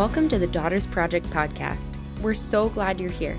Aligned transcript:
Welcome 0.00 0.30
to 0.30 0.38
the 0.38 0.46
Daughters 0.46 0.86
Project 0.86 1.26
podcast. 1.26 1.94
We're 2.22 2.32
so 2.32 2.70
glad 2.70 2.98
you're 2.98 3.10
here. 3.10 3.38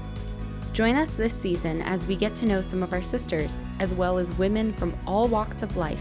Join 0.74 0.96
us 0.96 1.10
this 1.10 1.34
season 1.34 1.81
as 1.81 2.06
we 2.06 2.15
get 2.15 2.36
to 2.36 2.46
know 2.46 2.62
some 2.62 2.84
of 2.84 2.94
our 2.94 3.02
sisters, 3.02 3.60
as 3.79 3.96
well 3.96 4.20
as 4.20 4.31
women 4.38 4.71
from 4.71 4.96
all 5.08 5.28
walks 5.28 5.63
of 5.63 5.76
life, 5.76 5.99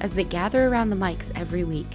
as 0.00 0.12
they 0.12 0.24
gather 0.24 0.66
around 0.66 0.90
the 0.90 0.96
mics 0.96 1.30
every 1.36 1.62
week. 1.62 1.86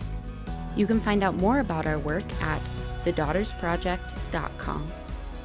You 0.78 0.88
can 0.88 1.02
find 1.02 1.26
out 1.26 1.36
more 1.36 1.60
about 1.60 1.88
our 1.88 2.00
work 2.00 2.24
at 2.42 2.62
thedaughtersproject.com 3.04 4.92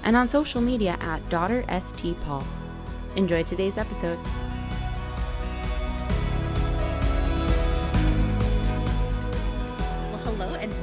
and 0.04 0.14
on 0.14 0.28
social 0.28 0.60
media 0.60 0.96
at 1.00 1.24
DaughterSTPaul. 1.24 2.44
Enjoy 3.16 3.42
today's 3.42 3.78
episode. 3.78 4.20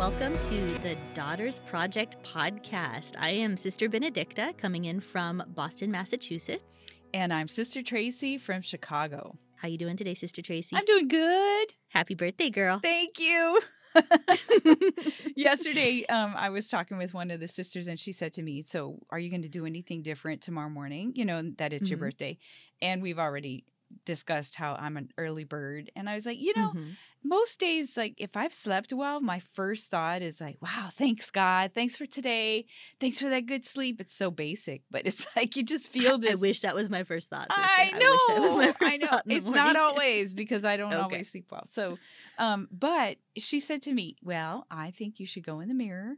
Welcome 0.07 0.39
to 0.41 0.55
the 0.83 0.95
Daughters 1.13 1.59
Project 1.67 2.15
podcast. 2.23 3.15
I 3.19 3.31
am 3.31 3.57
Sister 3.57 3.89
Benedicta 3.89 4.53
coming 4.57 4.85
in 4.85 5.01
from 5.01 5.43
Boston, 5.49 5.91
Massachusetts. 5.91 6.85
And 7.13 7.33
I'm 7.33 7.49
Sister 7.49 7.83
Tracy 7.83 8.37
from 8.37 8.61
Chicago. 8.61 9.37
How 9.57 9.67
you 9.67 9.77
doing 9.77 9.97
today, 9.97 10.13
Sister 10.13 10.41
Tracy? 10.41 10.77
I'm 10.77 10.85
doing 10.85 11.09
good. 11.09 11.73
Happy 11.89 12.15
birthday, 12.15 12.49
girl. 12.49 12.79
Thank 12.81 13.19
you. 13.19 13.59
Yesterday, 15.35 16.05
um, 16.07 16.35
I 16.37 16.51
was 16.51 16.69
talking 16.69 16.97
with 16.97 17.13
one 17.13 17.29
of 17.29 17.41
the 17.41 17.47
sisters, 17.49 17.89
and 17.89 17.99
she 17.99 18.13
said 18.13 18.31
to 18.33 18.41
me, 18.41 18.61
"So, 18.61 18.99
are 19.09 19.19
you 19.19 19.29
going 19.29 19.41
to 19.41 19.49
do 19.49 19.65
anything 19.65 20.03
different 20.03 20.41
tomorrow 20.41 20.69
morning? 20.69 21.11
You 21.15 21.25
know 21.25 21.41
that 21.57 21.73
it's 21.73 21.89
your 21.89 21.97
Mhm. 21.97 22.01
birthday." 22.01 22.37
And 22.81 23.01
we've 23.01 23.19
already 23.19 23.65
discussed 24.05 24.55
how 24.55 24.75
I'm 24.75 24.97
an 24.97 25.11
early 25.17 25.43
bird, 25.43 25.91
and 25.95 26.09
I 26.09 26.15
was 26.15 26.25
like, 26.25 26.39
you 26.39 26.53
know, 26.55 26.73
Mhm. 26.73 26.97
most 27.23 27.59
days, 27.59 27.97
like 27.97 28.13
if 28.17 28.37
I've 28.37 28.53
slept 28.53 28.93
well, 28.93 29.19
my 29.19 29.39
first 29.39 29.89
thought 29.89 30.21
is 30.21 30.39
like, 30.39 30.57
"Wow, 30.61 30.89
thanks 30.91 31.29
God, 31.31 31.71
thanks 31.73 31.97
for 31.97 32.05
today, 32.05 32.65
thanks 32.99 33.19
for 33.19 33.29
that 33.29 33.45
good 33.47 33.65
sleep." 33.65 33.99
It's 33.99 34.13
so 34.13 34.31
basic, 34.31 34.83
but 34.89 35.05
it's 35.05 35.25
like 35.35 35.55
you 35.55 35.63
just 35.63 35.89
feel 35.89 36.17
this. 36.19 36.31
I 36.31 36.35
wish 36.35 36.61
that 36.61 36.75
was 36.75 36.89
my 36.89 37.03
first 37.03 37.29
thought. 37.29 37.51
Sister. 37.51 37.63
I 37.65 37.91
know. 37.91 38.11
wish 38.11 38.25
that 38.27 38.41
was 38.41 38.55
my 38.55 38.71
first 38.71 38.81
I 38.83 38.97
know. 38.97 39.09
thought. 39.09 39.25
It's 39.29 39.49
not 39.49 39.75
always 39.75 40.33
because 40.33 40.63
I 40.65 40.77
don't 40.77 40.93
Okay. 40.93 41.03
always 41.03 41.29
sleep 41.31 41.51
well. 41.51 41.65
So, 41.67 41.97
um, 42.37 42.67
but 42.71 43.17
she 43.37 43.59
said 43.59 43.81
to 43.83 43.93
me, 43.93 44.15
"Well, 44.23 44.65
I 44.71 44.91
think 44.91 45.19
you 45.19 45.25
should 45.25 45.43
go 45.43 45.59
in 45.59 45.67
the 45.67 45.73
mirror 45.73 46.15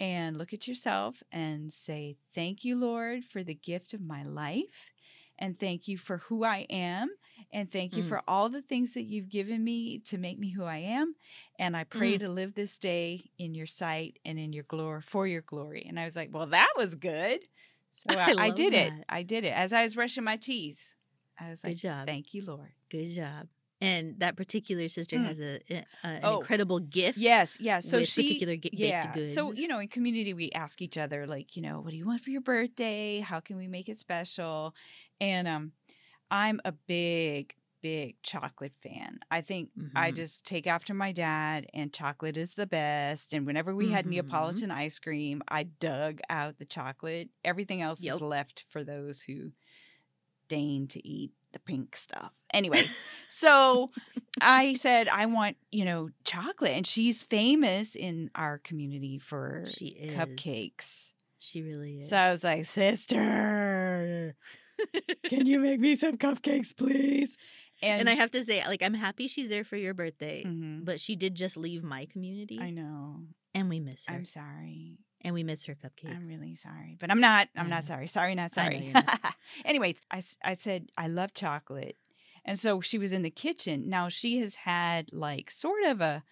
and 0.00 0.38
look 0.38 0.52
at 0.52 0.66
yourself 0.66 1.22
and 1.30 1.72
say, 1.72 2.16
"Thank 2.34 2.64
you, 2.64 2.76
Lord, 2.76 3.24
for 3.24 3.42
the 3.44 3.54
gift 3.54 3.94
of 3.94 4.00
my 4.00 4.22
life." 4.24 4.92
And 5.40 5.58
thank 5.58 5.88
you 5.88 5.96
for 5.96 6.18
who 6.18 6.44
I 6.44 6.66
am. 6.68 7.08
And 7.52 7.72
thank 7.72 7.96
you 7.96 8.02
Mm. 8.04 8.08
for 8.08 8.22
all 8.28 8.48
the 8.50 8.60
things 8.62 8.94
that 8.94 9.04
you've 9.04 9.30
given 9.30 9.64
me 9.64 9.98
to 10.00 10.18
make 10.18 10.38
me 10.38 10.50
who 10.50 10.64
I 10.64 10.76
am. 10.78 11.14
And 11.58 11.76
I 11.76 11.84
pray 11.84 12.16
Mm. 12.16 12.20
to 12.20 12.28
live 12.28 12.54
this 12.54 12.78
day 12.78 13.30
in 13.38 13.54
your 13.54 13.66
sight 13.66 14.18
and 14.24 14.38
in 14.38 14.52
your 14.52 14.64
glory 14.64 15.00
for 15.00 15.26
your 15.26 15.40
glory. 15.42 15.84
And 15.88 15.98
I 15.98 16.04
was 16.04 16.14
like, 16.16 16.28
well, 16.32 16.46
that 16.48 16.70
was 16.76 16.94
good. 16.94 17.40
So 17.92 18.10
I 18.10 18.32
I, 18.32 18.34
I 18.46 18.50
did 18.50 18.74
it. 18.74 18.92
I 19.08 19.22
did 19.22 19.44
it. 19.44 19.54
As 19.54 19.72
I 19.72 19.82
was 19.82 19.94
brushing 19.94 20.24
my 20.24 20.36
teeth, 20.36 20.94
I 21.38 21.48
was 21.50 21.62
Good 21.62 21.68
like, 21.68 21.76
job. 21.78 22.06
thank 22.06 22.34
you, 22.34 22.44
Lord. 22.44 22.72
Good 22.90 23.06
job. 23.06 23.48
And 23.80 24.20
that 24.20 24.36
particular 24.36 24.88
sister 24.88 25.16
Mm. 25.16 25.24
has 25.24 25.40
a, 25.40 25.58
a 25.70 25.84
an 26.04 26.20
Oh. 26.22 26.40
incredible 26.40 26.80
gift. 26.80 27.16
Yes, 27.18 27.56
yes. 27.60 27.86
So 27.88 28.02
she, 28.02 28.22
particular 28.22 28.56
baked 28.58 28.74
yeah. 28.74 29.12
goods. 29.14 29.32
So 29.34 29.52
you 29.54 29.66
know, 29.68 29.78
in 29.78 29.88
community, 29.88 30.34
we 30.34 30.50
ask 30.52 30.82
each 30.82 30.98
other, 30.98 31.26
like, 31.26 31.56
you 31.56 31.62
know, 31.62 31.80
what 31.80 31.90
do 31.92 31.96
you 31.96 32.04
want 32.06 32.20
for 32.22 32.28
your 32.28 32.42
birthday? 32.42 33.20
How 33.20 33.40
can 33.40 33.56
we 33.56 33.68
make 33.68 33.88
it 33.88 33.98
special? 33.98 34.74
And 35.20 35.46
um, 35.48 35.72
I'm 36.30 36.60
a 36.64 36.72
big, 36.72 37.54
big 37.82 38.16
chocolate 38.22 38.74
fan. 38.82 39.20
I 39.30 39.40
think 39.40 39.70
I 39.96 40.10
Mhm. 40.10 40.16
just 40.16 40.44
take 40.44 40.66
after 40.66 40.94
my 40.94 41.12
dad, 41.12 41.66
and 41.74 41.92
chocolate 41.92 42.36
is 42.36 42.54
the 42.54 42.66
best. 42.66 43.32
And 43.32 43.46
whenever 43.46 43.74
we 43.74 43.90
had 43.90 44.04
Mhm. 44.06 44.10
Neapolitan 44.10 44.70
ice 44.70 44.98
cream, 44.98 45.42
I 45.48 45.64
dug 45.64 46.20
out 46.28 46.58
the 46.58 46.64
chocolate. 46.66 47.30
Everything 47.44 47.82
else 47.82 48.02
Yep. 48.02 48.14
is 48.16 48.20
left 48.20 48.64
for 48.68 48.84
those 48.84 49.22
who 49.22 49.52
deign 50.48 50.86
to 50.88 51.06
eat 51.06 51.32
the 51.52 51.58
pink 51.60 51.96
stuff. 51.96 52.32
Anyway, 52.52 52.90
so 53.28 53.90
I 54.40 54.74
said, 54.74 55.08
I 55.08 55.26
want, 55.26 55.56
you 55.70 55.84
know, 55.84 56.10
chocolate. 56.24 56.72
And 56.72 56.86
she's 56.86 57.22
famous 57.22 57.94
in 57.94 58.30
our 58.34 58.58
community 58.58 59.18
for 59.18 59.64
She 59.76 59.86
is. 59.88 60.16
cupcakes. 60.16 61.12
She 61.38 61.62
really 61.62 62.00
is. 62.00 62.08
So 62.08 62.16
I 62.16 62.32
was 62.32 62.44
like, 62.44 62.66
Sister, 62.66 64.34
can 65.28 65.46
you 65.46 65.58
make 65.60 65.80
me 65.80 65.96
some 65.96 66.16
cupcakes, 66.18 66.76
please? 66.76 67.36
and 67.82 68.10
I 68.10 68.14
have 68.14 68.30
to 68.32 68.44
say, 68.44 68.62
like, 68.66 68.82
I'm 68.82 68.92
happy 68.94 69.26
she's 69.26 69.48
there 69.48 69.64
for 69.64 69.76
your 69.76 69.94
birthday, 69.94 70.44
Mhm. 70.44 70.84
but 70.84 71.00
she 71.00 71.16
did 71.16 71.34
just 71.34 71.56
leave 71.56 71.82
my 71.82 72.04
community, 72.06 72.58
I 72.60 72.70
know. 72.70 73.22
and 73.54 73.68
we 73.70 73.80
miss 73.80 74.06
her. 74.06 74.14
I'm 74.14 74.24
sorry. 74.24 74.98
and 75.22 75.34
we 75.34 75.42
miss 75.42 75.64
her 75.66 75.74
cupcakes. 75.74 76.16
I'm 76.16 76.28
really 76.28 76.54
sorry, 76.54 76.96
but 76.98 77.10
I'm 77.10 77.20
not. 77.20 77.48
I'm 77.56 77.66
I 77.66 77.70
not 77.70 77.84
sorry. 77.84 78.06
Sorry, 78.06 78.34
not 78.34 78.54
sorry. 78.54 78.84
you're 78.84 78.92
not. 78.94 79.34
Anyways, 79.66 79.96
I, 80.10 80.22
I 80.42 80.54
said 80.54 80.88
I 80.96 81.08
love 81.08 81.34
chocolate, 81.34 81.96
and 82.44 82.58
so 82.58 82.80
she 82.80 82.96
was 82.98 83.12
in 83.12 83.20
the 83.22 83.30
kitchen. 83.30 83.88
Now 83.90 84.08
she 84.08 84.38
has 84.40 84.54
had 84.56 85.12
like 85.12 85.50
sort 85.50 85.84
of 85.84 86.00
a 86.00 86.22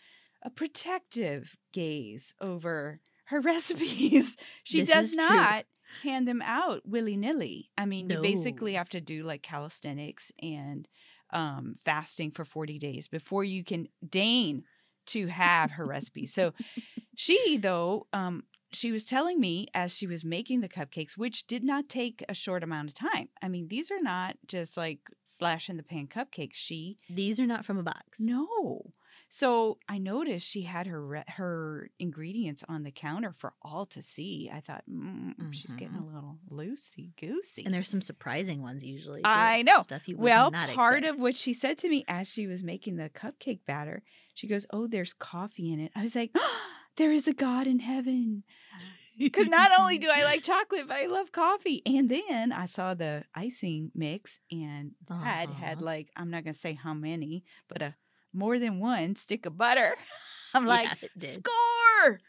a 0.43 0.49
protective 0.51 1.57
gaze 1.73 2.35
over 2.41 3.01
her 3.27 3.41
recipes. 3.53 4.37
she 4.65 4.81
This 4.81 4.91
does 4.91 5.15
not. 5.17 5.61
true. 5.65 5.69
Hand 6.03 6.27
them 6.29 6.43
out 6.43 6.83
willy 6.85 7.17
nilly. 7.17 7.71
I 7.77 7.87
mean, 7.87 8.09
you 8.09 8.21
basically 8.21 8.75
have 8.75 8.89
to 8.91 9.01
do 9.01 9.23
like 9.23 9.43
calisthenics 9.43 10.33
and 10.41 10.89
um, 11.31 11.77
fasting 11.85 12.31
for 12.31 12.45
40 12.45 12.79
days 12.79 13.09
before 13.09 13.45
you 13.45 13.65
can 13.65 13.89
deign 14.09 14.65
to 15.07 15.27
have 15.27 15.73
her 15.73 15.85
recipe. 15.87 16.27
So 16.27 16.53
she 17.17 17.59
though 17.59 18.07
um 18.13 18.45
she 18.73 18.93
was 18.93 19.05
telling 19.05 19.41
me 19.41 19.67
as 19.75 19.97
she 19.97 20.07
was 20.07 20.25
making 20.25 20.61
the 20.61 20.69
cupcakes 20.69 21.17
which 21.17 21.47
did 21.47 21.65
not 21.65 21.89
take 21.89 22.23
a 22.29 22.35
short 22.35 22.63
amount 22.63 22.91
of 22.91 22.95
time. 22.95 23.29
I 23.43 23.49
mean, 23.49 23.69
these 23.69 23.91
are 23.91 24.01
not 24.01 24.37
just 24.47 24.77
like 24.77 25.01
flash 25.39 25.71
in 25.71 25.77
the 25.77 25.83
pan 25.83 26.07
cupcakes. 26.07 26.55
She 26.55 26.97
These 27.09 27.41
are 27.41 27.47
not 27.47 27.65
from 27.65 27.79
a 27.79 27.83
box. 27.83 28.21
no. 28.21 28.93
So 29.31 29.79
I 29.89 29.99
noticed 29.99 30.49
she 30.49 30.63
had 30.63 30.87
her 30.87 31.05
re- 31.05 31.25
her 31.29 31.91
ingredients 31.99 32.65
on 32.69 32.83
the 32.83 32.91
counter 32.91 33.33
for 33.33 33.53
all 33.61 33.85
to 33.87 34.01
see. 34.03 34.51
I 34.53 34.61
thought 34.61 34.85
mm, 34.91 35.35
she's 35.53 35.73
getting 35.75 35.97
a 35.97 36.05
little 36.07 36.39
loosey 36.51 37.11
goosey. 37.21 37.65
And 37.65 37.75
there's 37.75 37.89
some 37.89 38.01
surprising 38.01 38.63
ones 38.63 38.83
usually. 38.83 39.21
I 39.25 39.61
know. 39.63 39.83
Stuff 39.83 40.09
you 40.09 40.17
Well, 40.17 40.51
not 40.51 40.71
part 40.71 40.99
expect. 40.99 41.15
of 41.15 41.21
what 41.21 41.37
she 41.37 41.53
said 41.53 41.77
to 41.79 41.89
me 41.91 42.05
as 42.09 42.27
she 42.29 42.47
was 42.47 42.63
making 42.65 42.97
the 42.97 43.11
cupcake 43.11 43.61
batter, 43.67 44.03
she 44.35 44.47
goes, 44.47 44.67
"Oh, 44.73 44.87
there's 44.87 45.13
coffee 45.13 45.73
in 45.73 45.81
it." 45.81 45.93
I 45.95 46.03
was 46.03 46.15
like, 46.15 46.35
"There 46.97 47.13
is 47.13 47.29
a 47.29 47.35
God 47.35 47.67
in 47.67 47.81
heaven." 47.81 48.45
Because 49.19 49.49
not 49.49 49.73
only 49.79 49.99
do 50.05 50.09
I 50.09 50.25
like 50.25 50.43
chocolate, 50.43 50.87
but 50.89 50.97
I 50.97 51.07
love 51.07 51.33
coffee. 51.33 51.83
And 51.85 52.09
then 52.09 52.51
I 52.53 52.65
saw 52.67 52.95
the 52.95 53.25
icing 53.35 53.91
mix, 53.95 54.39
and 54.51 54.93
Dad 55.07 55.51
had 55.51 55.79
Uh-huh. 55.79 55.85
like 55.85 56.09
I'm 56.17 56.31
not 56.31 56.45
gonna 56.45 56.55
say 56.55 56.73
how 56.75 56.95
many, 56.95 57.45
but 57.69 57.83
a 57.83 57.95
more 58.33 58.59
than 58.59 58.81
one 58.81 59.15
stick 59.15 59.47
of 59.47 59.57
butter. 59.57 59.95
I'm 60.55 60.67
like, 60.67 60.89
did. 61.17 61.35
score! 61.35 62.21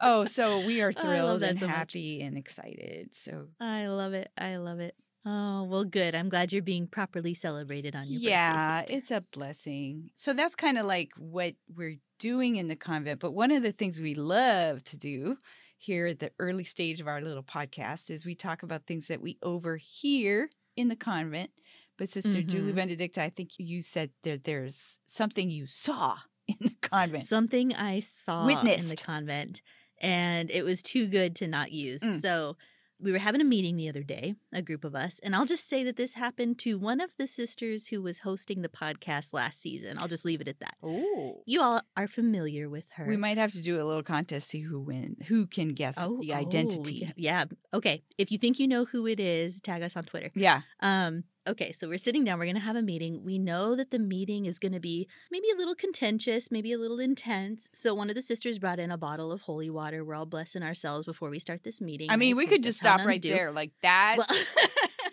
oh, 0.00 0.24
so 0.24 0.64
we 0.66 0.80
are 0.80 0.92
thrilled 0.92 1.42
and 1.42 1.58
so 1.58 1.66
much. 1.66 1.76
happy 1.76 2.20
and 2.20 2.36
excited. 2.36 3.14
So 3.14 3.48
I 3.60 3.86
love 3.86 4.14
it. 4.14 4.30
I 4.36 4.56
love 4.56 4.80
it. 4.80 4.94
Oh 5.24 5.64
well, 5.64 5.84
good. 5.84 6.14
I'm 6.16 6.28
glad 6.28 6.52
you're 6.52 6.62
being 6.62 6.88
properly 6.88 7.32
celebrated 7.32 7.94
on 7.94 8.08
your 8.08 8.20
yeah, 8.20 8.80
birthday. 8.80 8.94
it's 8.94 9.10
a 9.12 9.20
blessing. 9.32 10.10
So 10.14 10.32
that's 10.32 10.56
kind 10.56 10.78
of 10.78 10.86
like 10.86 11.10
what 11.16 11.54
we're 11.72 11.98
doing 12.18 12.56
in 12.56 12.66
the 12.66 12.76
convent. 12.76 13.20
But 13.20 13.32
one 13.32 13.52
of 13.52 13.62
the 13.62 13.72
things 13.72 14.00
we 14.00 14.14
love 14.14 14.82
to 14.84 14.96
do 14.96 15.36
here 15.78 16.08
at 16.08 16.18
the 16.18 16.32
early 16.40 16.64
stage 16.64 17.00
of 17.00 17.06
our 17.06 17.20
little 17.20 17.42
podcast 17.42 18.10
is 18.10 18.24
we 18.24 18.34
talk 18.34 18.64
about 18.64 18.86
things 18.86 19.08
that 19.08 19.20
we 19.20 19.38
overhear 19.42 20.50
in 20.76 20.88
the 20.88 20.96
convent. 20.96 21.50
But 21.98 22.08
Sister 22.08 22.42
Julie 22.42 22.72
Mhm. 22.72 22.76
Benedicta, 22.76 23.22
I 23.22 23.30
think 23.30 23.50
you 23.58 23.82
said 23.82 24.10
that 24.22 24.44
there's 24.44 24.98
something 25.06 25.50
you 25.50 25.66
saw 25.66 26.18
in 26.48 26.56
the 26.60 26.74
convent. 26.80 27.26
Something 27.26 27.74
I 27.74 28.00
saw 28.00 28.48
in 28.48 28.88
the 28.88 28.96
convent, 28.96 29.60
and 30.00 30.50
it 30.50 30.64
was 30.64 30.82
too 30.82 31.06
good 31.06 31.36
to 31.36 31.46
not 31.46 31.70
use. 31.72 32.02
Mm. 32.02 32.20
So 32.20 32.56
we 33.00 33.10
were 33.10 33.18
having 33.18 33.40
a 33.40 33.44
meeting 33.44 33.76
the 33.76 33.88
other 33.88 34.02
day, 34.04 34.34
a 34.52 34.62
group 34.62 34.84
of 34.84 34.94
us, 34.94 35.18
and 35.24 35.34
I'll 35.34 35.44
just 35.44 35.68
say 35.68 35.82
that 35.84 35.96
this 35.96 36.14
happened 36.14 36.58
to 36.60 36.78
one 36.78 37.00
of 37.00 37.12
the 37.18 37.26
sisters 37.26 37.88
who 37.88 38.00
was 38.00 38.20
hosting 38.20 38.62
the 38.62 38.68
podcast 38.68 39.32
last 39.32 39.60
season. 39.60 39.98
I'll 39.98 40.06
just 40.08 40.24
leave 40.24 40.40
it 40.40 40.46
at 40.46 40.60
that. 40.60 40.76
Oh. 40.84 41.42
You 41.44 41.62
all 41.62 41.80
are 41.96 42.06
familiar 42.06 42.68
with 42.68 42.84
her. 42.96 43.06
We 43.06 43.16
might 43.16 43.38
have 43.38 43.50
to 43.52 43.60
do 43.60 43.76
a 43.76 43.84
little 43.84 44.04
contest, 44.04 44.48
see 44.48 44.60
who 44.60 44.80
win, 44.80 45.16
who 45.26 45.46
can 45.48 45.70
guess 45.70 45.96
oh, 45.98 46.18
the 46.20 46.32
oh, 46.32 46.36
identity. 46.36 47.06
ca- 47.06 47.12
yeah. 47.16 47.44
Okay. 47.74 48.04
If 48.18 48.30
you 48.30 48.38
think 48.38 48.60
you 48.60 48.68
know 48.68 48.84
who 48.84 49.06
it 49.08 49.18
is, 49.18 49.60
tag 49.60 49.82
us 49.82 49.96
on 49.96 50.04
Twitter. 50.04 50.30
yeah. 50.34 50.60
Um, 50.80 51.24
okay, 51.46 51.72
so 51.72 51.88
we're 51.88 51.98
sitting 51.98 52.24
down, 52.24 52.38
we're 52.38 52.46
gonna 52.46 52.60
have 52.60 52.76
a 52.76 52.82
meeting. 52.82 53.24
We 53.24 53.38
know 53.38 53.74
that 53.74 53.90
the 53.90 53.98
meeting 53.98 54.46
is 54.46 54.58
gonna 54.58 54.80
be 54.80 55.08
maybe 55.30 55.46
a 55.52 55.56
little 55.56 55.74
contentious, 55.74 56.50
maybe 56.50 56.72
a 56.72 56.78
little 56.78 57.00
intense. 57.00 57.68
So 57.72 57.94
one 57.94 58.08
of 58.08 58.16
the 58.16 58.22
sisters 58.22 58.58
brought 58.58 58.78
in 58.78 58.90
a 58.90 58.98
bottle 58.98 59.32
of 59.32 59.42
holy 59.42 59.70
water. 59.70 60.04
We're 60.04 60.14
all 60.14 60.26
blessing 60.26 60.62
ourselves 60.62 61.04
before 61.04 61.30
we 61.30 61.38
start 61.38 61.62
this 61.64 61.80
meeting. 61.80 62.10
I 62.10 62.16
mean, 62.16 62.36
we 62.36 62.46
could 62.46 62.62
just 62.62 62.78
stop 62.78 63.04
right 63.04 63.20
do. 63.20 63.30
there. 63.30 63.52
Like 63.52 63.72
that's 63.82 64.18
Well, 64.18 64.26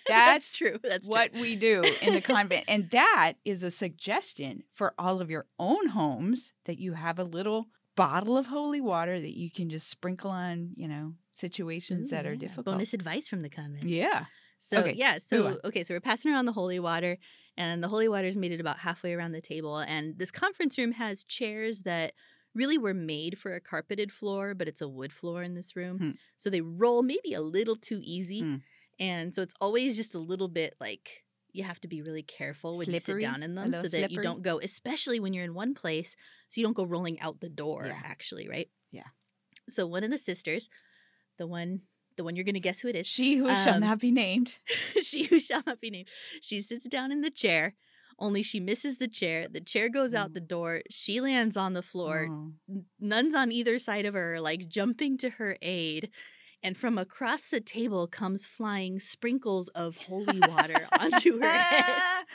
that's 0.08 0.52
that's 0.52 0.58
true. 0.58 0.80
That's 0.84 1.08
what 1.08 1.34
true. 1.34 1.42
we 1.42 1.56
do 1.56 1.84
in 2.02 2.14
the 2.14 2.22
convent. 2.22 2.66
And 2.68 2.90
that 2.92 3.34
is 3.46 3.64
a 3.64 3.72
suggestion 3.72 4.64
for 4.74 4.94
all 4.98 5.22
of 5.22 5.30
your 5.30 5.46
own 5.58 5.90
homes 5.90 6.54
that 6.66 6.80
you 6.80 6.94
have 6.94 7.20
a 7.20 7.24
little 7.24 7.68
bottle 7.96 8.38
of 8.38 8.46
holy 8.46 8.80
water 8.80 9.20
that 9.20 9.38
you 9.38 9.52
can 9.52 9.70
just 9.70 9.90
sprinkle 9.90 10.32
on, 10.32 10.72
you 10.76 10.88
know, 10.88 11.14
situations 11.34 12.08
Ooh, 12.08 12.16
that 12.16 12.26
are 12.26 12.34
yeah. 12.34 12.40
difficult. 12.40 12.66
Bonus 12.68 12.94
advice 12.94 13.28
from 13.28 13.42
the 13.42 13.50
convent. 13.50 13.84
Yeah. 13.84 14.26
So 14.60 14.80
Okay, 14.82 14.94
yeah, 14.94 15.18
so 15.18 15.60
okay, 15.64 15.84
so 15.84 15.94
we're 15.94 16.02
passing 16.02 16.32
around 16.32 16.46
the 16.46 16.52
holy 16.54 16.80
water, 16.80 17.18
and 17.58 17.82
the 17.84 17.88
holy 17.88 18.08
water 18.10 18.28
is 18.28 18.38
made 18.38 18.52
it 18.52 18.60
about 18.60 18.80
halfway 18.80 19.14
around 19.14 19.32
the 19.32 19.42
table, 19.42 19.78
and 19.80 20.18
this 20.20 20.32
conference 20.32 20.78
room 20.78 20.92
has 20.94 21.24
chairs 21.24 21.82
that 21.82 22.14
really 22.54 22.78
were 22.78 22.94
made 22.94 23.38
for 23.40 23.54
a 23.54 23.62
carpeted 23.62 24.12
floor, 24.12 24.54
but 24.54 24.68
it's 24.68 24.82
a 24.82 24.88
wood 24.88 25.14
floor 25.14 25.44
in 25.44 25.54
this 25.56 25.76
room, 25.76 25.98
Hmm. 25.98 26.12
so 26.38 26.50
they 26.50 26.62
roll 26.62 27.02
maybe 27.04 27.34
a 27.34 27.42
little 27.42 27.76
too 27.76 28.00
easy, 28.04 28.42
Hmm. 28.42 28.58
and 29.00 29.34
so 29.34 29.42
it's 29.42 29.56
always 29.62 29.96
just 29.96 30.14
a 30.16 30.20
little 30.20 30.50
bit 30.50 30.76
like 30.80 31.26
you 31.52 31.64
have 31.64 31.80
to 31.82 31.88
be 31.88 32.02
really 32.02 32.22
careful 32.24 32.78
when 32.78 32.92
you 32.92 32.98
sit 32.98 33.18
down 33.20 33.42
in 33.44 33.56
them 33.56 33.74
so 33.74 33.88
that 33.88 34.12
you 34.12 34.20
don't 34.20 34.42
go, 34.44 34.60
especially 34.60 35.20
when 35.20 35.34
you're 35.34 35.46
in 35.46 35.54
one 35.54 35.74
place, 35.74 36.16
so 36.50 36.60
you 36.62 36.66
don't 36.68 36.76
go 36.76 36.84
rolling 36.86 37.20
out 37.22 37.40
the 37.40 37.50
door. 37.50 37.86
Yeah. 37.86 38.02
Actually, 38.04 38.48
right? 38.50 38.70
Yeah. 38.92 39.08
So 39.68 39.88
one 39.88 40.04
of 40.04 40.12
the 40.12 40.18
sisters, 40.18 40.70
the 41.38 41.48
one, 41.48 41.84
the 42.20 42.24
one 42.26 42.36
you're 42.36 42.46
gonna 42.46 42.60
guess 42.60 42.82
who 42.82 42.90
it 42.90 42.96
is, 42.96 43.08
She 43.08 43.38
who 43.38 43.48
shall 43.48 43.76
Um, 43.76 43.82
not 43.82 44.00
be 44.00 44.12
named. 44.12 44.60
she 45.02 45.24
who 45.24 45.40
shall 45.40 45.64
not 45.66 45.80
be 45.80 45.90
named. 45.90 46.10
She 46.42 46.60
sits 46.62 46.88
down 46.88 47.12
in 47.12 47.22
the 47.22 47.32
chair, 47.32 47.76
only 48.20 48.44
she 48.44 48.60
misses 48.60 48.98
the 48.98 49.08
chair. 49.08 49.48
The 49.48 49.62
chair 49.62 49.88
goes 49.90 50.14
out 50.14 50.34
the 50.34 50.42
door. 50.42 50.82
She 50.92 51.22
lands 51.22 51.56
on 51.56 51.72
the 51.74 51.82
floor. 51.82 52.28
Oh. 52.30 52.52
Nuns 53.00 53.34
on 53.34 53.52
either 53.52 53.80
side 53.80 54.06
of 54.06 54.14
her 54.14 54.42
like 54.42 54.68
jumping 54.68 55.18
to 55.20 55.30
her 55.40 55.58
aid. 55.62 56.10
And 56.62 56.78
from 56.78 56.98
across 56.98 57.48
the 57.48 57.62
table 57.62 58.06
comes 58.08 58.46
flying 58.46 59.00
sprinkles 59.00 59.70
of 59.70 59.96
holy 59.98 60.40
water 60.48 60.88
onto 61.00 61.40
her 61.40 61.48
head. 61.48 62.04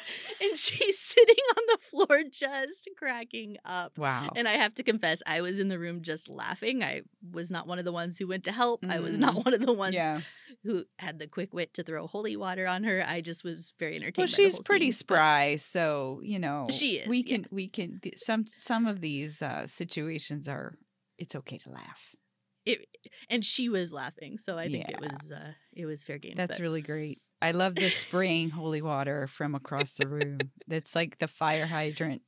And 0.41 0.59
she's 0.59 0.99
sitting 0.99 1.37
on 1.57 1.63
the 1.69 1.79
floor 1.89 2.23
just 2.29 2.89
cracking 2.99 3.59
up. 3.65 3.97
wow. 3.97 4.29
And 4.35 4.49
I 4.49 4.53
have 4.55 4.75
to 4.75 4.83
confess, 4.83 5.23
I 5.25 5.41
was 5.41 5.61
in 5.61 5.69
the 5.69 5.79
room 5.79 6.03
just 6.03 6.29
laughing. 6.29 6.83
I 6.83 7.03
was 7.33 7.49
not 7.49 7.69
one 7.69 7.79
of 7.79 7.85
the 7.85 7.93
ones 7.93 8.19
who 8.19 8.27
went 8.27 8.43
to 8.45 8.53
help. 8.53 8.85
I 8.89 8.99
was 8.99 9.19
not 9.19 9.45
one 9.45 9.55
of 9.55 9.61
the 9.61 9.73
ones 9.73 9.95
yeah. 9.95 10.21
who 10.65 10.85
had 10.99 11.21
the 11.21 11.29
quick 11.29 11.55
wit 11.55 11.75
to 11.75 11.85
throw 11.85 12.09
holy 12.09 12.37
water 12.37 12.67
on 12.67 12.83
her. 12.83 13.05
I 13.07 13.21
just 13.21 13.45
was 13.45 13.73
very 13.79 13.95
entertained. 13.95 14.17
Well, 14.19 14.27
she's 14.27 14.59
pretty 14.59 14.91
scene, 14.91 14.99
spry, 14.99 15.57
so 15.57 16.21
you 16.25 16.41
know 16.41 16.67
She 16.71 16.97
is, 16.97 17.09
We 17.09 17.19
yeah. 17.19 17.37
can 17.37 17.47
we 17.53 17.69
can 17.69 18.01
some 18.17 18.47
some 18.49 18.87
of 18.87 19.01
these 19.01 19.43
uh, 19.43 19.69
situations 19.69 20.49
are. 20.49 20.75
It's 21.19 21.37
okay 21.37 21.59
to 21.59 21.71
laugh. 21.71 22.17
It, 22.67 22.87
and 23.29 23.45
she 23.45 23.69
was 23.69 23.93
laughing, 23.93 24.39
so 24.39 24.59
I 24.59 24.69
think 24.69 24.89
it 24.89 25.01
was 25.01 25.31
uh, 25.31 25.53
it 25.75 25.87
was 25.87 26.03
fair 26.03 26.19
game. 26.19 26.35
That's 26.37 26.59
but- 26.59 26.63
really 26.63 26.83
great. 26.83 27.21
I 27.43 27.51
love 27.51 27.75
the 27.75 27.91
spraying 27.91 28.49
holy 28.51 28.81
water 28.81 29.27
from 29.27 29.55
across 29.55 29.97
the 29.97 30.09
room. 30.09 30.39
That's 30.67 30.95
like 30.95 31.19
the 31.19 31.29
fire 31.29 31.67
hydrant 31.67 32.23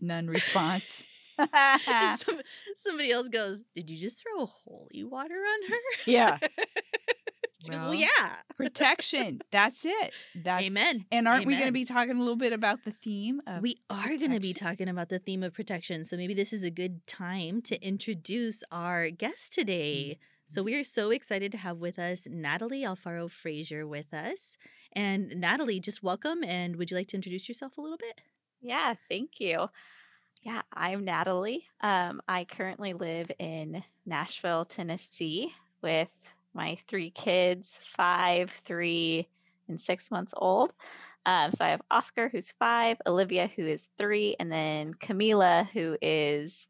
nun 0.00 0.28
response. 0.28 1.06
Some, 1.38 2.40
somebody 2.76 3.10
else 3.12 3.28
goes, 3.28 3.62
"Did 3.74 3.90
you 3.90 3.98
just 3.98 4.22
throw 4.22 4.46
holy 4.46 5.04
water 5.04 5.34
on 5.34 5.70
her?" 5.70 5.76
yeah, 6.06 6.38
Well, 7.68 7.90
well, 7.90 7.94
yeah. 7.94 8.06
protection. 8.56 9.40
That's 9.50 9.84
it. 9.84 10.12
That's 10.34 10.64
Amen. 10.64 11.06
And 11.10 11.28
aren't 11.28 11.46
we 11.46 11.54
going 11.54 11.66
to 11.66 11.72
be 11.72 11.84
talking 11.84 12.16
a 12.16 12.18
little 12.18 12.36
bit 12.36 12.52
about 12.52 12.84
the 12.84 12.90
theme 12.90 13.40
of 13.46 13.62
We 13.62 13.76
are 13.90 14.16
going 14.16 14.32
to 14.32 14.40
be 14.40 14.54
talking 14.54 14.88
about 14.88 15.08
the 15.08 15.18
theme 15.18 15.42
of 15.42 15.52
protection, 15.54 16.04
so 16.04 16.16
maybe 16.16 16.34
this 16.34 16.52
is 16.52 16.64
a 16.64 16.70
good 16.70 17.06
time 17.06 17.62
to 17.62 17.80
introduce 17.84 18.62
our 18.70 19.10
guest 19.10 19.52
today. 19.52 20.18
So 20.46 20.62
we 20.62 20.74
are 20.74 20.84
so 20.84 21.10
excited 21.10 21.50
to 21.52 21.58
have 21.58 21.78
with 21.78 21.98
us 21.98 22.28
Natalie 22.30 22.82
Alfaro 22.82 23.30
Frazier 23.30 23.86
with 23.86 24.12
us. 24.12 24.58
And 24.92 25.40
Natalie, 25.40 25.80
just 25.80 26.02
welcome. 26.02 26.44
And 26.44 26.76
would 26.76 26.90
you 26.90 26.96
like 26.96 27.06
to 27.08 27.16
introduce 27.16 27.48
yourself 27.48 27.78
a 27.78 27.80
little 27.80 27.96
bit? 27.96 28.20
Yeah, 28.60 28.94
thank 29.08 29.40
you. 29.40 29.70
Yeah, 30.42 30.62
I'm 30.72 31.04
Natalie. 31.04 31.66
Um, 31.80 32.20
I 32.28 32.44
currently 32.44 32.92
live 32.92 33.30
in 33.38 33.82
Nashville, 34.04 34.64
Tennessee, 34.64 35.54
with 35.80 36.10
my 36.54 36.76
three 36.88 37.10
kids 37.10 37.80
five, 37.82 38.50
three, 38.50 39.28
and 39.68 39.80
six 39.80 40.10
months 40.10 40.34
old. 40.36 40.72
Um, 41.24 41.52
so 41.52 41.64
I 41.64 41.68
have 41.68 41.82
Oscar, 41.90 42.28
who's 42.28 42.50
five, 42.58 42.96
Olivia, 43.06 43.48
who 43.54 43.66
is 43.66 43.88
three, 43.96 44.34
and 44.40 44.50
then 44.50 44.94
Camila, 44.94 45.68
who 45.68 45.96
is 46.02 46.66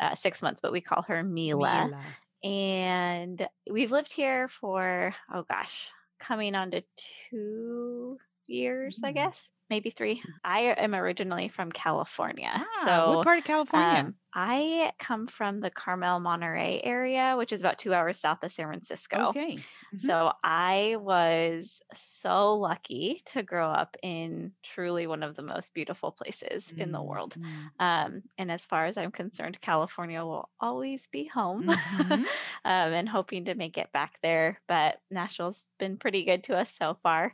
uh, 0.00 0.14
six 0.14 0.42
months, 0.42 0.60
but 0.60 0.72
we 0.72 0.80
call 0.80 1.02
her 1.02 1.22
Mila. 1.22 1.86
Mila. 1.86 2.02
And 2.42 3.48
we've 3.70 3.92
lived 3.92 4.12
here 4.12 4.48
for, 4.48 5.14
oh 5.32 5.44
gosh, 5.48 5.90
coming 6.18 6.54
on 6.54 6.72
to 6.72 6.82
two 7.30 8.18
years, 8.48 9.00
I 9.04 9.12
Mm. 9.12 9.14
guess, 9.14 9.48
maybe 9.70 9.90
three. 9.90 10.22
I 10.44 10.60
am 10.76 10.94
originally 10.94 11.48
from 11.48 11.72
California. 11.72 12.50
Ah, 12.54 12.82
so 12.84 13.16
what 13.16 13.24
part 13.24 13.38
of 13.38 13.44
California? 13.44 14.00
um, 14.00 14.14
I 14.36 14.92
come 14.98 15.26
from 15.28 15.60
the 15.60 15.70
Carmel 15.70 16.18
Monterey 16.20 16.80
area, 16.82 17.34
which 17.36 17.52
is 17.52 17.60
about 17.60 17.78
two 17.78 17.94
hours 17.94 18.18
south 18.18 18.42
of 18.42 18.50
San 18.52 18.66
Francisco. 18.66 19.28
okay. 19.28 19.56
Mhm. 19.94 20.00
So 20.00 20.32
I 20.42 20.96
was 20.98 21.80
so 21.94 22.54
lucky 22.54 23.20
to 23.26 23.42
grow 23.44 23.70
up 23.70 23.96
in 24.02 24.52
truly 24.62 25.06
one 25.06 25.22
of 25.22 25.36
the 25.36 25.42
most 25.42 25.72
beautiful 25.72 26.10
places 26.10 26.72
in 26.76 26.90
the 26.92 27.02
world. 27.02 27.36
mm. 27.38 27.70
Um, 27.78 28.22
and 28.36 28.50
as 28.50 28.64
far 28.66 28.86
as 28.86 28.96
I'm 28.96 29.12
concerned, 29.12 29.60
California 29.60 30.24
will 30.24 30.50
always 30.60 31.06
be 31.06 31.26
home. 31.26 31.64
Mhm. 31.68 32.26
um, 32.64 32.92
and 32.92 33.08
hoping 33.08 33.44
to 33.46 33.54
make 33.54 33.78
it 33.78 33.92
back 33.92 34.18
there. 34.20 34.60
But 34.66 35.00
Nashville's 35.10 35.68
been 35.78 35.96
pretty 35.96 36.24
good 36.24 36.42
to 36.44 36.56
us 36.56 36.70
so 36.70 36.98
far. 37.02 37.32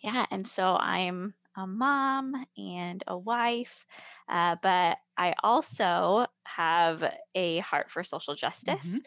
Yeah. 0.00 0.24
And 0.30 0.46
so 0.46 0.76
I'm 0.76 1.34
a 1.58 1.66
mom 1.66 2.46
and 2.56 3.04
a 3.08 3.18
wife, 3.18 3.86
uh, 4.28 4.56
but 4.62 4.98
I 5.18 5.34
also 5.42 6.26
have 6.44 7.04
a 7.34 7.58
heart 7.60 7.90
for 7.90 8.04
social 8.04 8.36
justice. 8.36 9.00
Mhm. 9.00 9.02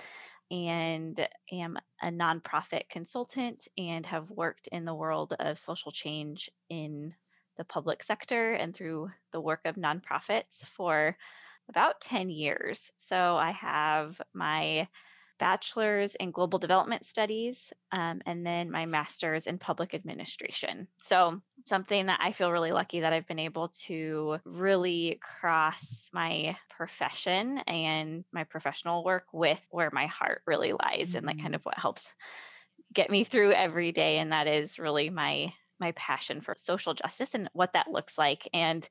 And 0.52 1.28
am 1.52 1.78
a 2.02 2.08
nonprofit 2.08 2.90
consultant 2.90 3.68
and 3.78 4.06
have 4.06 4.30
worked 4.30 4.68
in 4.68 4.84
the 4.86 4.96
world 4.96 5.34
of 5.40 5.58
social 5.58 5.92
change 5.92 6.50
in 6.70 7.16
the 7.58 7.64
public 7.64 8.04
sector 8.04 8.54
and 8.54 8.76
through 8.76 9.12
the 9.32 9.40
work 9.42 9.62
of 9.66 9.76
nonprofits 9.78 10.66
for 10.66 11.18
about 11.70 12.02
10 12.02 12.30
years. 12.30 12.92
So 12.98 13.38
I 13.38 13.52
have 13.52 14.22
my 14.34 14.90
bachelor's 15.42 16.16
in 16.16 16.32
global 16.32 16.60
development 16.60 17.06
studies 17.06 17.74
um, 17.92 18.22
and 18.28 18.48
then 18.48 18.72
my 18.72 18.86
master's 18.86 19.48
in 19.48 19.60
public 19.60 19.94
administration. 19.96 20.88
So, 21.00 21.42
something 21.68 22.08
that 22.08 22.20
I 22.24 22.32
feel 22.32 22.52
really 22.52 22.72
lucky 22.72 23.02
that 23.02 23.14
I've 23.14 23.28
been 23.28 23.40
able 23.40 23.70
to 23.86 24.40
really 24.46 25.20
cross 25.22 26.10
my 26.14 26.58
profession 26.70 27.60
and 27.68 28.26
my 28.32 28.46
professional 28.46 29.04
work 29.04 29.28
with 29.34 29.68
where 29.72 29.92
my 29.94 30.08
heart 30.08 30.44
really 30.48 30.74
lies 30.74 31.16
and 31.16 31.26
like 31.26 31.40
kind 31.40 31.54
Mhm. 31.54 31.56
of 31.56 31.64
what 31.66 31.78
helps 31.78 32.16
get 32.94 33.10
me 33.10 33.24
through 33.24 33.52
every 33.54 33.92
day 33.92 34.18
and 34.18 34.32
that 34.32 34.48
is 34.48 34.80
really 34.80 35.10
my 35.10 35.54
my 35.80 35.92
passion 35.94 36.42
for 36.42 36.56
social 36.56 36.94
justice 36.94 37.34
and 37.34 37.50
what 37.54 37.74
that 37.74 37.90
looks 37.92 38.18
like 38.18 38.48
and 38.54 38.88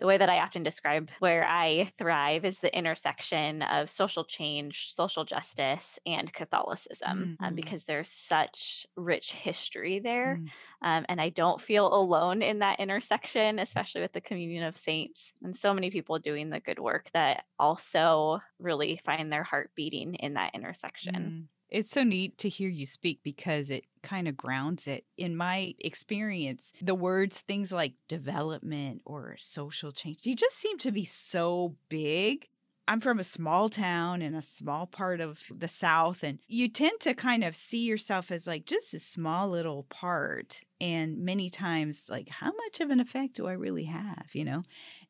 the 0.00 0.06
way 0.06 0.18
that 0.18 0.28
I 0.28 0.40
often 0.40 0.62
describe 0.62 1.10
where 1.20 1.46
I 1.48 1.92
thrive 1.98 2.44
is 2.44 2.58
the 2.58 2.76
intersection 2.76 3.62
of 3.62 3.88
social 3.88 4.24
change, 4.24 4.92
social 4.92 5.24
justice, 5.24 5.98
and 6.04 6.32
Catholicism, 6.32 7.30
um, 7.40 7.54
Mhm. 7.54 7.54
because 7.54 7.84
there's 7.84 8.10
such 8.10 8.86
rich 8.96 9.32
history 9.32 10.00
there. 10.00 10.40
Mm. 10.40 10.52
Um, 10.82 11.06
and 11.08 11.20
I 11.20 11.28
don't 11.30 11.60
feel 11.60 11.94
alone 11.94 12.42
in 12.42 12.58
that 12.58 12.80
intersection, 12.80 13.58
especially 13.58 14.00
with 14.00 14.12
the 14.12 14.20
Communion 14.20 14.64
of 14.64 14.76
Saints 14.76 15.32
and 15.42 15.54
so 15.56 15.72
many 15.72 15.90
people 15.90 16.18
doing 16.18 16.50
the 16.50 16.60
good 16.60 16.78
work 16.78 17.10
that 17.12 17.44
also 17.58 18.40
really 18.58 18.96
find 18.96 19.30
their 19.30 19.44
heart 19.44 19.70
beating 19.74 20.14
in 20.16 20.34
that 20.34 20.54
intersection. 20.54 21.34
Mm. 21.34 21.48
It's 21.74 21.90
so 21.90 22.04
neat 22.04 22.38
to 22.38 22.48
hear 22.48 22.68
you 22.68 22.86
speak 22.86 23.18
because 23.24 23.68
it 23.68 23.84
kind 24.00 24.28
of 24.28 24.36
grounds 24.36 24.86
it. 24.86 25.06
In 25.18 25.36
my 25.36 25.74
experience, 25.80 26.72
the 26.80 26.94
words 26.94 27.40
things 27.40 27.72
like 27.72 27.94
development 28.06 29.02
or 29.04 29.34
social 29.40 29.90
change, 29.90 30.22
they 30.22 30.34
just 30.34 30.56
seem 30.56 30.78
to 30.78 30.92
be 30.92 31.04
so 31.04 31.74
big. 31.88 32.46
I'm 32.86 33.00
from 33.00 33.18
a 33.18 33.24
small 33.24 33.68
town 33.68 34.22
in 34.22 34.36
a 34.36 34.42
small 34.42 34.86
part 34.86 35.20
of 35.20 35.40
the 35.50 35.66
South, 35.66 36.22
and 36.22 36.38
you 36.46 36.68
tend 36.68 37.00
to 37.00 37.12
kind 37.12 37.42
of 37.42 37.56
see 37.56 37.82
yourself 37.82 38.30
as 38.30 38.46
like 38.46 38.66
just 38.66 38.94
a 38.94 39.00
small 39.00 39.50
little 39.50 39.82
part. 39.84 40.62
And 40.80 41.24
many 41.24 41.50
times, 41.50 42.08
like, 42.08 42.28
how 42.28 42.52
much 42.52 42.78
of 42.78 42.90
an 42.90 43.00
effect 43.00 43.34
do 43.34 43.48
I 43.48 43.52
really 43.52 43.86
have, 43.86 44.28
you 44.32 44.44
know? 44.44 44.62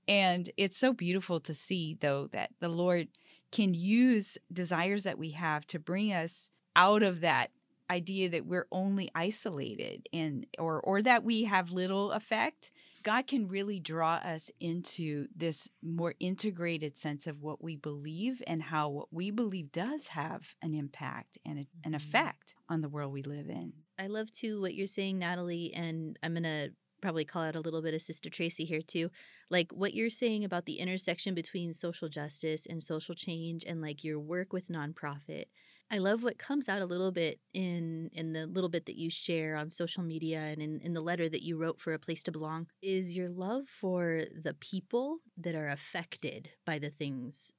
And 0.09 0.49
it's 0.57 0.79
so 0.79 0.95
beautiful 0.95 1.41
to 1.41 1.53
see, 1.53 1.99
though, 2.01 2.29
that 2.33 2.51
the 2.61 2.69
Lord 2.69 3.09
can 3.55 3.75
use 3.75 4.39
desires 4.53 5.05
that 5.05 5.19
we 5.19 5.31
have 5.31 5.67
to 5.69 5.79
bring 5.79 6.13
us 6.13 6.51
out 6.77 7.03
of 7.03 7.21
that 7.21 7.51
idea 7.91 8.29
that 8.31 8.47
we're 8.47 8.67
only 8.73 9.11
isolated 9.15 10.07
and 10.13 10.47
or 10.59 10.81
or 10.81 11.03
that 11.03 11.23
we 11.23 11.45
have 11.45 11.71
little 11.71 12.13
effect 12.13 12.73
god 13.03 13.27
can 13.27 13.47
really 13.47 13.79
draw 13.79 14.15
us 14.15 14.51
into 14.59 15.27
this 15.37 15.69
more 15.83 16.15
integrated 16.19 16.97
sense 16.97 17.27
of 17.27 17.43
what 17.43 17.63
we 17.63 17.77
believe 17.77 18.43
and 18.47 18.63
how 18.63 18.89
what 18.89 19.09
we 19.13 19.31
believe 19.31 19.71
does 19.71 20.09
have 20.09 20.57
an 20.63 20.73
impact 20.75 21.37
and 21.45 21.59
a, 21.59 21.67
an 21.85 21.93
Mhm. 21.93 21.97
effect 21.97 22.55
on 22.71 22.81
the 22.81 22.89
world 22.89 23.13
we 23.13 23.23
live 23.23 23.51
in 23.51 23.73
I 23.99 24.07
love 24.09 24.33
too 24.33 24.61
what 24.61 24.75
you're 24.75 24.89
saying, 24.89 25.19
Natalie, 25.21 25.73
and 25.73 26.19
I'm 26.23 26.35
gonna 26.35 26.71
probably 27.05 27.25
call 27.25 27.43
out 27.43 27.57
a 27.57 27.61
little 27.61 27.83
bit 27.83 27.95
of 27.95 28.03
Sister 28.03 28.31
Tracy 28.31 28.65
here 28.65 28.81
too. 28.83 29.11
Like 29.51 29.73
what 29.73 29.95
you're 29.95 30.11
saying 30.11 30.45
about 30.45 30.67
the 30.67 30.79
intersection 30.79 31.35
between 31.35 31.73
social 31.75 32.09
justice 32.09 32.67
and 32.67 32.83
social 32.83 33.15
change 33.15 33.65
and 33.65 33.81
like 33.83 34.05
your 34.05 34.19
work 34.21 34.53
with 34.53 34.69
nonprofit. 34.69 35.45
I 35.91 35.99
love 35.99 36.23
what 36.23 36.39
comes 36.39 36.69
out 36.69 36.83
a 36.83 36.87
little 36.87 37.13
bit 37.13 37.41
in 37.53 38.09
in 38.13 38.33
the 38.33 38.47
little 38.47 38.71
bit 38.71 38.87
that 38.87 38.97
you 38.97 39.11
share 39.11 39.55
on 39.57 39.69
social 39.69 40.03
media 40.03 40.41
and 40.41 40.63
in, 40.63 40.81
in 40.81 40.95
the 40.95 41.03
letter 41.03 41.29
that 41.29 41.43
you 41.43 41.57
wrote 41.59 41.81
for 41.81 41.93
a 41.93 41.99
place 41.99 42.23
to 42.25 42.33
belong 42.33 42.69
is 42.83 43.15
your 43.15 43.29
love 43.29 43.69
for 43.69 44.25
the 44.43 44.55
people 44.55 45.19
that 45.37 45.55
are 45.55 45.69
affected 45.69 46.51
by 46.67 46.79
the 46.79 46.91
things 46.91 47.53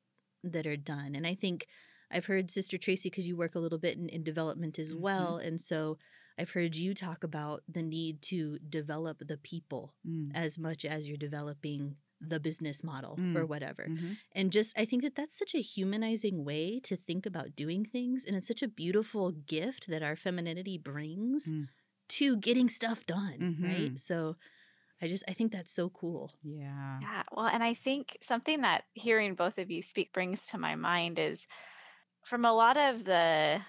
that 0.43 0.67
are 0.67 0.77
done. 0.77 1.15
And 1.15 1.25
I 1.25 1.35
think 1.35 1.67
I've 2.11 2.25
heard 2.25 2.51
Sister 2.51 2.77
Tracy, 2.77 3.09
because 3.09 3.27
you 3.27 3.35
work 3.35 3.55
a 3.55 3.59
little 3.59 3.79
bit 3.79 3.97
in, 3.97 4.09
in 4.09 4.23
development 4.23 4.77
as 4.79 4.93
Mhm. 4.93 4.95
well. 4.95 5.37
And 5.37 5.59
so 5.59 5.97
I've 6.37 6.51
heard 6.51 6.75
you 6.75 6.93
talk 6.93 7.23
about 7.23 7.63
the 7.67 7.81
need 7.83 8.21
to 8.23 8.59
develop 8.59 9.19
the 9.27 9.37
people 9.37 9.93
Mm. 10.05 10.31
as 10.35 10.57
much 10.59 10.83
as 10.85 11.07
you're 11.07 11.17
developing 11.17 11.95
the 12.21 12.39
business 12.39 12.83
model 12.83 13.13
or 13.13 13.43
Mm. 13.43 13.47
whatever. 13.47 13.87
Mhm. 13.87 14.17
And 14.31 14.51
just, 14.51 14.77
I 14.77 14.85
think 14.85 15.03
that 15.03 15.15
that's 15.15 15.37
such 15.37 15.53
a 15.53 15.61
humanizing 15.61 16.43
way 16.45 16.79
to 16.81 16.95
think 16.95 17.25
about 17.25 17.55
doing 17.55 17.85
things. 17.85 18.25
And 18.25 18.35
it's 18.35 18.47
such 18.47 18.63
a 18.63 18.67
beautiful 18.67 19.31
gift 19.31 19.87
that 19.87 20.01
our 20.03 20.15
femininity 20.15 20.77
brings 20.77 21.45
Mm. 21.47 21.67
to 22.09 22.37
getting 22.37 22.69
stuff 22.69 23.05
done. 23.05 23.39
Mhm. 23.39 23.63
Right. 23.63 23.99
So 23.99 24.37
I 25.01 25.07
just, 25.09 25.25
I 25.27 25.33
think 25.33 25.51
that's 25.51 25.73
so 25.73 25.89
cool. 25.89 26.29
Yeah. 26.41 26.99
Yeah, 27.01 27.23
well, 27.33 27.47
and 27.47 27.61
I 27.63 27.73
think 27.73 28.17
something 28.21 28.61
that 28.61 28.85
hearing 28.93 29.35
both 29.35 29.57
of 29.57 29.69
you 29.69 29.81
speak 29.81 30.13
brings 30.13 30.47
to 30.47 30.57
my 30.57 30.75
mind 30.75 31.19
is 31.19 31.47
from 32.23 32.45
a 32.45 32.53
lot 32.53 32.77
of 32.77 33.03
the 33.03 33.61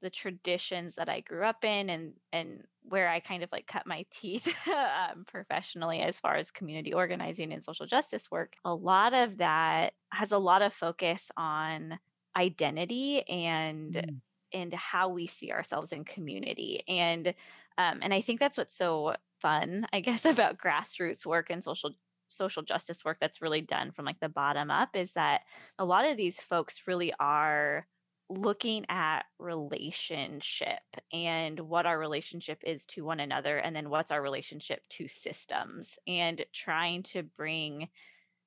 the 0.00 0.10
traditions 0.10 0.94
that 0.96 1.08
I 1.08 1.20
grew 1.20 1.44
up 1.44 1.64
in 1.64 1.90
and 1.90 2.14
and 2.32 2.64
where 2.82 3.08
I 3.08 3.20
kind 3.20 3.42
of 3.42 3.50
like 3.52 3.66
cut 3.66 3.86
my 3.86 4.06
teeth 4.10 4.48
um, 4.68 5.24
professionally 5.26 6.00
as 6.00 6.18
far 6.20 6.36
as 6.36 6.50
community 6.50 6.92
organizing 6.94 7.52
and 7.52 7.62
social 7.62 7.86
justice 7.86 8.30
work. 8.30 8.54
A 8.64 8.74
lot 8.74 9.12
of 9.14 9.38
that 9.38 9.94
has 10.12 10.32
a 10.32 10.38
lot 10.38 10.62
of 10.62 10.72
focus 10.72 11.30
on 11.36 11.98
identity 12.36 13.22
and 13.28 14.00
Mm. 14.00 14.20
and 14.52 14.72
how 14.74 15.08
we 15.10 15.26
see 15.26 15.52
ourselves 15.52 15.92
in 15.92 16.04
community 16.04 16.82
and 16.88 17.28
um, 17.76 17.98
and 18.02 18.14
i 18.14 18.20
think 18.20 18.40
that's 18.40 18.56
what's 18.56 18.76
so 18.76 19.14
fun 19.40 19.86
i 19.92 20.00
guess 20.00 20.24
about 20.24 20.58
grassroots 20.58 21.26
work 21.26 21.50
and 21.50 21.62
social 21.62 21.92
social 22.28 22.62
justice 22.62 23.04
work 23.04 23.18
that's 23.20 23.40
really 23.42 23.60
done 23.62 23.90
from 23.90 24.04
like 24.04 24.20
the 24.20 24.28
bottom 24.28 24.70
up 24.70 24.90
is 24.94 25.12
that 25.12 25.42
a 25.78 25.84
lot 25.84 26.08
of 26.08 26.16
these 26.16 26.40
folks 26.40 26.82
really 26.86 27.12
are 27.18 27.86
looking 28.30 28.84
at 28.88 29.24
relationship 29.38 30.80
and 31.12 31.58
what 31.60 31.86
our 31.86 31.98
relationship 31.98 32.58
is 32.64 32.84
to 32.86 33.02
one 33.04 33.20
another 33.20 33.56
and 33.58 33.74
then 33.74 33.88
what's 33.88 34.10
our 34.10 34.20
relationship 34.20 34.82
to 34.90 35.08
systems 35.08 35.98
and 36.06 36.44
trying 36.52 37.02
to 37.02 37.22
bring 37.22 37.88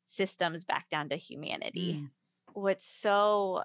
systems 0.05 0.65
back 0.65 0.89
down 0.89 1.09
to 1.09 1.15
humanity 1.15 1.95
Mm. 1.99 2.09
what's 2.53 2.85
so 2.85 3.63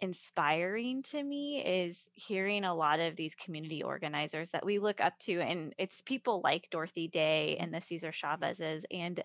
inspiring 0.00 1.02
to 1.04 1.22
me 1.22 1.64
is 1.64 2.08
hearing 2.14 2.64
a 2.64 2.74
lot 2.74 3.00
of 3.00 3.16
these 3.16 3.34
community 3.36 3.82
organizers 3.82 4.50
that 4.50 4.66
we 4.66 4.78
look 4.78 5.00
up 5.00 5.18
to 5.20 5.40
and 5.40 5.72
it's 5.78 6.02
people 6.02 6.40
like 6.42 6.68
Dorothy 6.70 7.08
Day 7.08 7.56
and 7.58 7.72
the 7.72 7.80
Cesar 7.80 8.10
Chavez's 8.10 8.84
and 8.90 9.22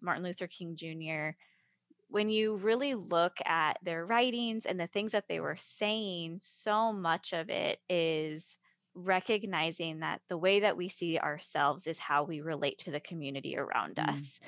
Martin 0.00 0.22
Luther 0.24 0.46
King 0.46 0.76
Jr. 0.76 1.36
when 2.12 2.28
you 2.28 2.56
really 2.56 2.94
look 2.94 3.38
at 3.46 3.78
their 3.82 4.04
writings 4.06 4.66
and 4.66 4.78
the 4.78 4.86
things 4.86 5.12
that 5.12 5.28
they 5.28 5.40
were 5.40 5.56
saying 5.58 6.40
so 6.42 6.92
much 6.92 7.32
of 7.32 7.50
it 7.50 7.80
is 7.88 8.58
recognizing 8.94 10.00
that 10.00 10.20
the 10.28 10.38
way 10.38 10.60
that 10.60 10.76
we 10.76 10.88
see 10.88 11.18
ourselves 11.18 11.86
is 11.86 11.98
how 11.98 12.24
we 12.24 12.42
relate 12.42 12.78
to 12.78 12.90
the 12.90 13.00
community 13.00 13.56
around 13.56 13.96
Mm. 13.96 14.08
us 14.12 14.40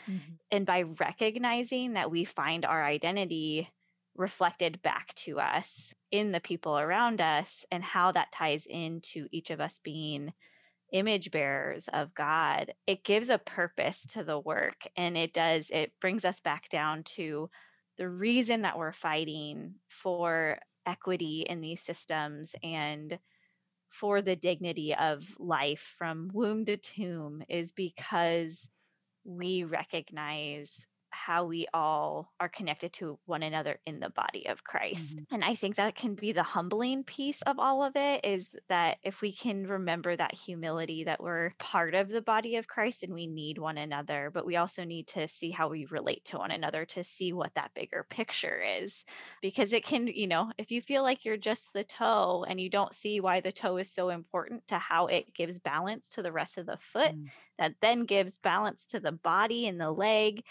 and 0.51 0.67
by 0.67 0.83
recognizing 0.83 1.95
that 1.95 2.11
we 2.11 2.25
find 2.25 2.65
our 2.65 2.85
identity 2.85 3.71
reflected 4.17 4.83
back 4.83 5.15
to 5.15 5.41
us 5.41 5.95
in 6.13 6.33
the 6.33 6.41
people 6.41 6.79
around 6.79 7.21
us 7.21 7.65
and 7.73 7.83
how 7.85 8.13
that 8.13 8.33
ties 8.33 8.67
into 8.67 9.29
each 9.33 9.51
of 9.51 9.61
us 9.61 9.81
being 9.83 10.33
image 10.95 11.33
bearers 11.33 11.89
of 11.93 12.15
God, 12.15 12.73
it 12.87 13.05
gives 13.05 13.29
a 13.29 13.37
purpose 13.39 14.07
to 14.13 14.23
the 14.23 14.39
work. 14.39 14.87
And 14.97 15.17
it 15.17 15.35
does, 15.35 15.69
it 15.71 15.93
brings 16.01 16.25
us 16.25 16.41
back 16.41 16.69
down 16.69 17.03
to 17.17 17.51
the 17.99 18.09
reason 18.09 18.63
that 18.63 18.79
we're 18.79 18.93
fighting 18.93 19.75
for 19.89 20.59
equity 20.87 21.45
in 21.49 21.61
these 21.61 21.83
systems 21.83 22.55
and 22.63 23.19
for 23.89 24.23
the 24.23 24.37
dignity 24.37 24.95
of 24.95 25.25
life 25.39 25.95
from 25.99 26.31
womb 26.33 26.65
to 26.65 26.77
tomb 26.77 27.43
is 27.49 27.73
because 27.73 28.69
we 29.25 29.65
recognize 29.65 30.85
how 31.15 31.47
we 31.47 31.67
all 31.73 32.33
are 32.41 32.49
connected 32.49 32.93
to 32.95 33.19
one 33.25 33.43
another 33.43 33.79
in 33.87 34.01
the 34.01 34.11
body 34.11 34.47
of 34.49 34.65
Christ. 34.65 35.23
And 35.33 35.45
I 35.45 35.55
think 35.55 35.77
that 35.77 35.95
can 35.95 36.15
be 36.15 36.33
the 36.33 36.43
humbling 36.43 37.05
piece 37.05 37.41
of 37.43 37.59
all 37.59 37.83
of 37.83 37.97
it 37.97 38.25
is 38.25 38.49
that 38.69 38.99
if 39.03 39.23
we 39.23 39.33
can 39.33 39.67
remember 39.67 40.17
that 40.17 40.35
humility 40.35 41.05
that 41.05 41.23
we're 41.23 41.53
part 41.59 41.95
of 41.95 42.09
the 42.09 42.21
body 42.21 42.57
of 42.57 42.67
Christ 42.67 43.03
and 43.03 43.15
we 43.15 43.27
need 43.27 43.59
one 43.59 43.79
another, 43.79 44.31
but 44.33 44.45
we 44.45 44.57
also 44.57 44.85
need 44.85 45.07
to 45.09 45.29
see 45.29 45.51
how 45.51 45.69
we 45.69 45.87
relate 45.87 46.25
to 46.27 46.39
one 46.39 46.51
another 46.51 46.85
to 46.87 47.05
see 47.05 47.33
what 47.33 47.55
that 47.55 47.73
bigger 47.75 48.05
picture 48.09 48.61
is. 48.81 49.05
Because 49.41 49.73
it 49.73 49.85
can, 49.85 50.09
you 50.09 50.27
know, 50.27 50.51
if 50.59 50.71
you 50.71 50.83
feel 50.83 51.03
like 51.03 51.25
you're 51.25 51.37
just 51.37 51.73
the 51.73 51.85
toe 51.85 52.45
and 52.49 52.61
you 52.61 52.69
don't 52.69 52.95
see 52.95 53.21
why 53.21 53.41
the 53.41 53.53
toe 53.53 53.77
is 53.77 53.91
so 53.91 54.09
important 54.11 54.67
to 54.69 54.79
how 54.79 55.07
it 55.07 55.33
gives 55.33 55.59
balance 55.59 56.11
to 56.11 56.23
the 56.23 56.33
rest 56.33 56.59
of 56.59 56.67
the 56.67 56.77
foot, 56.77 57.13
Mm. 57.15 57.31
that 57.59 57.75
then 57.81 58.05
gives 58.07 58.37
balance 58.37 58.87
to 58.87 58.99
the 58.99 59.13
body 59.13 59.69
and 59.69 59.81
the 59.81 59.91
leg 59.91 60.43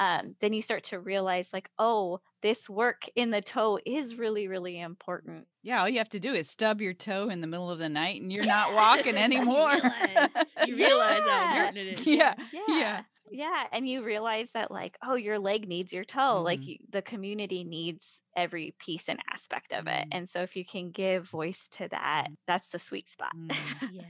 um, 0.00 0.34
then 0.40 0.52
you 0.52 0.62
start 0.62 0.82
to 0.84 0.98
realize 0.98 1.52
like 1.52 1.70
oh 1.78 2.20
this 2.42 2.68
work 2.68 3.04
in 3.14 3.30
the 3.30 3.40
toe 3.40 3.78
is 3.86 4.16
really 4.16 4.48
really 4.48 4.80
important 4.80 5.46
Yeah, 5.62 5.80
all 5.80 5.88
you 5.88 5.98
have 5.98 6.08
to 6.10 6.18
do 6.20 6.32
is 6.34 6.48
stub 6.50 6.80
your 6.80 6.94
toe 6.94 7.28
in 7.28 7.40
the 7.40 7.46
middle 7.46 7.70
of 7.70 7.78
the 7.78 7.88
night 7.88 8.20
and 8.20 8.32
you're 8.32 8.44
not 8.46 8.72
walking 8.82 9.16
anymore. 9.16 9.70
realize- 9.72 10.30
you 10.66 10.76
realize 10.76 11.20
how 11.20 11.26
Yeah. 11.26 11.50
important 11.66 11.76
it 11.78 11.98
is. 12.00 12.06
yeah. 12.06 12.34
yeah 12.52 12.60
Yeah. 12.68 13.00
yeah 13.30 13.64
and 13.72 13.88
you 13.88 14.02
realize 14.02 14.50
that 14.52 14.70
like 14.70 14.96
oh 15.06 15.14
your 15.14 15.38
leg 15.38 15.68
needs 15.68 15.92
your 15.92 16.04
toe 16.04 16.42
like 16.42 16.60
Mhm. 16.60 16.66
you, 16.66 16.76
the 16.90 17.02
community 17.02 17.62
needs 17.64 18.20
every 18.36 18.74
piece 18.78 19.08
and 19.08 19.20
aspect 19.32 19.72
of 19.72 19.86
it 19.86 20.06
Mhm. 20.06 20.08
and 20.12 20.28
so 20.28 20.42
if 20.42 20.56
you 20.56 20.64
can 20.64 20.90
give 20.90 21.28
voice 21.28 21.68
to 21.78 21.88
that 21.88 22.28
that's 22.46 22.68
the 22.68 22.78
sweet 22.78 23.08
spot 23.08 23.32
Mm. 23.36 23.54
yeah. 23.92 24.04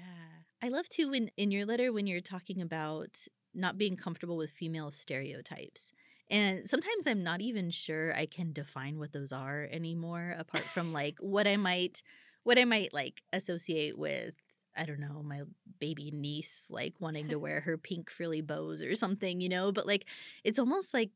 I 0.64 0.68
love 0.68 0.88
too 0.88 1.10
when 1.10 1.28
in 1.36 1.50
your 1.50 1.66
letter 1.66 1.92
when 1.92 2.06
you're 2.06 2.20
talking 2.20 2.62
about 2.62 3.16
not 3.54 3.78
being 3.78 3.96
comfortable 3.96 4.36
with 4.36 4.50
female 4.50 4.90
stereotypes. 4.90 5.92
And 6.30 6.68
sometimes 6.68 7.06
I'm 7.06 7.22
not 7.22 7.40
even 7.40 7.70
sure 7.70 8.14
I 8.14 8.26
can 8.26 8.52
define 8.52 8.98
what 8.98 9.12
those 9.12 9.32
are 9.32 9.68
anymore 9.70 10.34
apart 10.38 10.70
from 10.70 10.92
like 10.92 11.18
what 11.20 11.46
I 11.46 11.56
might 11.56 12.02
what 12.44 12.58
I 12.58 12.64
might 12.64 12.92
like 12.92 13.22
associate 13.32 13.98
with 13.98 14.34
I 14.74 14.86
don't 14.86 15.00
know, 15.00 15.22
my 15.22 15.42
baby 15.80 16.10
niece 16.10 16.68
like 16.70 16.94
wanting 16.98 17.28
to 17.28 17.38
wear 17.38 17.60
her 17.60 17.76
pink 17.76 18.08
frilly 18.10 18.40
bows 18.40 18.80
or 18.82 18.94
something, 18.96 19.40
you 19.40 19.48
know, 19.48 19.70
but 19.72 19.86
like 19.86 20.06
it's 20.44 20.58
almost 20.58 20.94
like 20.94 21.10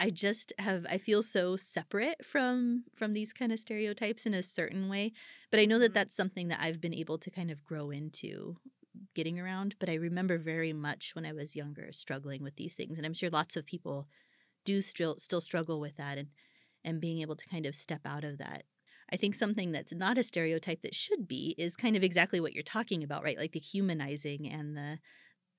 I 0.00 0.10
just 0.10 0.52
have 0.58 0.86
I 0.88 0.98
feel 0.98 1.22
so 1.22 1.56
separate 1.56 2.24
from 2.24 2.84
from 2.94 3.14
these 3.14 3.32
kind 3.32 3.50
of 3.52 3.58
stereotypes 3.58 4.26
in 4.26 4.34
a 4.34 4.42
certain 4.44 4.88
way, 4.88 5.12
but 5.50 5.58
I 5.60 5.64
know 5.64 5.78
that 5.80 5.92
Mhm. 5.92 5.94
that's 5.94 6.14
something 6.14 6.48
that 6.48 6.60
I've 6.62 6.80
been 6.80 6.94
able 6.94 7.18
to 7.18 7.30
kind 7.30 7.50
of 7.50 7.64
grow 7.64 7.90
into 7.90 8.58
getting 9.14 9.40
around, 9.40 9.74
but 9.78 9.88
I 9.88 9.94
remember 9.94 10.38
very 10.38 10.72
much 10.72 11.12
when 11.14 11.26
I 11.26 11.32
was 11.32 11.56
younger 11.56 11.92
struggling 11.92 12.42
with 12.42 12.56
these 12.56 12.74
things 12.74 12.96
and 12.96 13.06
I'm 13.06 13.14
sure 13.14 13.30
lots 13.30 13.56
of 13.56 13.66
people 13.66 14.06
do 14.64 14.80
still 14.80 15.16
still 15.18 15.40
struggle 15.40 15.80
with 15.80 15.96
that 15.96 16.18
and 16.18 16.28
and 16.84 17.00
being 17.00 17.20
able 17.20 17.36
to 17.36 17.48
kind 17.48 17.66
of 17.66 17.74
step 17.74 18.02
out 18.04 18.24
of 18.24 18.38
that. 18.38 18.64
I 19.12 19.16
think 19.16 19.34
something 19.34 19.72
that's 19.72 19.94
not 19.94 20.18
a 20.18 20.22
stereotype 20.22 20.82
that 20.82 20.94
should 20.94 21.26
be 21.26 21.54
is 21.58 21.76
kind 21.76 21.96
of 21.96 22.02
exactly 22.02 22.40
what 22.40 22.52
you're 22.52 22.62
talking 22.62 23.02
about, 23.02 23.24
right? 23.24 23.38
Like 23.38 23.52
the 23.52 23.58
humanizing 23.58 24.48
and 24.48 24.76
the 24.76 24.98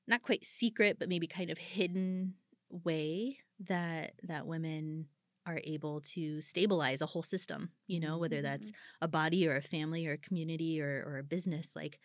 not 0.07 0.23
quite 0.23 0.45
secret, 0.45 0.97
but 0.99 1.09
maybe 1.09 1.27
kind 1.27 1.49
of 1.49 1.57
hidden 1.57 2.35
way 2.69 3.39
that 3.67 4.13
that 4.23 4.45
women 4.45 5.07
are 5.45 5.61
able 5.63 6.01
to 6.01 6.39
stabilize 6.41 7.01
a 7.01 7.07
whole 7.07 7.23
system, 7.23 7.71
you 7.87 7.99
know, 7.99 8.17
whether 8.17 8.41
that's 8.41 8.69
mm-hmm. 8.69 9.05
a 9.05 9.07
body 9.07 9.47
or 9.47 9.55
a 9.55 9.61
family 9.61 10.05
or 10.05 10.13
a 10.13 10.17
community 10.17 10.79
or, 10.79 11.03
or 11.07 11.17
a 11.17 11.23
business, 11.23 11.75
like 11.75 11.99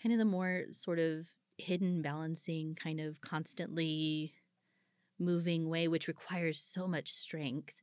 kind 0.00 0.12
of 0.12 0.18
the 0.18 0.24
more 0.24 0.64
sort 0.72 0.98
of 0.98 1.26
hidden 1.58 2.02
balancing, 2.02 2.74
kind 2.74 3.00
of 3.00 3.20
constantly 3.20 4.34
moving 5.18 5.68
way, 5.68 5.88
which 5.88 6.08
requires 6.08 6.60
so 6.60 6.86
much 6.86 7.10
strength 7.12 7.74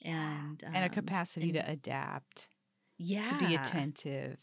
Yeah. 0.00 0.40
and 0.50 0.62
and 0.64 0.76
a 0.76 0.84
um, 0.84 0.88
capacity 0.90 1.46
and- 1.50 1.54
to 1.54 1.70
adapt, 1.70 2.48
yeah, 2.98 3.24
to 3.24 3.38
be 3.38 3.54
attentive. 3.54 4.42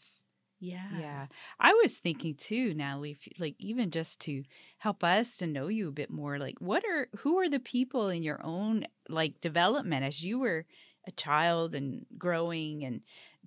Yeah, 0.62 0.98
Yeah. 0.98 1.26
I 1.58 1.72
was 1.72 1.98
thinking 1.98 2.34
too, 2.34 2.74
Natalie, 2.74 3.12
if, 3.12 3.26
like 3.38 3.56
even 3.58 3.90
just 3.90 4.20
to 4.22 4.44
help 4.76 5.02
us 5.02 5.38
to 5.38 5.46
know 5.46 5.68
you 5.68 5.88
a 5.88 5.92
bit 5.92 6.10
more, 6.10 6.38
like 6.38 6.60
what 6.60 6.84
are 6.84 7.08
who 7.20 7.38
are 7.38 7.48
the 7.48 7.60
people 7.60 8.08
in 8.10 8.22
your 8.22 8.44
own 8.44 8.84
like 9.08 9.40
development 9.40 10.04
as 10.04 10.22
you 10.22 10.38
were 10.38 10.66
a 11.08 11.12
child 11.12 11.74
and 11.74 12.04
growing 12.18 12.84
and 12.84 13.00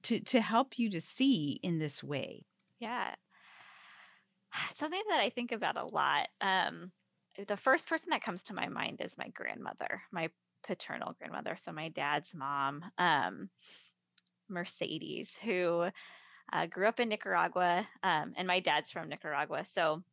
to 0.03 0.19
to 0.21 0.41
help 0.41 0.79
you 0.79 0.89
to 0.89 0.99
see 0.99 1.59
in 1.61 1.77
this 1.77 2.03
way. 2.03 2.45
Yeah. 2.79 3.13
Something 4.75 5.01
that 5.09 5.19
I 5.19 5.29
think 5.29 5.51
about 5.51 5.77
a 5.77 5.93
lot. 5.93 6.27
Um, 6.41 6.91
the 7.47 7.57
first 7.57 7.87
person 7.87 8.09
that 8.11 8.23
comes 8.23 8.43
to 8.43 8.53
my 8.53 8.67
mind 8.67 9.01
is 9.03 9.17
my 9.17 9.29
grandmother, 9.29 10.03
my 10.11 10.29
paternal 10.65 11.15
grandmother. 11.17 11.57
So 11.57 11.71
my 11.71 11.89
dad's 11.89 12.33
mom, 12.33 12.83
um, 12.97 13.49
Mercedes, 14.49 15.35
who 15.43 15.87
uh, 16.51 16.65
grew 16.67 16.87
up 16.87 16.99
in 16.99 17.09
Nicaragua, 17.09 17.87
um, 18.03 18.33
and 18.35 18.47
my 18.47 18.59
dad's 18.59 18.91
from 18.91 19.09
Nicaragua. 19.09 19.65
So 19.65 20.03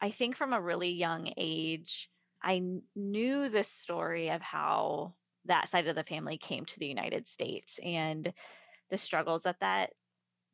I 0.00 0.10
think 0.10 0.36
from 0.36 0.52
a 0.52 0.60
really 0.60 0.90
young 0.90 1.32
age, 1.36 2.08
I 2.42 2.62
knew 2.94 3.48
the 3.48 3.64
story 3.64 4.30
of 4.30 4.40
how 4.40 5.14
that 5.46 5.68
side 5.68 5.88
of 5.88 5.96
the 5.96 6.04
family 6.04 6.38
came 6.38 6.64
to 6.66 6.78
the 6.78 6.86
United 6.86 7.26
States 7.26 7.80
and 7.82 8.32
the 8.90 8.98
struggles 8.98 9.42
that 9.42 9.60
that 9.60 9.90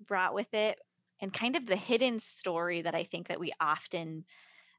brought 0.06 0.34
with 0.34 0.52
it 0.54 0.78
and 1.24 1.32
kind 1.32 1.56
of 1.56 1.64
the 1.64 1.74
hidden 1.74 2.20
story 2.20 2.82
that 2.82 2.94
I 2.94 3.02
think 3.02 3.28
that 3.28 3.40
we 3.40 3.50
often 3.58 4.26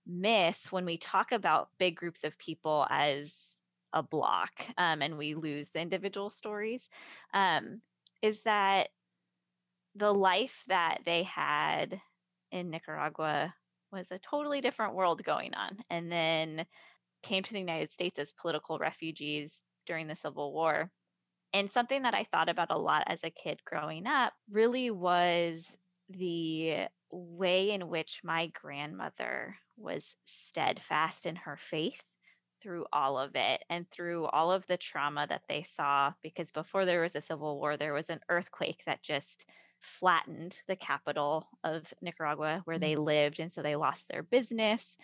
miss 0.06 0.72
when 0.72 0.86
we 0.86 0.96
talk 0.96 1.32
about 1.32 1.70
big 1.80 1.96
groups 1.96 2.24
of 2.24 2.38
people 2.38 2.86
as 2.92 3.36
a 3.94 4.04
block 4.04 4.52
um, 4.78 5.02
and 5.02 5.18
we 5.18 5.34
lose 5.34 5.70
the 5.70 5.82
individual 5.82 6.30
stories 6.30 6.88
um, 7.34 7.82
is 8.22 8.44
that 8.44 8.90
the 9.96 10.14
life 10.14 10.64
that 10.68 11.00
they 11.04 11.24
had 11.24 12.00
in 12.52 12.70
Nicaragua 12.70 13.56
was 13.92 14.12
a 14.12 14.20
totally 14.20 14.62
different 14.62 14.94
world 14.94 15.24
going 15.24 15.56
on 15.56 15.80
and 15.90 16.12
then 16.12 16.64
came 17.24 17.42
to 17.42 17.54
the 17.54 17.60
United 17.60 17.92
States 17.92 18.20
as 18.20 18.32
political 18.32 18.78
refugees 18.78 19.64
during 19.88 20.06
the 20.06 20.16
Civil 20.16 20.54
War. 20.54 20.92
And 21.54 21.72
something 21.72 22.04
that 22.04 22.14
I 22.14 22.24
thought 22.25 22.50
about 22.50 22.70
a 22.70 22.78
lot 22.78 23.06
as 23.08 23.24
a 23.24 23.32
kid 23.32 23.62
growing 23.66 24.06
up 24.06 24.34
really 24.52 24.92
was 24.92 25.72
the 26.10 26.88
way 27.12 27.72
in 27.72 27.88
which 27.88 28.22
my 28.24 28.48
grandmother 28.48 29.56
was 29.78 30.16
steadfast 30.26 31.26
in 31.26 31.36
her 31.36 31.58
faith 31.58 32.02
through 32.62 32.86
all 32.92 33.18
of 33.18 33.36
it 33.36 33.64
and 33.70 33.90
through 33.90 34.26
all 34.26 34.52
of 34.52 34.66
the 34.68 34.78
trauma 34.78 35.28
that 35.28 35.44
they 35.48 35.62
saw 35.62 36.12
because 36.24 36.52
before 36.52 36.86
there 36.86 37.02
was 37.02 37.16
a 37.16 37.22
civil 37.22 37.60
war 37.60 37.78
there 37.78 37.94
was 37.94 38.10
an 38.10 38.20
earthquake 38.30 38.82
that 38.86 39.04
just 39.04 39.46
flattened 39.80 40.62
the 40.68 40.76
capital 40.76 41.48
of 41.64 41.94
Nicaragua 42.02 42.62
where 42.66 42.80
they 42.80 42.94
mm-hmm. 42.94 43.04
lived 43.04 43.40
and 43.40 43.52
so 43.52 43.62
they 43.62 43.76
lost 43.76 44.08
their 44.08 44.24
business 44.24 44.98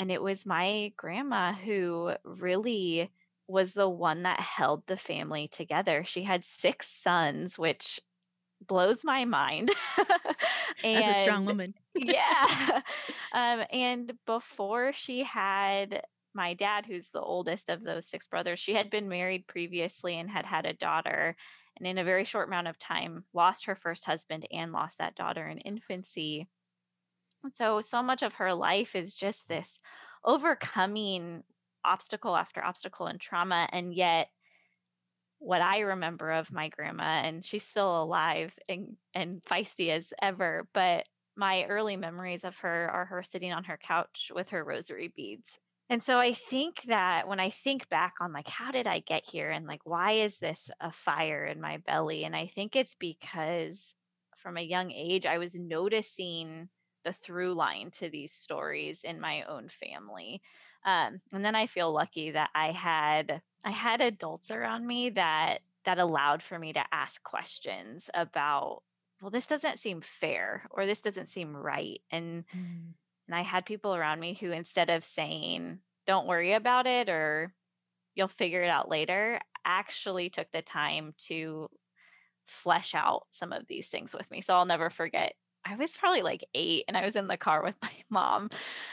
and 0.00 0.10
it 0.10 0.22
was 0.22 0.44
my 0.44 0.92
grandma 0.96 1.52
who 1.52 2.12
really 2.24 3.12
was 3.46 3.74
the 3.74 3.88
one 3.88 4.22
that 4.22 4.40
held 4.40 4.82
the 4.86 4.96
family 4.96 5.46
together 5.46 6.02
she 6.04 6.22
had 6.22 6.44
six 6.44 6.88
sons 6.88 7.58
which 7.58 8.00
blows 8.66 9.04
my 9.04 9.24
mind. 9.24 9.70
and, 10.82 11.04
As 11.04 11.16
a 11.16 11.20
strong 11.20 11.44
woman. 11.44 11.74
yeah. 11.94 12.82
Um, 13.32 13.64
and 13.72 14.12
before 14.26 14.92
she 14.92 15.24
had 15.24 16.02
my 16.34 16.54
dad, 16.54 16.86
who's 16.86 17.10
the 17.10 17.20
oldest 17.20 17.68
of 17.68 17.82
those 17.82 18.06
six 18.06 18.26
brothers, 18.26 18.58
she 18.58 18.74
had 18.74 18.90
been 18.90 19.08
married 19.08 19.46
previously 19.46 20.18
and 20.18 20.30
had 20.30 20.44
had 20.44 20.66
a 20.66 20.72
daughter. 20.72 21.36
And 21.76 21.86
in 21.86 21.98
a 21.98 22.04
very 22.04 22.24
short 22.24 22.48
amount 22.48 22.68
of 22.68 22.78
time, 22.78 23.24
lost 23.32 23.66
her 23.66 23.74
first 23.74 24.04
husband 24.04 24.46
and 24.52 24.72
lost 24.72 24.98
that 24.98 25.16
daughter 25.16 25.46
in 25.48 25.58
infancy. 25.58 26.48
And 27.42 27.54
so, 27.54 27.80
so 27.80 28.02
much 28.02 28.22
of 28.22 28.34
her 28.34 28.54
life 28.54 28.94
is 28.94 29.14
just 29.14 29.48
this 29.48 29.78
overcoming 30.24 31.42
obstacle 31.84 32.36
after 32.36 32.64
obstacle 32.64 33.06
and 33.06 33.20
trauma. 33.20 33.68
And 33.72 33.94
yet, 33.94 34.28
what 35.44 35.60
I 35.60 35.80
remember 35.80 36.30
of 36.30 36.52
my 36.52 36.68
grandma, 36.68 37.04
and 37.04 37.44
she's 37.44 37.64
still 37.64 38.02
alive 38.02 38.58
and, 38.68 38.96
and 39.14 39.42
feisty 39.42 39.90
as 39.90 40.12
ever, 40.22 40.66
but 40.72 41.04
my 41.36 41.64
early 41.64 41.96
memories 41.96 42.44
of 42.44 42.58
her 42.58 42.90
are 42.90 43.04
her 43.04 43.22
sitting 43.22 43.52
on 43.52 43.64
her 43.64 43.76
couch 43.76 44.32
with 44.34 44.50
her 44.50 44.64
rosary 44.64 45.12
beads. 45.14 45.58
And 45.90 46.02
so 46.02 46.18
I 46.18 46.32
think 46.32 46.82
that 46.84 47.28
when 47.28 47.40
I 47.40 47.50
think 47.50 47.88
back 47.90 48.14
on 48.20 48.32
like 48.32 48.48
how 48.48 48.70
did 48.70 48.86
I 48.86 49.00
get 49.00 49.28
here 49.28 49.50
and 49.50 49.66
like 49.66 49.82
why 49.84 50.12
is 50.12 50.38
this 50.38 50.70
a 50.80 50.90
fire 50.90 51.44
in 51.44 51.60
my 51.60 51.76
belly 51.78 52.24
and 52.24 52.34
I 52.34 52.46
think 52.46 52.74
it's 52.74 52.94
because 52.94 53.94
from 54.36 54.56
a 54.56 54.62
young 54.62 54.90
age 54.92 55.26
I 55.26 55.38
was 55.38 55.54
noticing 55.54 56.70
the 57.04 57.12
through 57.12 57.52
line 57.52 57.90
to 57.92 58.08
these 58.08 58.32
stories 58.32 59.04
in 59.04 59.20
my 59.20 59.42
own 59.42 59.68
family. 59.68 60.40
Um, 60.84 61.18
and 61.32 61.44
then 61.44 61.54
I 61.54 61.66
feel 61.66 61.92
lucky 61.92 62.30
that 62.32 62.50
I 62.54 62.72
had 62.72 63.40
I 63.64 63.70
had 63.70 64.00
adults 64.00 64.50
around 64.50 64.86
me 64.86 65.10
that 65.10 65.60
that 65.84 65.98
allowed 65.98 66.42
for 66.42 66.58
me 66.58 66.72
to 66.72 66.84
ask 66.92 67.22
questions 67.22 68.10
about 68.14 68.82
well 69.20 69.30
this 69.30 69.46
doesn't 69.46 69.78
seem 69.78 70.00
fair 70.00 70.66
or 70.70 70.86
this 70.86 71.00
doesn't 71.00 71.28
seem 71.28 71.56
right 71.56 72.00
and 72.10 72.44
mm. 72.54 72.92
and 73.26 73.34
I 73.34 73.42
had 73.42 73.64
people 73.64 73.94
around 73.94 74.20
me 74.20 74.34
who 74.34 74.50
instead 74.50 74.90
of 74.90 75.04
saying 75.04 75.78
don't 76.06 76.26
worry 76.26 76.52
about 76.52 76.86
it 76.86 77.08
or 77.08 77.54
you'll 78.14 78.28
figure 78.28 78.62
it 78.62 78.70
out 78.70 78.90
later 78.90 79.40
actually 79.64 80.28
took 80.28 80.50
the 80.52 80.62
time 80.62 81.14
to 81.16 81.68
flesh 82.46 82.94
out 82.94 83.22
some 83.30 83.52
of 83.52 83.66
these 83.66 83.88
things 83.88 84.12
with 84.12 84.30
me 84.30 84.42
so 84.42 84.54
I'll 84.54 84.66
never 84.66 84.90
forget 84.90 85.34
I 85.64 85.76
was 85.76 85.96
probably 85.96 86.22
like 86.22 86.44
eight 86.54 86.84
and 86.88 86.96
I 86.96 87.04
was 87.04 87.16
in 87.16 87.26
the 87.26 87.36
car 87.36 87.62
with 87.62 87.74
my 87.82 87.90
mom. 88.10 88.50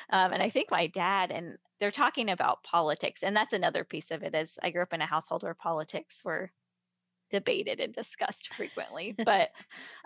Um, 0.09 0.31
and 0.31 0.41
I 0.41 0.49
think 0.49 0.71
my 0.71 0.87
dad, 0.87 1.31
and 1.31 1.57
they're 1.81 1.91
talking 1.91 2.29
about 2.29 2.63
politics 2.63 3.23
and 3.23 3.35
that's 3.35 3.51
another 3.51 3.83
piece 3.83 4.11
of 4.11 4.23
it 4.23 4.33
is 4.33 4.57
i 4.63 4.69
grew 4.69 4.81
up 4.81 4.93
in 4.93 5.01
a 5.01 5.05
household 5.05 5.43
where 5.43 5.53
politics 5.53 6.21
were 6.23 6.51
debated 7.29 7.81
and 7.81 7.93
discussed 7.93 8.53
frequently 8.53 9.13
but 9.25 9.49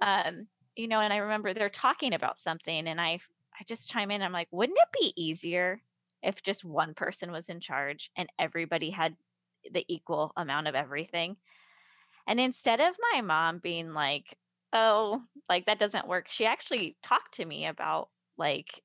um 0.02 0.48
you 0.76 0.88
know 0.88 1.00
and 1.00 1.14
i 1.14 1.18
remember 1.18 1.54
they're 1.54 1.70
talking 1.70 2.14
about 2.14 2.40
something 2.40 2.88
and 2.88 3.00
i 3.00 3.20
i 3.60 3.64
just 3.68 3.90
chime 3.90 4.10
in 4.10 4.24
i'm 4.24 4.32
like 4.32 4.48
wouldn't 4.52 4.80
it 4.82 5.00
be 5.00 5.14
easier 5.22 5.80
if 6.26 6.42
just 6.42 6.66
one 6.66 6.94
person 6.96 7.32
was 7.32 7.50
in 7.50 7.60
charge 7.60 8.10
and 8.18 8.28
everybody 8.40 8.90
had 8.90 9.16
the 9.72 9.86
equal 9.88 10.34
amount 10.36 10.68
of 10.68 10.76
everything? 10.76 11.38
And 12.28 12.40
instead 12.40 12.82
of 12.82 12.96
my 13.14 13.22
mom 13.22 13.60
being 13.60 13.94
like 13.94 14.36
oh 14.74 15.22
like 15.48 15.68
that 15.68 15.80
doesn't 15.80 16.08
work 16.08 16.26
she 16.28 16.46
actually 16.46 16.98
talked 17.04 17.36
to 17.36 17.46
me 17.46 17.68
about 17.68 18.10
like 18.38 18.82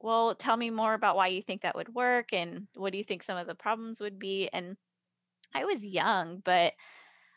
well, 0.00 0.34
tell 0.34 0.56
me 0.56 0.70
more 0.70 0.94
about 0.94 1.16
why 1.16 1.28
you 1.28 1.42
think 1.42 1.62
that 1.62 1.74
would 1.74 1.94
work 1.94 2.32
and 2.32 2.68
what 2.74 2.92
do 2.92 2.98
you 2.98 3.04
think 3.04 3.22
some 3.22 3.36
of 3.36 3.46
the 3.46 3.54
problems 3.54 4.00
would 4.00 4.18
be? 4.18 4.48
And 4.52 4.76
I 5.54 5.64
was 5.64 5.84
young, 5.84 6.40
but 6.44 6.74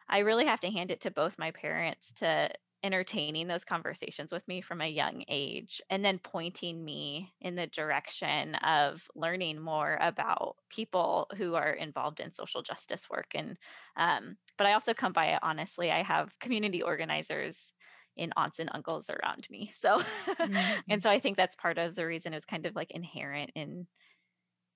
I 0.07 0.19
really 0.19 0.45
have 0.45 0.59
to 0.61 0.69
hand 0.69 0.91
it 0.91 1.01
to 1.01 1.11
both 1.11 1.39
my 1.39 1.51
parents 1.51 2.11
to 2.17 2.51
entertaining 2.83 3.47
those 3.47 3.63
conversations 3.63 4.31
with 4.31 4.47
me 4.47 4.59
from 4.59 4.81
a 4.81 4.87
young 4.87 5.23
age 5.27 5.81
and 5.89 6.03
then 6.03 6.17
pointing 6.17 6.83
me 6.83 7.31
in 7.39 7.55
the 7.55 7.67
direction 7.67 8.55
of 8.55 9.07
learning 9.15 9.59
more 9.59 9.99
about 10.01 10.55
people 10.69 11.27
who 11.37 11.53
are 11.53 11.71
involved 11.71 12.19
in 12.19 12.33
social 12.33 12.63
justice 12.63 13.07
work 13.09 13.27
and 13.35 13.57
um, 13.97 14.35
but 14.57 14.65
i 14.65 14.73
also 14.73 14.93
come 14.95 15.13
by 15.13 15.27
it 15.27 15.39
honestly 15.43 15.91
i 15.91 16.01
have 16.01 16.37
community 16.39 16.81
organizers 16.81 17.71
in 18.15 18.31
aunts 18.35 18.59
and 18.59 18.69
uncles 18.73 19.09
around 19.09 19.47
me. 19.49 19.71
So, 19.73 19.97
mm-hmm. 19.99 20.55
and 20.89 21.01
so 21.01 21.09
I 21.09 21.19
think 21.19 21.37
that's 21.37 21.55
part 21.55 21.77
of 21.77 21.95
the 21.95 22.05
reason 22.05 22.33
it's 22.33 22.45
kind 22.45 22.65
of 22.65 22.75
like 22.75 22.91
inherent 22.91 23.51
in 23.55 23.87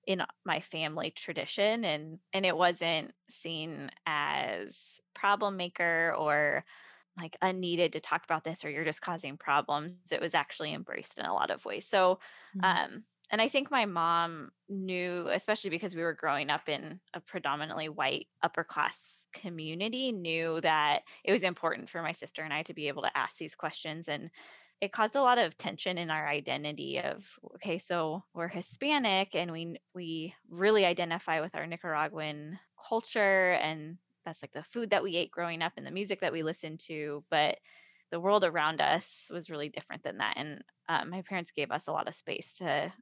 in 0.06 0.22
my 0.44 0.60
family 0.60 1.10
tradition 1.10 1.84
and 1.84 2.18
and 2.32 2.46
it 2.46 2.56
wasn't 2.56 3.12
seen 3.28 3.90
as 4.06 5.00
problem 5.14 5.56
maker 5.56 6.14
or 6.16 6.64
like 7.20 7.36
unneeded 7.42 7.92
to 7.92 8.00
talk 8.00 8.22
about 8.24 8.44
this 8.44 8.64
or 8.64 8.70
you're 8.70 8.84
just 8.84 9.02
causing 9.02 9.36
problems 9.36 10.12
it 10.12 10.20
was 10.20 10.34
actually 10.34 10.72
embraced 10.72 11.18
in 11.18 11.24
a 11.24 11.34
lot 11.34 11.50
of 11.50 11.64
ways 11.64 11.86
so 11.88 12.18
mm-hmm. 12.56 12.64
um 12.64 13.02
and 13.30 13.42
i 13.42 13.48
think 13.48 13.70
my 13.70 13.84
mom 13.84 14.50
knew 14.68 15.28
especially 15.32 15.70
because 15.70 15.94
we 15.94 16.02
were 16.02 16.12
growing 16.12 16.50
up 16.50 16.68
in 16.68 17.00
a 17.12 17.20
predominantly 17.20 17.88
white 17.88 18.28
upper 18.42 18.62
class 18.62 19.15
community 19.40 20.12
knew 20.12 20.60
that 20.62 21.02
it 21.24 21.32
was 21.32 21.42
important 21.42 21.88
for 21.88 22.02
my 22.02 22.12
sister 22.12 22.42
and 22.42 22.52
I 22.52 22.62
to 22.64 22.74
be 22.74 22.88
able 22.88 23.02
to 23.02 23.16
ask 23.16 23.36
these 23.36 23.54
questions 23.54 24.08
and 24.08 24.30
it 24.80 24.92
caused 24.92 25.16
a 25.16 25.22
lot 25.22 25.38
of 25.38 25.56
tension 25.56 25.96
in 25.96 26.10
our 26.10 26.28
identity 26.28 27.00
of 27.00 27.26
okay 27.54 27.78
so 27.78 28.22
we're 28.34 28.48
hispanic 28.48 29.34
and 29.34 29.50
we 29.50 29.76
we 29.94 30.34
really 30.50 30.84
identify 30.84 31.40
with 31.40 31.54
our 31.54 31.66
nicaraguan 31.66 32.58
culture 32.88 33.52
and 33.52 33.96
that's 34.24 34.42
like 34.42 34.52
the 34.52 34.62
food 34.62 34.90
that 34.90 35.02
we 35.02 35.16
ate 35.16 35.30
growing 35.30 35.62
up 35.62 35.72
and 35.76 35.86
the 35.86 35.90
music 35.90 36.20
that 36.20 36.32
we 36.32 36.42
listened 36.42 36.78
to 36.78 37.24
but 37.30 37.58
the 38.10 38.20
world 38.20 38.44
around 38.44 38.80
us 38.80 39.26
was 39.30 39.50
really 39.50 39.68
different 39.68 40.02
than 40.02 40.18
that 40.18 40.34
and 40.36 40.62
um, 40.88 41.10
my 41.10 41.22
parents 41.22 41.52
gave 41.52 41.70
us 41.70 41.86
a 41.86 41.92
lot 41.92 42.08
of 42.08 42.14
space 42.14 42.54
to 42.58 42.92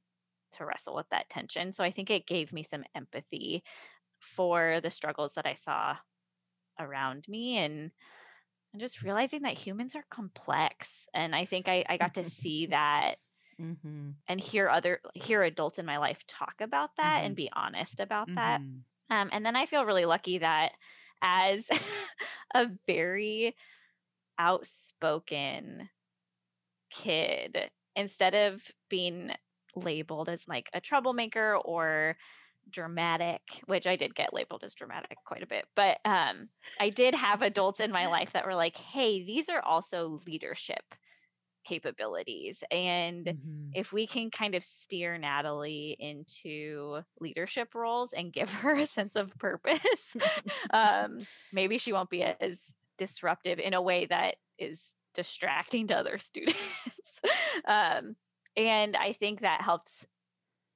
to 0.52 0.64
wrestle 0.64 0.94
with 0.94 1.08
that 1.10 1.28
tension 1.28 1.72
so 1.72 1.82
i 1.82 1.90
think 1.90 2.10
it 2.10 2.26
gave 2.26 2.52
me 2.52 2.62
some 2.62 2.84
empathy 2.94 3.62
for 4.20 4.80
the 4.80 4.90
struggles 4.90 5.32
that 5.32 5.46
i 5.46 5.54
saw 5.54 5.96
around 6.78 7.24
me 7.28 7.58
and 7.58 7.90
and 8.72 8.80
just 8.80 9.02
realizing 9.02 9.42
that 9.42 9.58
humans 9.58 9.94
are 9.94 10.04
complex 10.10 11.06
and 11.14 11.34
i 11.34 11.44
think 11.44 11.68
i, 11.68 11.84
I 11.88 11.96
got 11.96 12.14
to 12.14 12.24
see 12.24 12.66
that 12.70 13.16
mm-hmm. 13.60 14.10
and 14.28 14.40
hear 14.40 14.68
other 14.68 15.00
hear 15.14 15.42
adults 15.42 15.78
in 15.78 15.86
my 15.86 15.98
life 15.98 16.24
talk 16.26 16.54
about 16.60 16.90
that 16.96 17.18
mm-hmm. 17.18 17.26
and 17.26 17.36
be 17.36 17.50
honest 17.54 18.00
about 18.00 18.28
mm-hmm. 18.28 18.36
that 18.36 18.60
um, 19.10 19.28
and 19.32 19.44
then 19.44 19.56
i 19.56 19.66
feel 19.66 19.84
really 19.84 20.04
lucky 20.04 20.38
that 20.38 20.72
as 21.22 21.68
a 22.54 22.68
very 22.86 23.54
outspoken 24.38 25.88
kid 26.90 27.70
instead 27.96 28.34
of 28.34 28.62
being 28.88 29.32
labeled 29.76 30.28
as 30.28 30.46
like 30.48 30.68
a 30.72 30.80
troublemaker 30.80 31.56
or 31.56 32.16
dramatic, 32.70 33.42
which 33.66 33.86
I 33.86 33.96
did 33.96 34.14
get 34.14 34.32
labeled 34.34 34.64
as 34.64 34.74
dramatic 34.74 35.18
quite 35.24 35.42
a 35.42 35.46
bit. 35.46 35.66
But 35.76 35.98
um, 36.04 36.48
I 36.80 36.90
did 36.90 37.14
have 37.14 37.42
adults 37.42 37.80
in 37.80 37.92
my 37.92 38.06
life 38.06 38.32
that 38.32 38.46
were 38.46 38.54
like, 38.54 38.76
hey, 38.76 39.22
these 39.24 39.48
are 39.48 39.62
also 39.62 40.18
leadership 40.26 40.94
capabilities. 41.64 42.62
And 42.70 43.32
Mhm. 43.32 43.74
if 43.74 43.92
we 43.92 44.06
can 44.06 44.30
kind 44.30 44.54
of 44.54 44.62
steer 44.62 45.18
Natalie 45.18 45.96
into 45.98 47.02
leadership 47.20 47.74
roles 47.74 48.12
and 48.12 48.32
give 48.32 48.50
her 48.54 48.74
a 48.76 48.86
sense 48.86 49.16
of 49.16 49.36
purpose, 49.38 50.16
um, 50.72 51.26
maybe 51.52 51.78
she 51.78 51.92
won't 51.92 52.10
be 52.10 52.22
as 52.22 52.74
disruptive 52.98 53.58
in 53.58 53.74
a 53.74 53.82
way 53.82 54.06
that 54.06 54.36
is 54.58 54.94
distracting 55.14 55.88
to 55.88 55.96
other 55.96 56.18
students. 56.18 57.20
um, 57.66 58.16
and 58.56 58.96
I 58.96 59.12
think 59.12 59.40
that 59.40 59.62
helped 59.62 60.06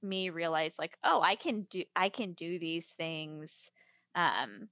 me 0.03 0.31
realize 0.31 0.75
like, 0.79 0.97
oh, 1.05 1.21
I 1.21 1.35
can 1.37 1.63
do 1.71 1.85
I 1.97 2.09
can 2.09 2.33
do 2.33 2.59
these 2.59 2.87
things 2.97 3.71
um 4.15 4.69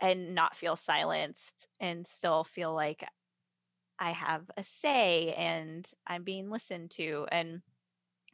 and 0.00 0.34
not 0.34 0.56
feel 0.56 0.76
silenced 0.76 1.68
and 1.78 2.06
still 2.06 2.44
feel 2.44 2.74
like 2.74 3.04
I 3.98 4.12
have 4.12 4.50
a 4.56 4.64
say 4.64 5.34
and 5.34 5.88
I'm 6.06 6.24
being 6.24 6.50
listened 6.50 6.90
to. 6.92 7.26
And 7.30 7.60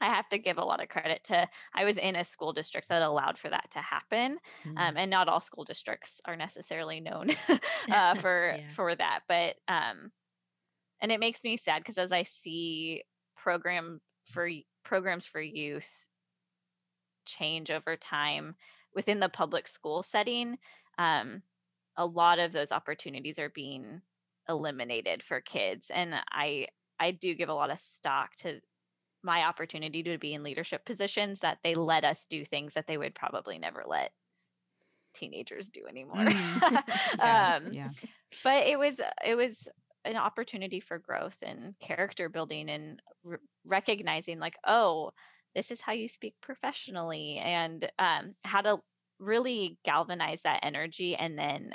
I 0.01 0.07
have 0.07 0.29
to 0.29 0.39
give 0.39 0.59
a 0.59 0.65
lot 0.65 0.83
of 0.83 0.89
credit 0.89 1.25
to, 1.25 1.49
I 1.75 1.85
was 1.85 1.99
in 1.99 2.15
a 2.15 2.25
school 2.25 2.53
district 2.53 2.89
that 2.89 3.03
allowed 3.03 3.37
for 3.37 3.49
that 3.49 3.71
to 3.73 3.81
happen. 3.81 4.39
Mm. 4.65 4.79
Um, 4.79 4.97
and 4.97 5.11
not 5.11 5.29
all 5.29 5.41
school 5.41 5.65
districts 5.65 6.21
are 6.25 6.37
necessarily 6.37 7.01
known 7.01 7.31
uh, 7.91 8.15
for, 8.21 8.57
Yeah. 8.59 8.69
for 8.69 8.95
that. 8.95 9.21
But, 9.27 9.57
um, 9.67 10.12
and 11.01 11.11
it 11.11 11.19
makes 11.19 11.43
me 11.43 11.57
sad 11.57 11.81
because 11.81 11.99
as 11.99 12.12
I 12.12 12.23
see 12.23 13.03
program 13.37 14.01
for 14.25 14.49
programs 14.87 15.27
for 15.27 15.40
youth 15.40 16.07
change 17.27 17.70
over 17.70 17.96
time 17.96 18.55
within 18.94 19.20
the 19.20 19.29
public 19.29 19.68
school 19.68 20.03
setting, 20.03 20.59
um, 20.99 21.42
a 21.96 22.07
lot 22.07 22.38
of 22.38 22.53
those 22.53 22.72
opportunities 22.72 23.38
are 23.38 23.51
being 23.51 24.01
eliminated 24.49 25.25
for 25.25 25.40
kids 25.40 25.90
and 25.92 26.14
i 26.31 26.68
i 27.01 27.11
do 27.11 27.35
give 27.35 27.49
a 27.49 27.55
lot 27.55 27.70
of 27.70 27.81
stock 27.81 28.37
to 28.37 28.61
my 29.22 29.42
opportunity 29.42 30.05
to 30.05 30.18
be 30.18 30.35
in 30.35 30.44
leadership 30.44 30.85
positions 30.85 31.40
that 31.40 31.59
they 31.64 31.75
let 31.75 32.05
us 32.05 32.27
do 32.31 32.44
things 32.44 32.75
that 32.75 32.87
they 32.87 32.96
would 32.96 33.14
probably 33.14 33.59
never 33.59 33.83
let 33.87 34.12
teenagers 35.14 35.68
do 35.68 35.87
anymore 35.88 36.16
Mm. 36.16 36.83
Yeah, 37.22 37.53
um 37.59 37.72
yeah. 37.72 37.88
but 38.44 38.66
it 38.66 38.79
was 38.79 39.01
it 39.25 39.35
was 39.35 39.68
an 40.07 40.16
opportunity 40.16 40.81
for 40.81 40.99
growth 40.99 41.38
and 41.42 41.79
character 41.81 42.29
building 42.29 42.71
and 42.71 43.03
r- 43.29 43.40
recognizing 43.64 44.38
like 44.38 44.57
oh 44.66 45.11
this 45.55 45.71
is 45.71 45.81
how 45.81 45.92
you 45.92 46.09
speak 46.09 46.35
professionally 46.40 47.38
and 47.38 47.90
um 47.99 48.35
how 48.45 48.61
to 48.61 48.79
really 49.19 49.79
galvanize 49.85 50.42
that 50.42 50.61
energy 50.62 51.16
and 51.16 51.38
then 51.38 51.75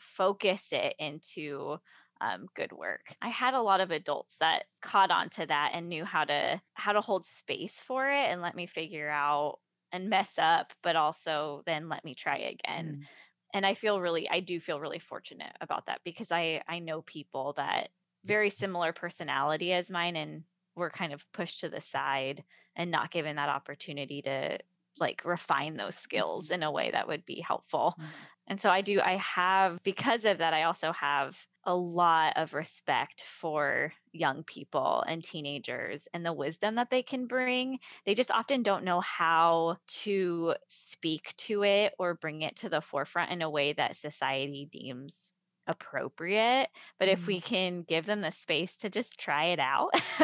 focus 0.00 0.68
it 0.72 0.94
into 0.98 1.78
um, 2.20 2.46
good 2.54 2.72
work. 2.72 3.02
I 3.22 3.28
had 3.28 3.54
a 3.54 3.62
lot 3.62 3.80
of 3.80 3.90
adults 3.90 4.36
that 4.40 4.64
caught 4.82 5.10
on 5.10 5.30
to 5.30 5.46
that 5.46 5.72
and 5.74 5.88
knew 5.88 6.04
how 6.04 6.24
to 6.24 6.60
how 6.74 6.92
to 6.92 7.00
hold 7.00 7.24
space 7.24 7.76
for 7.86 8.10
it 8.10 8.30
and 8.30 8.42
let 8.42 8.54
me 8.54 8.66
figure 8.66 9.08
out 9.08 9.58
and 9.92 10.10
mess 10.10 10.34
up, 10.38 10.72
but 10.82 10.96
also 10.96 11.62
then 11.66 11.88
let 11.88 12.04
me 12.04 12.14
try 12.14 12.36
again. 12.38 12.98
Mm. 13.00 13.06
And 13.52 13.66
I 13.66 13.74
feel 13.74 14.00
really 14.00 14.28
I 14.28 14.40
do 14.40 14.60
feel 14.60 14.80
really 14.80 14.98
fortunate 14.98 15.52
about 15.60 15.86
that 15.86 16.00
because 16.04 16.30
I 16.30 16.62
I 16.68 16.78
know 16.78 17.02
people 17.02 17.54
that 17.56 17.84
mm. 17.84 17.88
very 18.28 18.50
similar 18.50 18.92
personality 18.92 19.72
as 19.72 19.90
mine 19.90 20.16
and 20.16 20.44
were 20.76 20.90
kind 20.90 21.12
of 21.12 21.30
pushed 21.32 21.60
to 21.60 21.68
the 21.68 21.80
side 21.80 22.44
and 22.76 22.90
not 22.90 23.10
given 23.10 23.36
that 23.36 23.48
opportunity 23.48 24.22
to 24.22 24.58
like 24.98 25.22
refine 25.24 25.76
those 25.76 25.96
skills 25.96 26.46
mm-hmm. 26.46 26.54
in 26.54 26.62
a 26.62 26.70
way 26.70 26.90
that 26.90 27.08
would 27.08 27.24
be 27.24 27.40
helpful. 27.40 27.94
Mm-hmm. 27.98 28.08
And 28.50 28.60
so 28.60 28.70
I 28.70 28.82
do, 28.82 29.00
I 29.00 29.16
have, 29.16 29.82
because 29.84 30.26
of 30.26 30.38
that, 30.38 30.54
I 30.54 30.64
also 30.64 30.92
have 30.92 31.46
a 31.64 31.74
lot 31.76 32.36
of 32.36 32.52
respect 32.52 33.22
for 33.22 33.92
young 34.12 34.42
people 34.44 35.04
and 35.06 35.24
teenagers 35.24 36.08
and 36.12 36.26
the 36.26 36.32
wisdom 36.32 36.74
that 36.74 36.90
they 36.90 37.02
can 37.02 37.28
bring. 37.28 37.78
They 38.06 38.14
just 38.16 38.30
often 38.32 38.64
don't 38.64 38.84
know 38.84 39.00
how 39.00 39.78
to 40.02 40.56
speak 40.68 41.34
to 41.38 41.62
it 41.64 41.94
or 41.98 42.14
bring 42.14 42.42
it 42.42 42.56
to 42.56 42.68
the 42.68 42.82
forefront 42.82 43.30
in 43.30 43.40
a 43.40 43.50
way 43.50 43.72
that 43.72 43.96
society 43.96 44.68
deems 44.70 45.32
appropriate. 45.68 46.70
But 46.98 47.08
if 47.08 47.28
we 47.28 47.40
can 47.40 47.82
give 47.84 48.06
them 48.06 48.20
the 48.20 48.32
space 48.32 48.76
to 48.78 48.90
just 48.90 49.18
try 49.18 49.44
it 49.46 49.60
out 49.60 49.90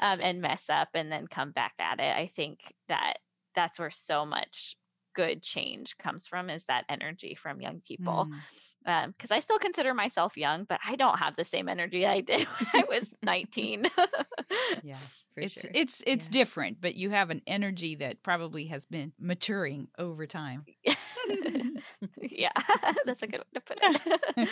um, 0.00 0.20
and 0.20 0.40
mess 0.40 0.68
up 0.68 0.88
and 0.94 1.12
then 1.12 1.28
come 1.28 1.52
back 1.52 1.74
at 1.78 2.00
it, 2.00 2.16
I 2.16 2.26
think 2.26 2.74
that 2.88 3.18
that's 3.54 3.78
where 3.78 3.90
so 3.90 4.26
much 4.26 4.76
good 5.14 5.42
change 5.42 5.96
comes 5.98 6.26
from 6.26 6.48
is 6.50 6.64
that 6.64 6.84
energy 6.88 7.34
from 7.34 7.60
young 7.60 7.80
people 7.80 8.28
Mm. 8.84 9.12
because 9.12 9.30
I 9.30 9.40
still 9.40 9.58
consider 9.58 9.92
myself 9.94 10.36
young, 10.36 10.64
but 10.64 10.80
I 10.86 10.96
don't 10.96 11.18
have 11.18 11.36
the 11.36 11.44
same 11.44 11.68
energy 11.68 12.06
I 12.06 12.20
did 12.20 12.46
when 12.72 12.84
I 12.84 12.84
was 12.88 13.10
19. 13.22 13.86
Yeah. 14.82 14.94
For 15.34 15.40
it's 15.40 15.60
sure. 15.62 15.70
it's 15.74 16.02
it's 16.06 16.26
Yeah. 16.26 16.30
different, 16.30 16.80
but 16.80 16.94
you 16.94 17.10
have 17.10 17.30
an 17.30 17.42
energy 17.46 17.96
that 17.96 18.22
probably 18.22 18.66
has 18.66 18.84
been 18.84 19.12
maturing 19.18 19.88
over 19.98 20.26
time. 20.26 20.64
yeah, 22.20 22.50
that's 23.04 23.22
a 23.22 23.26
good 23.26 23.40
way 23.40 23.46
to 23.54 23.60
put 23.60 23.78
it. 23.82 24.48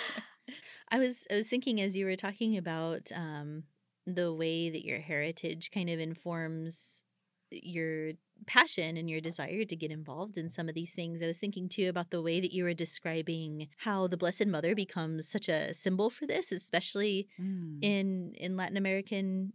I 0.91 0.99
was 0.99 1.27
I 1.31 1.35
was 1.37 1.49
thinking 1.49 1.81
as 1.81 1.97
you 1.97 2.07
were 2.07 2.17
talking 2.17 2.57
about 2.57 3.11
um, 3.15 3.65
the 4.07 4.33
way 4.33 4.71
that 4.71 4.85
your 4.85 5.01
heritage 5.01 5.71
kind 5.71 5.91
of 5.91 6.01
informs 6.01 7.03
your 7.51 8.13
passion 8.47 8.97
and 8.97 9.11
your 9.11 9.21
desire 9.21 9.65
to 9.65 9.77
get 9.77 9.91
involved 9.91 10.39
in 10.39 10.49
some 10.49 10.69
of 10.69 10.75
these 10.75 10.93
things. 10.93 11.23
I 11.23 11.27
was 11.27 11.39
thinking 11.39 11.69
too 11.69 11.89
about 11.89 12.11
the 12.11 12.23
way 12.23 12.41
that 12.41 12.53
you 12.53 12.65
were 12.65 12.75
describing 12.75 13.69
how 13.79 14.07
the 14.07 14.17
Blessed 14.17 14.47
Mother 14.47 14.75
becomes 14.75 15.29
such 15.29 15.49
a 15.49 15.75
symbol 15.75 16.11
for 16.11 16.27
this, 16.27 16.53
especially 16.53 17.29
Mm. 17.41 17.79
in 17.83 18.35
in 18.35 18.57
Latin 18.57 18.77
American 18.77 19.53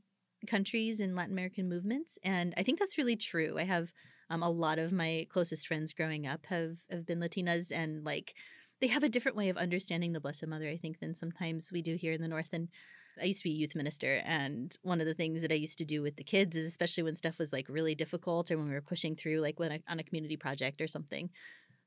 countries 0.47 0.99
and 0.99 1.15
Latin 1.15 1.31
American 1.33 1.69
movements, 1.69 2.19
and 2.23 2.53
I 2.57 2.63
think 2.63 2.79
that's 2.79 2.97
really 2.97 3.15
true. 3.15 3.55
I 3.57 3.63
have 3.63 3.93
um, 4.29 4.43
a 4.43 4.49
lot 4.49 4.79
of 4.79 4.91
my 4.91 5.25
closest 5.29 5.67
friends 5.67 5.93
growing 5.93 6.27
up 6.27 6.45
have 6.47 6.77
have 6.89 7.05
been 7.05 7.19
Latinas, 7.19 7.71
and 7.71 8.03
like 8.03 8.33
they 8.81 8.87
have 8.87 9.03
a 9.03 9.09
different 9.09 9.37
way 9.37 9.49
of 9.49 9.57
understanding 9.57 10.11
the 10.11 10.19
Blessed 10.19 10.47
Mother, 10.47 10.67
I 10.67 10.77
think, 10.77 10.99
than 10.99 11.15
sometimes 11.15 11.71
we 11.71 11.81
do 11.81 11.95
here 11.95 12.11
in 12.11 12.21
the 12.21 12.27
North. 12.27 12.49
And 12.51 12.67
I 13.21 13.25
used 13.25 13.41
to 13.41 13.43
be 13.45 13.51
a 13.51 13.57
youth 13.57 13.75
minister, 13.75 14.21
and 14.25 14.75
one 14.81 15.01
of 15.01 15.07
the 15.07 15.13
things 15.13 15.41
that 15.41 15.51
I 15.51 15.55
used 15.55 15.77
to 15.79 15.85
do 15.85 16.01
with 16.01 16.15
the 16.15 16.23
kids 16.23 16.55
is, 16.55 16.65
especially 16.65 17.03
when 17.03 17.15
stuff 17.15 17.39
was 17.39 17.53
like 17.53 17.67
really 17.69 17.95
difficult, 17.95 18.51
or 18.51 18.57
when 18.57 18.67
we 18.67 18.73
were 18.73 18.81
pushing 18.81 19.15
through, 19.15 19.39
like 19.39 19.59
when 19.59 19.71
I, 19.71 19.79
on 19.87 19.99
a 19.99 20.03
community 20.03 20.37
project 20.37 20.81
or 20.81 20.87
something, 20.87 21.29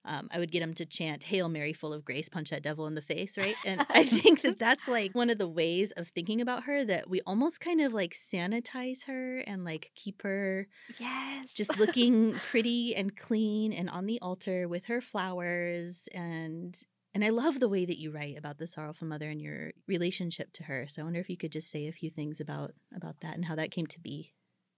um, 0.06 0.28
I 0.32 0.38
would 0.38 0.52
get 0.52 0.60
them 0.60 0.72
to 0.74 0.86
chant 0.86 1.24
"Hail 1.24 1.48
Mary, 1.48 1.72
full 1.72 1.92
of 1.92 2.04
grace, 2.04 2.28
punch 2.28 2.50
that 2.50 2.62
devil 2.62 2.86
in 2.86 2.94
the 2.94 3.02
face," 3.02 3.36
right? 3.36 3.56
And 3.64 3.84
I 3.90 4.04
think 4.04 4.42
that 4.42 4.58
that's 4.58 4.88
like 4.88 5.14
one 5.14 5.30
of 5.30 5.38
the 5.38 5.48
ways 5.48 5.92
of 5.92 6.08
thinking 6.08 6.40
about 6.40 6.64
her 6.64 6.84
that 6.84 7.10
we 7.10 7.20
almost 7.26 7.60
kind 7.60 7.80
of 7.80 7.92
like 7.92 8.14
sanitize 8.14 9.06
her 9.06 9.38
and 9.38 9.64
like 9.64 9.90
keep 9.94 10.22
her 10.22 10.68
yes. 10.98 11.52
just 11.52 11.78
looking 11.78 12.34
pretty 12.50 12.94
and 12.94 13.16
clean 13.16 13.72
and 13.72 13.90
on 13.90 14.06
the 14.06 14.20
altar 14.20 14.68
with 14.68 14.84
her 14.86 15.00
flowers 15.00 16.08
and 16.14 16.84
and 17.16 17.24
I 17.24 17.30
love 17.30 17.60
the 17.60 17.68
way 17.70 17.86
that 17.86 17.98
you 17.98 18.10
write 18.10 18.36
about 18.36 18.58
the 18.58 18.66
sorrowful 18.66 19.08
mother 19.08 19.30
and 19.30 19.40
your 19.40 19.72
relationship 19.86 20.52
to 20.52 20.64
her. 20.64 20.86
So 20.86 21.00
I 21.00 21.04
wonder 21.06 21.18
if 21.18 21.30
you 21.30 21.38
could 21.38 21.50
just 21.50 21.70
say 21.70 21.86
a 21.86 21.92
few 21.92 22.10
things 22.10 22.42
about 22.42 22.74
about 22.94 23.20
that 23.22 23.34
and 23.34 23.46
how 23.46 23.54
that 23.54 23.70
came 23.70 23.86
to 23.86 23.98
be. 23.98 24.34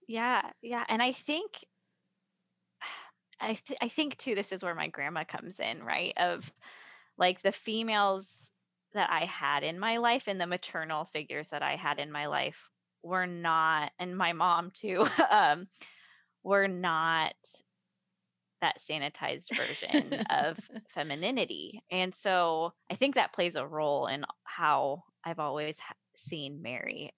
Yeah, 0.07 0.51
yeah, 0.61 0.85
and 0.87 1.03
I 1.03 1.11
think 1.11 1.65
I 3.41 3.55
th- 3.55 3.79
I 3.81 3.89
think 3.89 4.15
too 4.15 4.35
this 4.35 4.53
is 4.53 4.63
where 4.63 4.73
my 4.73 4.87
grandma 4.87 5.25
comes 5.25 5.59
in, 5.59 5.83
right? 5.83 6.13
Of 6.15 6.53
like 7.17 7.41
the 7.41 7.51
females 7.51 8.49
that 8.93 9.09
I 9.09 9.25
had 9.25 9.65
in 9.65 9.77
my 9.77 9.97
life 9.97 10.29
and 10.29 10.39
the 10.39 10.47
maternal 10.47 11.03
figures 11.03 11.49
that 11.49 11.61
I 11.61 11.75
had 11.75 11.99
in 11.99 12.09
my 12.09 12.27
life 12.27 12.69
were 13.03 13.27
not 13.27 13.91
and 13.99 14.17
my 14.17 14.31
mom 14.31 14.71
too 14.71 15.05
um 15.29 15.67
were 16.41 16.69
not 16.69 17.35
that 18.61 18.79
sanitized 18.79 19.55
version 19.55 20.25
of 20.29 20.59
femininity. 20.89 21.83
And 21.91 22.13
so 22.13 22.73
I 22.89 22.95
think 22.95 23.15
that 23.15 23.33
plays 23.33 23.55
a 23.55 23.65
role 23.65 24.07
in 24.07 24.25
how 24.43 25.03
I've 25.23 25.39
always 25.39 25.79
seen 26.15 26.61
Mary. 26.61 27.13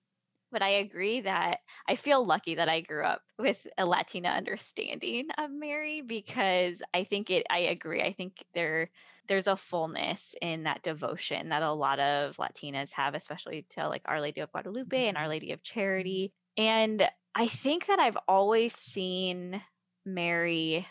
But 0.52 0.62
I 0.62 0.70
agree 0.70 1.22
that 1.22 1.60
I 1.88 1.96
feel 1.96 2.26
lucky 2.26 2.56
that 2.56 2.68
I 2.68 2.82
grew 2.82 3.06
up 3.06 3.22
with 3.40 3.66
a 3.78 3.86
Latina 3.86 4.30
understanding 4.30 5.28
of 5.38 5.50
Mary 5.50 6.02
because 6.02 6.82
I 6.94 7.06
think 7.06 7.30
it 7.30 7.46
I 7.50 7.60
agree. 7.60 8.02
I 8.02 8.12
think 8.12 8.44
there 8.54 8.90
there's 9.28 9.48
a 9.48 9.56
fullness 9.56 10.36
in 10.42 10.64
that 10.64 10.84
devotion 10.84 11.50
that 11.50 11.64
a 11.64 11.72
lot 11.72 12.00
of 12.00 12.36
Latinas 12.36 12.92
have, 12.92 13.16
especially 13.16 13.66
to 13.70 13.88
like 13.88 14.02
Our 14.06 14.20
Lady 14.20 14.42
of 14.42 14.52
Guadalupe 14.52 15.08
and 15.08 15.16
Our 15.16 15.24
mm-hmm. 15.24 15.30
Lady 15.30 15.52
of 15.54 15.62
mm-hmm. 15.62 15.74
Charity. 15.80 16.34
And 16.58 17.08
I 17.34 17.48
think 17.48 17.86
that 17.88 18.00
I've 18.00 18.18
always 18.28 18.76
seen 18.76 19.62
Mary 20.06 20.86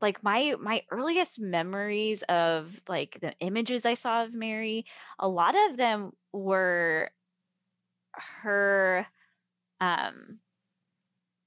like 0.00 0.22
my 0.22 0.54
my 0.60 0.82
earliest 0.90 1.40
memories 1.40 2.22
of 2.28 2.80
like 2.88 3.18
the 3.20 3.34
images 3.40 3.84
I 3.86 3.94
saw 3.94 4.24
of 4.24 4.34
Mary, 4.34 4.86
a 5.18 5.28
lot 5.28 5.54
of 5.70 5.76
them 5.76 6.12
were 6.32 7.10
her 8.14 9.06
um 9.80 10.40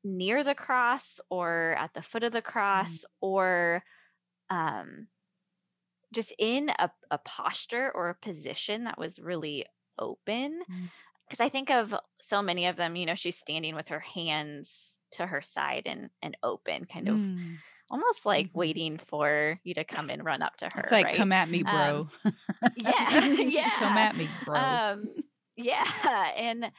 near 0.04 0.44
the 0.44 0.56
cross 0.56 1.20
or 1.30 1.76
at 1.78 1.94
the 1.94 2.02
foot 2.02 2.24
of 2.24 2.32
the 2.32 2.42
Mm-hmm. 2.78 2.96
cross 2.96 3.06
or 3.22 3.84
um 4.50 5.08
just 6.14 6.34
in 6.40 6.70
a, 6.80 6.92
a 7.12 7.18
posture 7.20 7.92
or 7.94 8.10
a 8.10 8.16
position 8.16 8.84
that 8.84 8.98
was 8.98 9.20
really 9.20 9.66
open 10.00 10.62
Mm. 10.70 10.92
because 11.28 11.42
i 11.42 11.50
think 11.50 11.72
of 11.72 11.96
so 12.22 12.42
many 12.44 12.68
of 12.68 12.78
them 12.78 12.96
you 12.98 13.06
know 13.06 13.16
she's 13.16 13.38
standing 13.38 13.76
with 13.76 13.90
her 13.90 14.02
hands 14.02 15.01
to 15.14 15.26
her 15.28 15.42
side 15.42 15.84
and 15.86 16.10
and 16.22 16.38
open 16.44 16.86
kind 16.86 17.08
of 17.10 17.16
Mm. 17.20 17.58
almost 17.90 18.26
like 18.26 18.48
Mhm. 18.48 18.56
waiting 18.56 18.98
for 18.98 19.60
you 19.64 19.74
to 19.74 19.84
come 19.84 20.10
and 20.10 20.24
run 20.24 20.42
up 20.42 20.58
to 20.58 20.70
her 20.70 20.82
It's 20.82 20.92
like, 20.92 21.06
right? 21.06 21.16
come 21.16 21.32
at 21.34 21.50
me, 21.50 21.64
bro. 21.64 22.08
Um, 22.24 22.34
yeah, 22.76 23.22
yeah. 23.38 23.70
Come 23.80 23.98
at 23.98 24.16
me, 24.16 24.30
bro. 24.46 24.62
um 24.62 25.14
yeah 25.58 26.32
and 26.38 26.72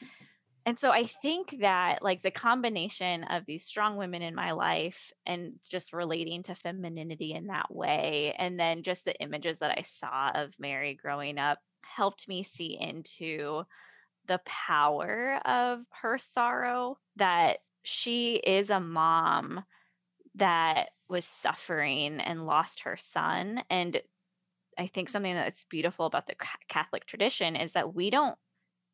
and 0.65 0.79
so 0.79 0.91
i 0.91 1.05
think 1.05 1.57
that 1.61 2.03
like 2.03 2.23
the 2.23 2.31
combination 2.31 3.25
of 3.25 3.45
these 3.47 3.65
strong 3.65 3.97
women 3.97 4.23
in 4.23 4.35
my 4.35 4.53
life 4.53 5.13
and 5.27 5.55
just 5.69 5.93
relating 5.93 6.43
to 6.45 6.55
femininity 6.55 7.33
in 7.33 7.49
that 7.49 7.75
way 7.75 8.35
and 8.39 8.59
then 8.59 8.83
just 8.83 9.05
the 9.05 9.19
images 9.21 9.59
that 9.59 9.77
i 9.79 9.83
saw 9.83 10.31
of 10.35 10.55
mary 10.59 10.95
growing 10.95 11.39
up 11.39 11.59
helped 11.85 12.29
me 12.29 12.43
see 12.43 12.79
into 12.81 13.65
the 14.27 14.41
power 14.47 15.41
of 15.45 15.81
her 15.91 16.19
sorrow 16.19 16.99
that 17.17 17.59
she 17.83 18.37
is 18.37 18.71
a 18.71 18.81
mom 18.81 19.65
that 20.35 20.91
was 21.09 21.25
suffering 21.25 22.21
and 22.21 22.47
lost 22.47 22.81
her 22.81 22.97
son 22.97 23.63
and 23.69 24.01
I 24.79 24.87
think 24.87 25.09
something 25.09 25.35
that's 25.35 25.65
beautiful 25.65 26.07
about 26.07 26.27
the 26.27 26.35
Catholic 26.69 27.05
tradition 27.05 27.57
is 27.57 27.75
that 27.75 27.95
we 27.95 28.11
don't 28.11 28.37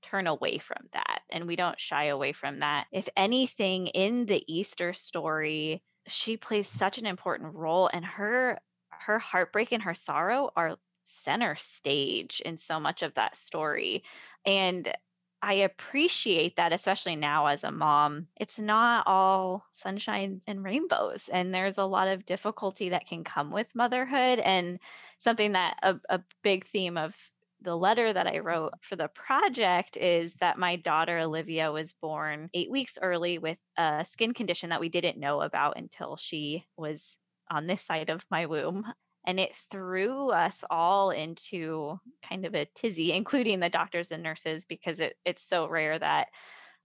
turn 0.03 0.27
away 0.27 0.59
from 0.59 0.89
that 0.93 1.21
and 1.31 1.47
we 1.47 1.57
don't 1.57 1.81
shy 1.81 2.07
away 2.07 2.33
from 2.33 2.61
that. 2.61 2.87
If 2.93 3.09
anything, 3.17 3.89
in 3.89 4.27
the 4.27 4.45
Easter 4.53 4.93
story, 4.93 5.83
she 6.07 6.37
plays 6.37 6.67
such 6.69 6.99
an 6.99 7.07
important 7.07 7.55
role 7.55 7.91
and 7.93 8.05
her 8.05 8.59
her 8.91 9.19
heartbreak 9.19 9.71
and 9.71 9.83
her 9.83 9.95
sorrow 9.95 10.51
are 10.57 10.77
center 11.05 11.55
stage 11.57 12.43
in 12.45 12.59
so 12.59 12.81
much 12.81 13.03
of 13.03 13.15
that 13.15 13.37
story. 13.37 14.03
And 14.45 14.93
I 15.41 15.55
appreciate 15.55 16.57
that, 16.57 16.73
especially 16.73 17.15
now 17.15 17.47
as 17.47 17.63
a 17.63 17.71
mom. 17.71 18.27
It's 18.37 18.59
not 18.59 19.07
all 19.07 19.65
sunshine 19.73 20.41
and 20.47 20.65
rainbows, 20.65 21.29
and 21.33 21.55
there's 21.55 21.79
a 21.79 21.85
lot 21.85 22.09
of 22.09 22.27
difficulty 22.27 22.89
that 22.89 23.07
can 23.07 23.23
come 23.23 23.51
with 23.51 23.75
motherhood. 23.75 24.41
And 24.41 24.81
something 25.19 25.53
that 25.53 25.79
a, 25.83 25.97
a 26.09 26.21
big 26.43 26.67
theme 26.67 26.97
of 26.97 27.17
the 27.61 27.77
letter 27.77 28.13
that 28.13 28.27
I 28.27 28.39
wrote 28.39 28.73
for 28.81 28.97
the 28.97 29.09
project 29.09 29.97
is 29.97 30.35
that 30.35 30.59
my 30.59 30.77
daughter 30.77 31.19
Olivia 31.19 31.73
was 31.73 31.93
born 31.93 32.51
eight 32.55 32.71
weeks 32.71 32.99
early 33.01 33.39
with 33.39 33.59
a 33.77 34.05
skin 34.09 34.33
condition 34.33 34.71
that 34.71 34.81
we 34.81 34.89
didn't 34.89 35.19
know 35.19 35.41
about 35.41 35.77
until 35.77 36.17
she 36.17 36.67
was 36.77 37.17
on 37.51 37.67
this 37.67 37.83
side 37.83 38.11
of 38.11 38.25
my 38.31 38.47
womb. 38.47 38.85
And 39.29 39.39
it 39.39 39.55
threw 39.55 40.31
us 40.31 40.65
all 40.71 41.11
into 41.11 42.01
kind 42.29 42.45
of 42.47 42.55
a 42.55 42.65
tizzy, 42.75 43.13
including 43.13 43.61
the 43.61 43.69
doctors 43.69 44.11
and 44.11 44.23
nurses, 44.23 44.65
because 44.65 44.99
it, 45.01 45.17
it's 45.25 45.45
so 45.45 45.69
rare 45.69 45.99
that 45.99 46.29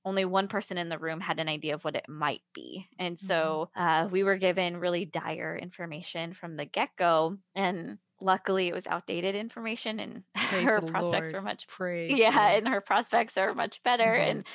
only 0.05 0.25
one 0.25 0.49
person 0.49 0.77
in 0.77 0.89
the 0.89 0.99
room 0.99 1.21
had 1.21 1.39
an 1.39 1.47
idea 1.47 1.73
of 1.73 1.85
what 1.85 1.95
it 1.95 2.09
might 2.09 2.41
be. 2.53 2.85
And 2.99 3.17
so 3.17 3.69
uh, 3.75 4.09
we 4.11 4.23
were 4.23 4.35
given 4.35 4.75
really 4.77 5.05
dire 5.05 5.55
information 5.55 6.33
from 6.33 6.57
the 6.57 6.65
get 6.65 6.89
go. 6.97 7.37
And 7.55 7.99
luckily, 8.19 8.67
it 8.67 8.73
was 8.73 8.85
outdated 8.87 9.33
information, 9.35 9.99
and 10.01 10.23
Praise 10.35 10.65
her 10.65 10.81
prospects 10.81 11.27
Lord. 11.31 11.33
were 11.35 11.41
much 11.41 11.67
Praise. 11.67 12.11
yeah, 12.19 12.37
Lord. 12.37 12.57
and 12.57 12.67
her 12.67 12.81
prospects 12.81 13.37
are 13.37 13.53
much 13.53 13.81
better. 13.83 14.03
Mhm. 14.03 14.29
And 14.29 14.47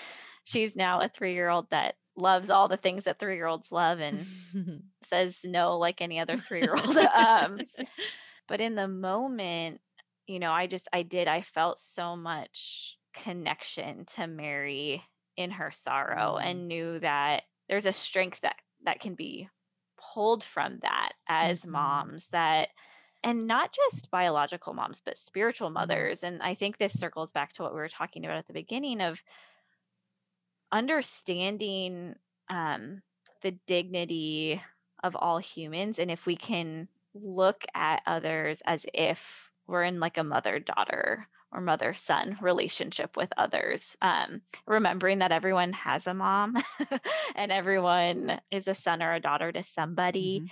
she's 0.49 0.75
now 0.77 1.01
a 1.01 1.09
three 1.09 1.35
year 1.35 1.49
old 1.49 1.69
that 1.71 1.97
loves 2.17 2.51
all 2.51 2.69
the 2.69 2.77
things 2.77 3.05
that 3.05 3.19
three 3.19 3.37
year 3.37 3.47
olds 3.47 3.71
love 3.71 4.01
and 4.01 4.27
says 5.03 5.41
no 5.45 5.77
like 5.79 6.01
any 6.01 6.19
other 6.19 6.37
three 6.49 6.61
year 6.61 6.75
old. 6.75 6.97
um, 6.97 7.59
but 8.49 8.61
in 8.61 8.75
the 8.75 8.89
moment, 8.89 9.81
you 10.27 10.39
know, 10.39 10.51
I 10.53 10.67
just, 10.67 10.89
I 10.93 11.03
did, 11.03 11.29
I 11.29 11.43
felt 11.43 11.81
so 11.81 12.17
much 12.17 12.99
connection 13.15 14.05
to 14.17 14.27
Mary 14.27 15.03
in 15.37 15.51
her 15.53 15.71
sorrow 15.71 16.39
Mm. 16.39 16.45
and 16.45 16.69
knew 16.69 16.99
that 17.01 17.43
there's 17.69 17.87
a 17.87 17.93
strength 17.93 18.41
that 18.41 18.57
that 18.85 19.01
can 19.01 19.15
be 19.15 19.49
pulled 20.15 20.43
from 20.45 20.79
that 20.81 21.13
as 21.29 21.65
Mhm. 21.65 21.71
moms 21.73 22.29
that 22.29 22.69
and 23.25 23.47
not 23.49 23.73
just 23.73 24.11
biological 24.11 24.73
moms 24.75 25.01
but 25.05 25.19
spiritual 25.19 25.69
Mm-hmm. 25.69 25.75
mothers 25.75 26.23
and 26.23 26.41
i 26.43 26.55
think 26.55 26.77
this 26.79 26.93
circles 26.99 27.33
back 27.33 27.53
to 27.53 27.63
what 27.63 27.73
we 27.75 27.81
were 27.81 27.89
talking 27.89 28.25
about 28.25 28.37
at 28.37 28.47
the 28.47 28.53
beginning 28.53 29.01
of 29.01 29.23
understanding 30.73 32.15
um, 32.49 33.03
the 33.43 33.53
dignity 33.67 34.63
of 35.03 35.17
all 35.17 35.39
humans 35.39 35.99
and 35.99 36.11
if 36.11 36.27
we 36.27 36.37
can 36.37 36.89
look 37.15 37.65
at 37.75 38.03
others 38.07 38.63
as 38.67 38.85
if 38.95 39.51
we're 39.67 39.85
in 39.85 40.01
like 40.01 40.19
a 40.19 40.25
mother 40.25 40.59
daughter 40.59 41.29
or 41.53 41.61
mother 41.61 41.95
son 41.95 42.37
relationship 42.41 43.17
with 43.17 43.33
others 43.37 43.97
um, 44.03 44.43
remembering 44.67 45.21
that 45.21 45.33
everyone 45.33 45.73
has 45.73 46.07
a 46.07 46.15
mom 46.15 46.57
and 47.37 47.53
everyone 47.53 48.41
is 48.51 48.67
a 48.69 48.75
son 48.75 49.03
or 49.03 49.15
a 49.15 49.21
daughter 49.21 49.53
to 49.53 49.63
somebody 49.63 50.41
Mhm. 50.41 50.51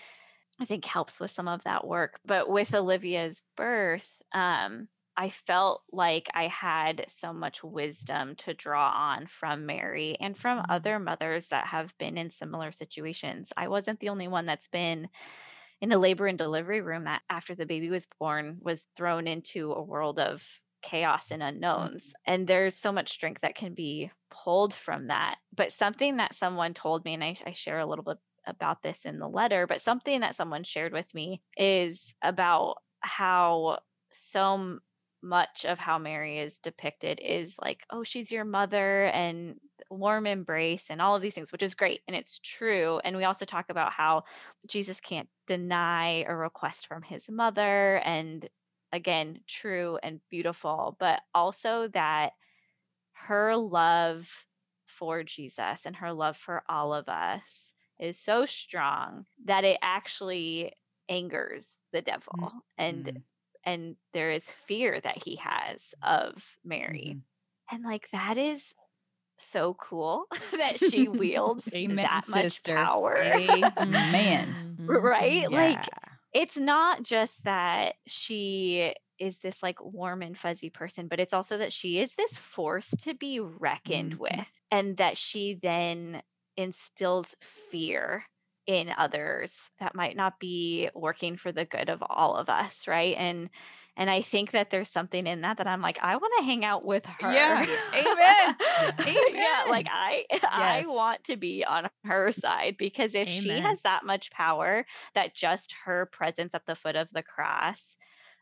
I 0.59 0.65
think 0.65 0.85
helps 0.87 1.21
with 1.21 1.31
some 1.31 1.49
of 1.49 1.65
that 1.65 1.87
work. 1.87 2.19
But 2.25 2.49
with 2.49 2.75
Olivia's 2.75 3.43
birth, 3.57 4.23
um, 4.33 4.89
I 5.17 5.31
felt 5.31 5.85
like 5.93 6.29
I 6.35 6.47
had 6.49 7.07
so 7.09 7.33
much 7.33 7.65
wisdom 7.65 8.37
to 8.37 8.53
draw 8.55 8.91
on 8.91 9.27
from 9.27 9.65
Mary 9.67 10.17
and 10.21 10.37
from 10.37 10.63
Mhm. 10.63 10.67
other 10.69 10.99
mothers 10.99 11.49
that 11.49 11.67
have 11.69 11.97
been 11.99 12.19
in 12.19 12.31
similar 12.31 12.71
situations. 12.73 13.53
I 13.57 13.69
wasn't 13.69 14.01
the 14.01 14.11
only 14.11 14.29
one 14.29 14.45
that's 14.45 14.69
been 14.69 15.09
in 15.81 15.93
a 15.93 15.99
labor 15.99 16.27
and 16.27 16.39
delivery 16.39 16.81
room 16.81 17.05
that 17.05 17.23
after 17.31 17.55
the 17.55 17.67
baby 17.67 17.91
was 17.91 18.07
born 18.19 18.59
was 18.63 18.89
thrown 18.97 19.27
into 19.27 19.73
a 19.73 19.83
world 19.83 20.19
of 20.19 20.61
chaos 20.83 21.31
and 21.31 21.43
unknowns. 21.43 22.13
And 22.25 22.47
there's 22.47 22.75
so 22.77 22.93
much 22.93 23.11
strength 23.11 23.41
that 23.43 23.55
can 23.57 23.75
be 23.75 24.11
pulled 24.31 24.73
from 24.75 25.09
that. 25.09 25.39
But 25.55 25.73
something 25.73 26.17
that 26.19 26.35
someone 26.35 26.75
told 26.75 27.05
me, 27.05 27.15
and 27.15 27.25
I, 27.25 27.37
I 27.45 27.53
share 27.53 27.79
a 27.79 27.87
little 27.87 28.05
bit 28.05 28.19
about 28.47 28.83
this 28.83 29.05
in 29.05 29.19
the 29.19 29.29
letter, 29.29 29.67
but 29.67 29.81
something 29.83 30.21
that 30.21 30.37
someone 30.37 30.63
shared 30.63 30.93
with 30.93 31.13
me 31.15 31.43
is 31.57 32.15
about 32.23 32.77
how 33.01 33.81
so 34.13 34.79
much 35.23 35.65
of 35.65 35.79
how 35.79 35.99
Mary 35.99 36.39
is 36.39 36.59
depicted 36.59 37.21
is 37.21 37.57
like, 37.59 37.85
oh, 37.91 38.05
she's 38.05 38.31
your 38.31 38.45
mother 38.45 39.07
and 39.07 39.57
warm 39.91 40.27
embrace 40.27 40.87
and 40.91 41.01
all 41.03 41.17
of 41.17 41.23
these 41.23 41.35
things, 41.35 41.53
which 41.53 41.63
is 41.63 41.75
great. 41.75 42.03
And 42.07 42.17
it's 42.17 42.39
true. 42.39 43.01
And 43.05 43.17
we 43.17 43.25
also 43.25 43.45
talk 43.45 43.67
about 43.71 43.93
how 43.93 44.25
Jesus 44.67 45.01
can't 45.01 45.29
deny 45.47 46.25
a 46.25 46.35
request 46.35 46.87
from 46.87 47.03
his 47.03 47.29
mother. 47.29 47.97
And 47.99 48.49
again, 48.93 49.41
true 49.47 49.99
and 50.03 50.21
beautiful, 50.31 50.97
but 51.01 51.21
also 51.35 51.89
that 51.89 52.33
her 53.13 53.57
love 53.57 54.47
for 54.87 55.23
Jesus 55.23 55.87
and 55.87 55.97
her 55.97 56.13
love 56.13 56.37
for 56.37 56.63
all 56.69 56.95
of 56.95 57.09
us 57.09 57.73
is 57.99 58.19
so 58.19 58.45
strong 58.45 59.27
that 59.45 59.65
it 59.65 59.79
actually 59.83 60.73
angers 61.09 61.75
the 61.93 62.03
devil 62.03 62.53
and 62.79 63.07
Mhm. 63.07 63.23
And 63.67 63.97
there 64.15 64.31
is 64.31 64.49
fear 64.51 65.01
that 65.01 65.23
he 65.25 65.37
has 65.37 65.95
of 66.03 66.57
Mary. 66.65 67.17
Mhm. 67.17 67.23
And 67.71 67.83
like 67.85 68.09
that 68.11 68.39
is 68.39 68.75
so 69.39 69.75
cool 69.75 70.25
that 70.53 70.79
she 70.81 71.09
wields 71.09 71.69
Amen, 71.75 71.97
that 71.97 72.29
much 72.29 72.63
power. 72.65 73.17
Amen. 73.23 74.79
Mhm. 74.81 74.89
right? 75.03 75.51
Like 75.51 75.89
it's 76.33 76.57
not 76.57 77.03
just 77.03 77.45
that 77.45 77.95
she 78.07 78.95
is 79.19 79.39
this 79.41 79.63
like 79.63 79.83
warm 79.83 80.23
and 80.23 80.39
fuzzy 80.39 80.71
person, 80.71 81.09
but 81.09 81.21
it's 81.21 81.33
also 81.35 81.59
that 81.59 81.73
she 81.73 81.99
is 81.99 82.15
this 82.15 82.37
force 82.39 82.91
to 82.91 83.15
be 83.15 83.41
reckoned 83.41 84.15
Mhm. 84.15 84.19
with 84.19 84.61
and 84.71 84.97
that 84.99 85.17
she 85.19 85.55
then 85.55 86.23
instills 86.57 87.35
fear 87.41 88.25
in 88.67 88.93
others 88.97 89.71
that 89.79 89.95
might 89.95 90.17
not 90.17 90.41
be 90.41 90.91
working 90.95 91.37
for 91.37 91.53
the 91.53 91.65
good 91.65 91.89
of 91.89 92.03
all 92.09 92.37
of 92.37 92.49
us, 92.49 92.89
right? 92.89 93.17
And 93.17 93.51
and 93.97 94.11
I 94.11 94.21
think 94.21 94.51
that 94.51 94.71
there's 94.71 94.91
something 94.91 95.27
in 95.27 95.41
that 95.43 95.57
that 95.59 95.67
I'm 95.67 95.81
like, 95.81 95.99
I 96.03 96.17
want 96.17 96.33
to 96.39 96.45
hang 96.45 96.65
out 96.65 96.85
with 96.85 97.07
her. 97.07 97.59
Yeah. 97.59 97.65
Amen. 97.95 98.57
yeah, 99.07 99.65
like 99.69 99.87
I 99.91 100.27
I 100.43 100.85
want 100.87 101.25
to 101.25 101.37
be 101.37 101.65
on 101.65 101.89
her 102.05 102.33
side 102.33 102.77
because 102.77 103.15
if 103.15 103.29
she 103.29 103.61
has 103.61 103.83
that 103.83 104.05
much 104.05 104.31
power 104.31 104.85
that 105.15 105.35
just 105.35 105.75
her 105.85 106.07
presence 106.07 106.55
at 106.55 106.67
the 106.67 106.75
foot 106.77 106.97
of 106.97 107.11
the 107.13 107.23
cross 107.23 107.97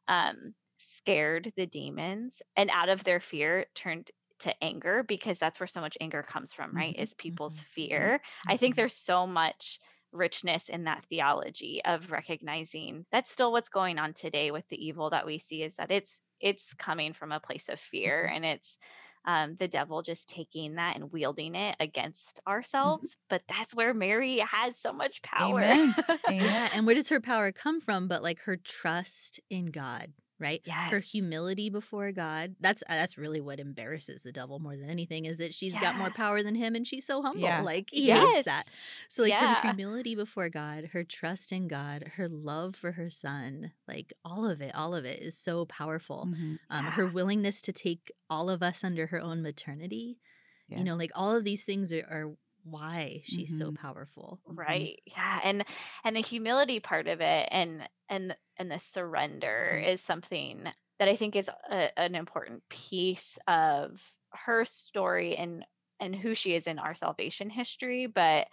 um 0.08 0.54
scared 0.78 1.52
the 1.56 1.66
demons 1.66 2.42
and 2.56 2.70
out 2.70 2.88
of 2.90 3.04
their 3.04 3.20
fear 3.20 3.66
turned 3.74 4.10
to 4.40 4.54
anger 4.64 5.02
because 5.02 5.38
that's 5.38 5.60
where 5.60 5.66
so 5.66 5.80
much 5.80 5.96
anger 6.00 6.22
comes 6.22 6.52
from, 6.52 6.74
right? 6.76 6.94
Mhm, 6.94 6.98
Is 6.98 7.14
people's 7.14 7.58
mhm, 7.92 8.10
fear. 8.14 8.20
I 8.48 8.56
think 8.56 8.74
Mhm. 8.74 8.76
there's 8.76 8.94
so 8.96 9.26
much 9.26 9.80
richness 10.14 10.68
in 10.70 10.84
that 10.84 11.04
theology 11.06 11.84
of 11.84 12.12
recognizing 12.12 13.06
that's 13.12 13.30
still 13.30 13.52
what's 13.52 13.68
going 13.68 13.98
on 13.98 14.14
today 14.14 14.50
with 14.50 14.68
the 14.68 14.84
evil 14.86 15.10
that 15.10 15.26
we 15.26 15.38
see 15.38 15.62
is 15.62 15.76
that 15.76 15.90
it's 15.90 16.20
it's 16.40 16.74
coming 16.74 17.12
from 17.12 17.32
a 17.32 17.40
place 17.40 17.68
of 17.68 17.80
fear 17.80 18.24
Mhm. 18.24 18.32
and 18.32 18.44
it's 18.44 18.78
um, 19.26 19.56
the 19.56 19.68
devil 19.68 20.02
just 20.02 20.28
taking 20.28 20.74
that 20.74 20.96
and 20.96 21.10
wielding 21.12 21.54
it 21.54 21.76
against 21.80 22.40
Mm-hmm. 22.84 23.06
ourselves. 23.06 23.16
But 23.30 23.42
that's 23.48 23.74
where 23.74 23.94
Mary 23.94 24.38
has 24.38 24.78
so 24.78 24.92
much 24.92 25.22
power. 25.22 25.70
Amen. 25.70 25.96
Yeah. 26.26 26.68
And 26.72 26.86
where 26.86 26.94
does 26.94 27.08
her 27.08 27.20
power 27.20 27.52
come 27.52 27.80
from? 27.80 28.08
But 28.08 28.22
like 28.22 28.40
her 28.40 28.56
trust 28.56 29.40
in 29.50 29.66
God, 29.66 30.12
right? 30.44 30.62
Her 30.92 31.00
humility 31.00 31.70
before 31.70 32.12
God. 32.12 32.54
That's 32.60 32.82
uh, 32.82 32.94
that's 32.94 33.18
really 33.18 33.40
what 33.40 33.58
embarrasses 33.58 34.22
the 34.22 34.30
devil 34.30 34.58
more 34.60 34.76
than 34.76 34.88
anything 34.90 35.24
is 35.24 35.38
that 35.38 35.52
she's 35.54 35.76
got 35.78 35.96
more 35.96 36.10
power 36.10 36.42
than 36.42 36.54
him 36.54 36.74
and 36.76 36.86
she's 36.86 37.04
so 37.06 37.22
humble. 37.22 37.40
Yeah. 37.42 37.62
Like 37.62 37.88
he 37.90 38.06
Yes. 38.08 38.22
hates 38.36 38.44
that. 38.46 38.64
So 39.08 39.22
like 39.24 39.32
her 39.32 39.60
humility 39.62 40.14
before 40.14 40.48
God, 40.50 40.90
her 40.92 41.02
trust 41.02 41.50
in 41.50 41.66
God, 41.66 42.12
her 42.16 42.28
love 42.28 42.76
for 42.76 42.92
her 42.92 43.10
son, 43.10 43.72
like 43.88 44.12
all 44.24 44.46
of 44.48 44.60
it, 44.60 44.72
all 44.74 44.94
of 44.94 45.04
it 45.04 45.18
is 45.20 45.36
so 45.36 45.64
powerful. 45.64 46.28
Mhm. 46.30 46.58
Um, 46.70 46.84
her 46.92 47.06
willingness 47.06 47.60
to 47.62 47.72
take 47.72 48.12
all 48.30 48.48
of 48.50 48.62
us 48.62 48.84
under 48.84 49.06
her 49.06 49.20
own 49.20 49.42
maternity. 49.42 50.18
Yeah. 50.68 50.78
You 50.78 50.84
know, 50.84 50.96
like 50.96 51.10
all 51.14 51.34
of 51.34 51.44
these 51.44 51.64
things 51.64 51.92
are, 51.92 52.04
are 52.10 52.36
why 52.64 53.22
she's 53.24 53.52
so 53.52 53.70
Mhm. 53.70 53.72
powerful. 53.72 54.40
right 54.46 55.00
yeah 55.06 55.40
and 55.44 55.64
and 56.04 56.16
the 56.16 56.20
humility 56.20 56.80
part 56.80 57.08
of 57.08 57.20
it 57.20 57.48
and 57.52 57.88
and 58.10 58.36
and 58.58 58.70
the 58.70 58.78
surrender 58.78 59.70
Mhm. 59.70 59.86
is 59.86 60.02
something 60.02 60.66
that 60.98 61.08
i 61.08 61.16
think 61.16 61.36
is 61.36 61.48
a, 61.70 61.98
an 61.98 62.14
important 62.14 62.68
piece 62.70 63.38
of 63.48 64.16
her 64.32 64.64
story 64.64 65.36
and 65.36 65.66
and 66.00 66.16
who 66.16 66.34
she 66.34 66.54
is 66.54 66.66
in 66.66 66.78
our 66.78 66.94
salvation 66.94 67.50
history 67.50 68.06
but 68.06 68.48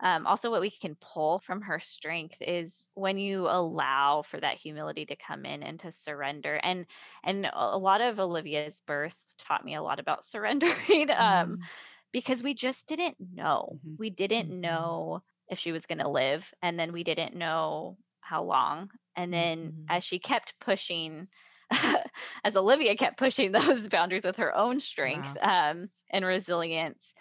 um, 0.00 0.26
also 0.28 0.50
what 0.50 0.60
we 0.60 0.70
can 0.70 0.96
pull 1.00 1.40
from 1.40 1.62
her 1.62 1.80
strength 1.80 2.38
is 2.40 2.88
when 2.94 3.18
you 3.18 3.48
allow 3.48 4.22
for 4.22 4.38
that 4.40 4.56
humility 4.56 5.04
to 5.06 5.16
come 5.16 5.44
in 5.44 5.62
and 5.62 5.80
to 5.80 5.90
surrender 5.92 6.60
and 6.62 6.86
and 7.24 7.50
a 7.52 7.76
lot 7.78 8.00
of 8.00 8.20
olivia's 8.20 8.80
birth 8.80 9.34
taught 9.38 9.64
me 9.64 9.74
a 9.74 9.82
lot 9.82 9.98
about 10.00 10.24
surrendering 10.24 11.10
um, 11.10 11.58
Mm. 11.58 11.68
Because 12.12 12.42
we 12.42 12.54
just 12.54 12.86
didn't 12.88 13.16
know. 13.20 13.80
Mhm. 13.82 13.98
We 13.98 14.10
didn't 14.10 14.48
Mhm. 14.48 14.50
know 14.50 15.22
if 15.48 15.58
she 15.58 15.72
was 15.72 15.86
going 15.86 15.98
to 15.98 16.08
live, 16.08 16.52
and 16.62 16.78
then 16.78 16.92
we 16.92 17.04
didn't 17.04 17.34
know 17.34 17.98
how 18.20 18.42
long. 18.42 18.90
And 19.16 19.32
then 19.32 19.72
Mhm. 19.72 19.88
as 19.88 20.04
she 20.04 20.18
kept 20.18 20.58
pushing, 20.60 21.28
as 22.44 22.56
Olivia 22.56 22.96
kept 22.96 23.18
pushing 23.18 23.52
those 23.52 23.88
boundaries 23.88 24.24
with 24.24 24.36
her 24.36 24.54
own 24.54 24.80
strength 24.80 25.36
um, 25.42 25.90
and 26.10 26.24
resilience, 26.24 27.14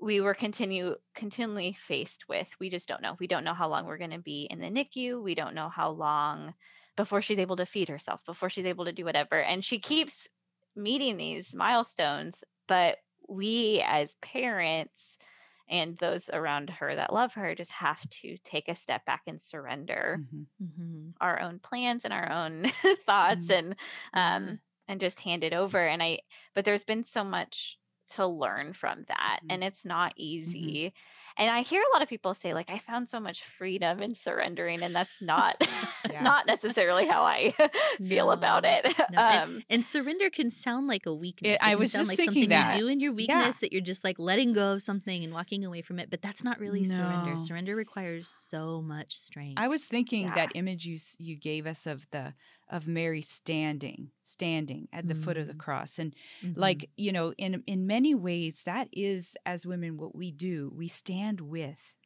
we 0.00 0.20
were 0.20 0.34
continue 0.34 0.96
continually 1.14 1.72
faced 1.72 2.28
with 2.28 2.50
we 2.58 2.70
just 2.70 2.88
don't 2.88 3.02
know. 3.02 3.16
We 3.20 3.26
don't 3.26 3.44
know 3.44 3.54
how 3.54 3.68
long 3.68 3.86
we're 3.86 3.98
going 3.98 4.10
to 4.12 4.18
be 4.18 4.44
in 4.50 4.60
the 4.60 4.70
NICU. 4.70 5.22
We 5.22 5.34
don't 5.34 5.54
know 5.54 5.68
how 5.68 5.90
long 5.90 6.54
before 6.96 7.22
she's 7.22 7.38
able 7.38 7.56
to 7.56 7.66
feed 7.66 7.88
herself, 7.88 8.24
before 8.24 8.48
she's 8.50 8.64
able 8.66 8.86
to 8.86 8.92
do 8.92 9.04
whatever. 9.04 9.42
And 9.42 9.64
she 9.64 9.78
keeps 9.78 10.28
meeting 10.74 11.16
these 11.16 11.54
milestones, 11.54 12.42
but 12.66 12.98
we 13.30 13.82
as 13.86 14.16
parents 14.22 15.18
and 15.68 15.98
those 15.98 16.28
around 16.30 16.70
her 16.70 16.94
that 16.96 17.12
love 17.12 17.34
her 17.34 17.54
just 17.54 17.70
have 17.72 18.08
to 18.10 18.36
take 18.44 18.68
a 18.68 18.74
step 18.74 19.04
back 19.06 19.22
and 19.26 19.40
surrender 19.40 20.22
Mhm. 20.22 20.46
Mhm. 20.60 21.14
our 21.20 21.40
own 21.40 21.58
plans 21.58 22.04
and 22.04 22.14
our 22.14 22.30
own 22.30 22.64
thoughts 23.06 23.48
Mm. 23.48 23.50
and 23.50 23.76
um 24.14 24.58
and 24.88 25.00
just 25.00 25.20
hand 25.20 25.44
it 25.44 25.52
over 25.52 25.86
and 25.86 26.02
i 26.02 26.18
but 26.54 26.64
there's 26.64 26.84
been 26.84 27.04
so 27.04 27.22
much 27.24 27.76
to 28.08 28.26
learn 28.26 28.72
from 28.72 29.02
that 29.04 29.40
and 29.48 29.62
it's 29.62 29.84
not 29.84 30.12
easy 30.16 30.92
and 31.40 31.50
i 31.50 31.62
hear 31.62 31.82
a 31.82 31.92
lot 31.92 32.02
of 32.02 32.08
people 32.08 32.34
say 32.34 32.54
like 32.54 32.70
i 32.70 32.78
found 32.78 33.08
so 33.08 33.18
much 33.18 33.42
freedom 33.44 34.00
in 34.00 34.14
surrendering 34.14 34.82
and 34.82 34.94
that's 34.94 35.20
not 35.20 35.56
Yeah. 36.10 36.22
not 36.22 36.46
necessarily 36.46 37.06
how 37.06 37.22
i 37.24 37.52
feel 38.08 38.30
about 38.30 38.64
it 38.64 38.86
no, 39.10 39.20
um 39.20 39.62
And 39.68 39.84
surrender 39.84 40.30
can 40.30 40.50
sound 40.50 40.86
like 40.86 41.06
a 41.06 41.14
weakness. 41.14 41.58
I 41.62 41.74
was 41.74 41.92
just 41.92 42.08
like 42.08 42.16
thinking 42.16 42.44
something 42.44 42.48
that. 42.50 42.74
you 42.74 42.80
do 42.80 42.88
in 42.88 43.00
your 43.00 43.12
weakness 43.12 43.58
that 43.60 43.72
you're 43.72 43.80
just 43.82 44.04
like 44.04 44.18
letting 44.18 44.52
go 44.52 44.74
of 44.74 44.82
something 44.82 45.22
and 45.24 45.32
walking 45.32 45.64
away 45.64 45.82
from 45.82 45.98
it. 45.98 46.10
But 46.10 46.22
that's 46.22 46.42
not 46.44 46.58
really 46.60 46.84
surrender. 46.84 47.32
No. 47.32 47.36
Surrender 47.36 47.74
requires 47.76 48.28
so 48.28 48.80
much 48.82 49.16
strength. 49.16 49.58
I 49.58 49.68
was 49.68 49.84
thinking 49.84 50.26
Yeah. 50.26 50.34
that 50.34 50.52
image 50.54 50.84
you 50.86 50.98
you 51.18 51.36
gave 51.36 51.66
us 51.66 51.86
of 51.86 52.06
the 52.10 52.34
of 52.70 52.86
Mary 52.88 53.22
standing 53.22 54.10
standing 54.24 54.88
at 54.92 55.08
the 55.08 55.14
foot 55.14 55.36
of 55.36 55.46
the 55.48 55.54
Mm. 55.54 55.64
cross 55.64 55.98
and 55.98 56.14
Mhm. 56.42 56.56
like 56.56 56.88
you 56.96 57.12
know 57.12 57.34
in 57.38 57.62
in 57.66 57.86
many 57.86 58.14
ways 58.14 58.62
that 58.64 58.88
is 58.92 59.36
as 59.46 59.66
women 59.66 59.96
what 59.98 60.14
we 60.14 60.32
do 60.32 60.72
we 60.76 60.88
stand 60.88 61.40
with 61.40 61.96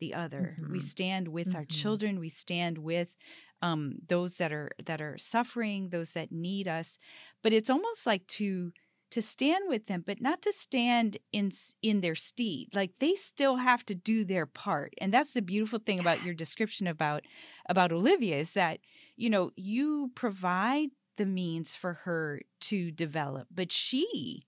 the 0.00 0.14
other 0.14 0.60
we 0.66 0.80
Mhm. 0.80 0.80
stand 0.80 1.28
with 1.28 1.54
our 1.54 1.64
Mhm. 1.66 1.66
children 1.66 2.18
we 2.20 2.28
stand 2.28 2.78
with 2.78 3.16
um 3.62 3.94
those 4.08 4.36
that 4.38 4.52
are 4.52 4.70
that 4.84 5.00
are 5.00 5.18
suffering 5.18 5.90
those 5.90 6.14
that 6.14 6.32
need 6.32 6.68
us 6.68 6.98
but 7.42 7.52
it's 7.52 7.70
almost 7.70 8.06
like 8.06 8.26
to 8.26 8.72
to 9.14 9.22
stand 9.22 9.64
with 9.68 9.86
them 9.86 10.02
but 10.04 10.20
not 10.20 10.42
to 10.42 10.52
stand 10.52 11.18
in 11.32 11.52
in 11.82 12.00
their 12.00 12.16
steed 12.16 12.68
like 12.74 12.92
they 12.98 13.14
still 13.14 13.56
have 13.56 13.86
to 13.86 13.94
do 13.94 14.24
their 14.24 14.46
part 14.46 14.92
and 14.98 15.14
that's 15.14 15.32
the 15.32 15.42
beautiful 15.42 15.78
thing 15.78 16.00
about 16.00 16.24
your 16.24 16.34
description 16.34 16.86
about 16.88 17.22
about 17.68 17.92
Olivia 17.92 18.36
is 18.38 18.52
that 18.54 18.80
you 19.16 19.30
know 19.30 19.52
you 19.56 20.10
provide 20.16 20.90
the 21.16 21.26
means 21.26 21.76
for 21.76 21.94
her 21.94 22.40
to 22.60 22.90
develop 22.90 23.46
but 23.54 23.70
she 23.70 24.46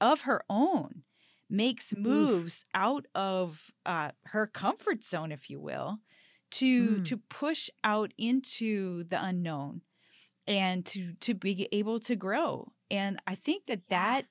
of 0.00 0.22
her 0.22 0.44
own 0.48 1.02
makes 1.50 1.94
moves 1.96 2.64
out 2.74 3.06
of 3.14 3.72
uh, 3.86 4.10
her 4.26 4.46
comfort 4.46 5.04
zone 5.04 5.32
if 5.32 5.50
you 5.50 5.60
will 5.60 5.98
to 6.52 7.00
Mm. 7.00 7.04
to 7.04 7.16
push 7.16 7.68
out 7.82 8.12
into 8.16 9.04
the 9.04 9.22
unknown 9.22 9.82
and 10.46 10.86
to 10.86 11.14
to 11.20 11.34
be 11.34 11.68
able 11.72 11.98
to 12.00 12.16
grow 12.16 12.72
and 12.90 13.20
i 13.26 13.34
think 13.34 13.66
that 13.66 13.88
Yeah. 13.88 13.88
that 13.88 14.26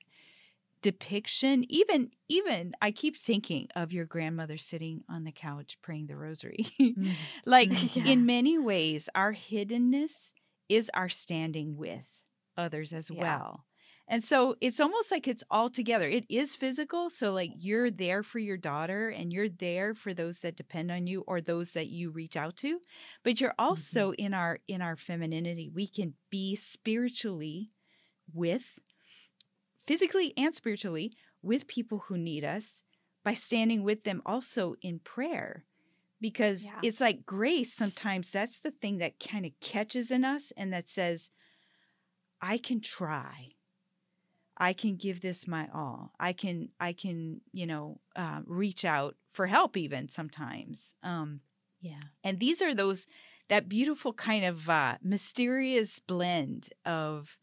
depiction 0.82 1.64
even 1.70 2.10
even 2.28 2.74
i 2.82 2.90
keep 2.90 3.16
thinking 3.16 3.68
of 3.74 3.92
your 3.92 4.04
grandmother 4.04 4.58
sitting 4.58 5.02
on 5.08 5.24
the 5.24 5.32
couch 5.32 5.78
praying 5.82 6.06
the 6.06 6.16
rosary 6.16 6.66
Mhm. 6.96 7.28
like 7.46 7.74
Mhm. 7.96 8.04
in 8.04 8.26
many 8.26 8.58
ways 8.58 9.08
our 9.14 9.32
hiddenness 9.32 10.32
is 10.68 10.90
our 10.94 11.08
standing 11.08 11.76
with 11.76 12.26
others 12.56 12.92
as 12.92 13.10
Yeah. 13.10 13.40
well 13.40 13.66
and 14.06 14.22
so 14.22 14.54
it's 14.60 14.80
almost 14.80 15.10
like 15.10 15.26
it's 15.26 15.44
all 15.50 15.70
together 15.70 16.06
it 16.08 16.24
is 16.28 16.54
physical 16.54 17.08
so 17.08 17.32
like 17.32 17.50
you're 17.56 17.90
there 17.90 18.22
for 18.22 18.38
your 18.38 18.58
daughter 18.58 19.08
and 19.08 19.32
you're 19.32 19.48
there 19.48 19.94
for 19.94 20.12
those 20.12 20.40
that 20.40 20.56
depend 20.56 20.90
on 20.90 21.06
you 21.06 21.22
or 21.26 21.40
those 21.40 21.72
that 21.72 21.88
you 21.88 22.10
reach 22.10 22.36
out 22.36 22.56
to 22.56 22.78
but 23.22 23.40
you're 23.40 23.54
also 23.58 24.12
in 24.12 24.34
our 24.34 24.58
in 24.68 24.82
our 24.82 24.96
femininity 24.96 25.70
we 25.72 25.86
can 25.86 26.14
be 26.30 26.54
spiritually 26.54 27.72
with 28.32 28.78
physically 29.86 30.32
and 30.36 30.54
spiritually 30.54 31.12
with 31.42 31.66
people 31.66 32.04
who 32.08 32.16
need 32.16 32.44
us 32.44 32.82
by 33.22 33.34
standing 33.34 33.82
with 33.82 34.04
them 34.04 34.22
also 34.24 34.74
in 34.82 34.98
prayer 34.98 35.64
because 36.20 36.64
Yeah. 36.66 36.80
it's 36.82 37.00
like 37.00 37.26
grace 37.26 37.72
sometimes 37.72 38.30
that's 38.30 38.60
the 38.60 38.70
thing 38.70 38.98
that 38.98 39.20
kind 39.20 39.44
of 39.44 39.52
catches 39.60 40.10
in 40.10 40.24
us 40.24 40.52
and 40.56 40.72
that 40.72 40.88
says 40.88 41.30
i 42.40 42.56
can 42.58 42.80
try 42.80 43.50
i 44.56 44.72
can 44.72 44.96
give 44.96 45.20
this 45.20 45.46
my 45.46 45.68
all 45.74 46.12
i 46.18 46.32
can 46.32 46.68
i 46.80 46.92
can 46.92 47.40
you 47.52 47.66
know 47.66 48.00
uh, 48.16 48.40
reach 48.46 48.84
out 48.84 49.16
for 49.26 49.46
help 49.46 49.76
even 49.76 50.08
sometimes 50.08 50.94
um 51.02 51.40
yeah. 51.80 52.00
and 52.22 52.40
these 52.40 52.62
are 52.62 52.74
those 52.74 53.06
that 53.50 53.68
beautiful 53.68 54.14
kind 54.14 54.42
of 54.46 54.70
uh, 54.70 54.96
mysterious 55.02 55.98
blend 55.98 56.70
of 56.86 57.36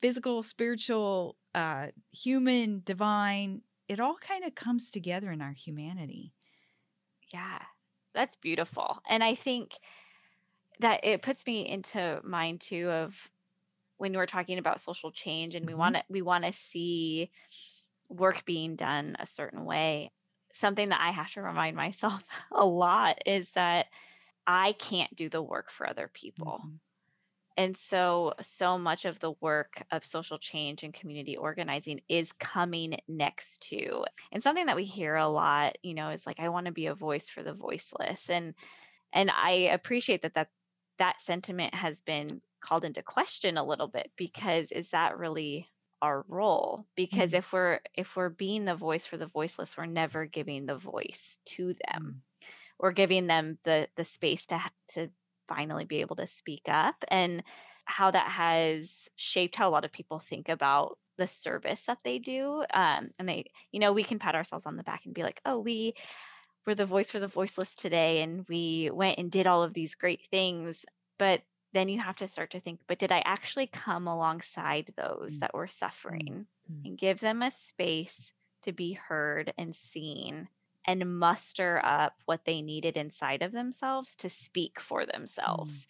physical 0.00 0.42
spiritual 0.42 1.36
uh, 1.54 1.88
human 2.12 2.82
divine 2.84 3.62
it 3.88 4.00
all 4.00 4.16
kind 4.16 4.44
of 4.44 4.54
comes 4.54 4.90
together 4.90 5.32
in 5.32 5.40
our 5.42 5.52
humanity 5.52 6.34
Yeah, 7.32 7.62
that's 8.14 8.36
beautiful. 8.36 9.00
And 9.08 9.22
I 9.22 9.34
think 9.34 9.78
that 10.80 11.04
it 11.04 11.22
puts 11.22 11.44
me 11.46 11.68
into 11.68 12.20
mind 12.24 12.60
too 12.60 12.90
of 12.90 13.30
when 13.98 14.14
we're 14.14 14.26
talking 14.26 14.58
about 14.58 14.80
social 14.80 15.12
change 15.12 15.54
and 15.54 15.66
we 15.66 15.74
Mhm. 15.74 15.74
want 15.74 15.96
to 15.96 16.04
we 16.10 16.22
want 16.22 16.44
to 16.44 16.52
see 16.52 17.30
work 18.08 18.44
being 18.46 18.76
done 18.76 19.16
a 19.20 19.26
certain 19.26 19.64
way. 19.66 20.12
Something 20.54 20.90
that 20.90 21.00
I 21.02 21.10
have 21.12 21.32
to 21.32 21.42
remind 21.42 21.76
myself 21.76 22.24
a 22.52 22.64
lot 22.66 23.18
is 23.26 23.52
that 23.52 23.88
I 24.46 24.72
can't 24.74 25.14
do 25.16 25.28
the 25.30 25.42
work 25.42 25.70
for 25.70 25.88
other 25.88 26.08
people. 26.12 26.62
Mhm. 26.62 26.80
And 27.58 27.76
so, 27.76 28.34
so 28.40 28.78
much 28.78 29.04
of 29.04 29.20
the 29.20 29.32
work 29.42 29.84
of 29.90 30.04
social 30.06 30.38
change 30.38 30.84
and 30.84 30.94
community 30.94 31.36
organizing 31.36 32.00
is 32.08 32.32
coming 32.32 32.98
next 33.08 33.62
to. 33.70 34.04
And 34.32 34.42
something 34.42 34.66
that 34.66 34.76
we 34.76 34.84
hear 34.84 35.16
a 35.16 35.28
lot, 35.28 35.76
you 35.82 35.94
know, 35.94 36.10
is 36.10 36.26
like, 36.26 36.40
I 36.40 36.50
want 36.50 36.66
to 36.68 36.72
be 36.72 36.86
a 36.86 36.94
voice 36.94 37.28
for 37.28 37.42
the 37.42 37.54
voiceless. 37.54 38.30
And 38.30 38.54
and 39.12 39.30
I 39.30 39.50
appreciate 39.72 40.22
that 40.22 40.34
that 40.34 40.50
that 40.98 41.20
sentiment 41.20 41.74
has 41.74 42.00
been 42.00 42.42
called 42.60 42.84
into 42.84 43.02
question 43.02 43.56
a 43.56 43.64
little 43.64 43.88
bit 43.88 44.12
because 44.16 44.72
is 44.72 44.90
that 44.90 45.18
really 45.18 45.68
our 46.02 46.24
role? 46.28 46.86
Because 46.96 47.32
Mm. 47.32 47.34
if 47.34 47.52
we're 47.52 47.80
if 47.94 48.16
we're 48.16 48.28
being 48.30 48.64
the 48.64 48.74
voice 48.74 49.06
for 49.06 49.16
the 49.16 49.26
voiceless, 49.26 49.76
we're 49.76 49.86
never 49.86 50.26
giving 50.26 50.66
the 50.66 50.76
voice 50.76 51.38
to 51.46 51.74
them 51.88 52.22
or 52.78 52.92
giving 52.92 53.26
them 53.26 53.58
the 53.64 53.88
the 53.96 54.04
space 54.04 54.46
to 54.46 54.60
to 54.88 55.10
finally 55.48 55.84
be 55.84 56.00
able 56.00 56.16
to 56.16 56.26
speak 56.26 56.62
up 56.68 57.04
and 57.08 57.42
how 57.86 58.10
that 58.10 58.28
has 58.30 59.08
shaped 59.16 59.56
how 59.56 59.68
a 59.68 59.72
lot 59.72 59.84
of 59.84 59.92
people 59.92 60.18
think 60.20 60.48
about 60.48 60.98
the 61.16 61.26
service 61.26 61.84
that 61.86 61.98
they 62.04 62.18
do 62.18 62.64
um, 62.74 63.10
and 63.18 63.28
they 63.28 63.44
you 63.72 63.80
know 63.80 63.92
we 63.92 64.04
can 64.04 64.18
pat 64.18 64.34
ourselves 64.36 64.66
on 64.66 64.76
the 64.76 64.84
back 64.84 65.04
and 65.06 65.14
be 65.14 65.22
like 65.22 65.40
oh 65.46 65.58
we 65.58 65.94
were 66.66 66.74
the 66.74 66.86
voice 66.86 67.10
for 67.10 67.20
the 67.20 67.28
voiceless 67.28 67.74
today 67.74 68.22
and 68.22 68.46
we 68.48 68.90
went 68.92 69.18
and 69.18 69.30
did 69.30 69.46
all 69.46 69.62
of 69.62 69.74
these 69.74 69.94
great 69.94 70.26
things 70.30 70.84
but 71.18 71.42
then 71.72 71.88
you 71.88 72.00
have 72.00 72.16
to 72.16 72.28
start 72.28 72.50
to 72.50 72.60
think 72.60 72.80
but 72.86 72.98
did 72.98 73.12
i 73.12 73.20
actually 73.24 73.66
come 73.66 74.06
alongside 74.06 74.92
those 74.96 75.34
Mm. 75.34 75.40
that 75.40 75.54
were 75.54 75.66
suffering 75.68 76.46
Mm. 76.70 76.84
and 76.84 76.98
give 76.98 77.20
them 77.20 77.42
a 77.42 77.50
space 77.50 78.32
to 78.62 78.72
be 78.72 78.92
heard 78.92 79.52
and 79.58 79.74
seen 79.74 80.48
and 80.88 81.18
muster 81.18 81.80
up 81.84 82.14
what 82.24 82.46
they 82.46 82.62
needed 82.62 82.96
inside 82.96 83.42
of 83.42 83.52
themselves 83.52 84.16
to 84.16 84.30
speak 84.30 84.80
for 84.80 85.02
mm. 85.02 85.12
themselves. 85.12 85.86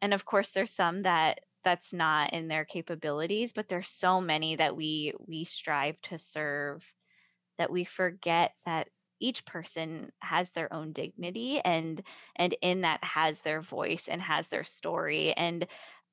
And 0.00 0.14
of 0.14 0.24
course 0.24 0.50
there's 0.52 0.70
some 0.70 1.02
that 1.02 1.40
that's 1.64 1.92
not 1.92 2.32
in 2.32 2.46
their 2.46 2.64
capabilities 2.64 3.52
but 3.52 3.68
there's 3.68 3.88
so 3.88 4.20
many 4.20 4.54
that 4.54 4.76
we 4.76 5.12
we 5.26 5.44
strive 5.44 6.00
to 6.02 6.16
serve 6.16 6.92
that 7.58 7.70
we 7.70 7.82
forget 7.84 8.52
that 8.64 8.88
each 9.20 9.44
person 9.44 10.12
has 10.20 10.50
their 10.50 10.72
own 10.72 10.92
dignity 10.92 11.60
and 11.64 12.00
and 12.36 12.54
in 12.62 12.82
that 12.82 13.02
has 13.02 13.40
their 13.40 13.60
voice 13.60 14.06
and 14.08 14.22
has 14.22 14.46
their 14.46 14.62
story. 14.62 15.32
And 15.32 15.66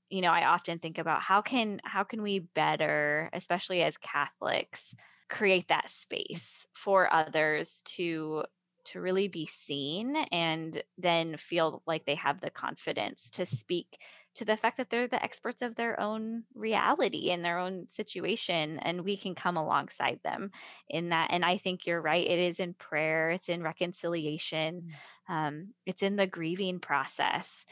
you 0.09 0.21
know 0.21 0.31
i 0.31 0.45
often 0.45 0.77
think 0.77 0.97
about 0.99 1.21
how 1.21 1.41
can 1.41 1.81
how 1.83 2.03
can 2.03 2.21
we 2.21 2.37
better 2.39 3.27
especially 3.33 3.81
as 3.81 3.97
catholics 3.97 4.93
create 5.29 5.67
that 5.67 5.89
space 5.89 6.67
for 6.73 7.11
others 7.11 7.81
to 7.85 8.43
to 8.85 9.01
really 9.01 9.27
be 9.27 9.47
seen 9.47 10.15
and 10.31 10.83
then 10.99 11.37
feel 11.37 11.81
like 11.87 12.05
they 12.05 12.15
have 12.15 12.39
the 12.39 12.51
confidence 12.51 13.31
to 13.31 13.43
speak 13.43 13.97
to 14.35 14.45
the 14.45 14.57
fact 14.57 14.77
that 14.77 14.89
they're 14.91 15.07
the 15.07 15.23
experts 15.23 15.63
of 15.63 15.75
their 15.75 15.99
own 15.99 16.43
reality 16.53 17.31
and 17.31 17.43
their 17.43 17.57
own 17.57 17.87
situation 17.87 18.77
and 18.79 19.01
we 19.01 19.17
can 19.17 19.33
come 19.33 19.57
alongside 19.57 20.19
them 20.23 20.51
in 20.87 21.09
that 21.09 21.29
and 21.31 21.43
i 21.43 21.57
think 21.57 21.87
you're 21.87 22.01
right 22.01 22.27
it 22.27 22.37
is 22.37 22.59
in 22.59 22.73
prayer 22.75 23.31
it's 23.31 23.49
in 23.49 23.63
reconciliation 23.63 24.89
um, 25.27 25.73
it's 25.87 26.03
in 26.03 26.15
the 26.15 26.27
grieving 26.27 26.79
process 26.79 27.65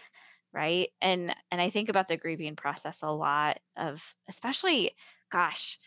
right? 0.54 0.90
And 1.02 1.36
and 1.52 1.60
i 1.60 1.70
think 1.70 1.90
about 1.90 2.08
the 2.08 2.18
grieving 2.18 2.56
process 2.56 3.02
a 3.02 3.10
lot 3.10 3.60
of 3.76 4.04
especially 4.30 4.96
gosh 5.32 5.80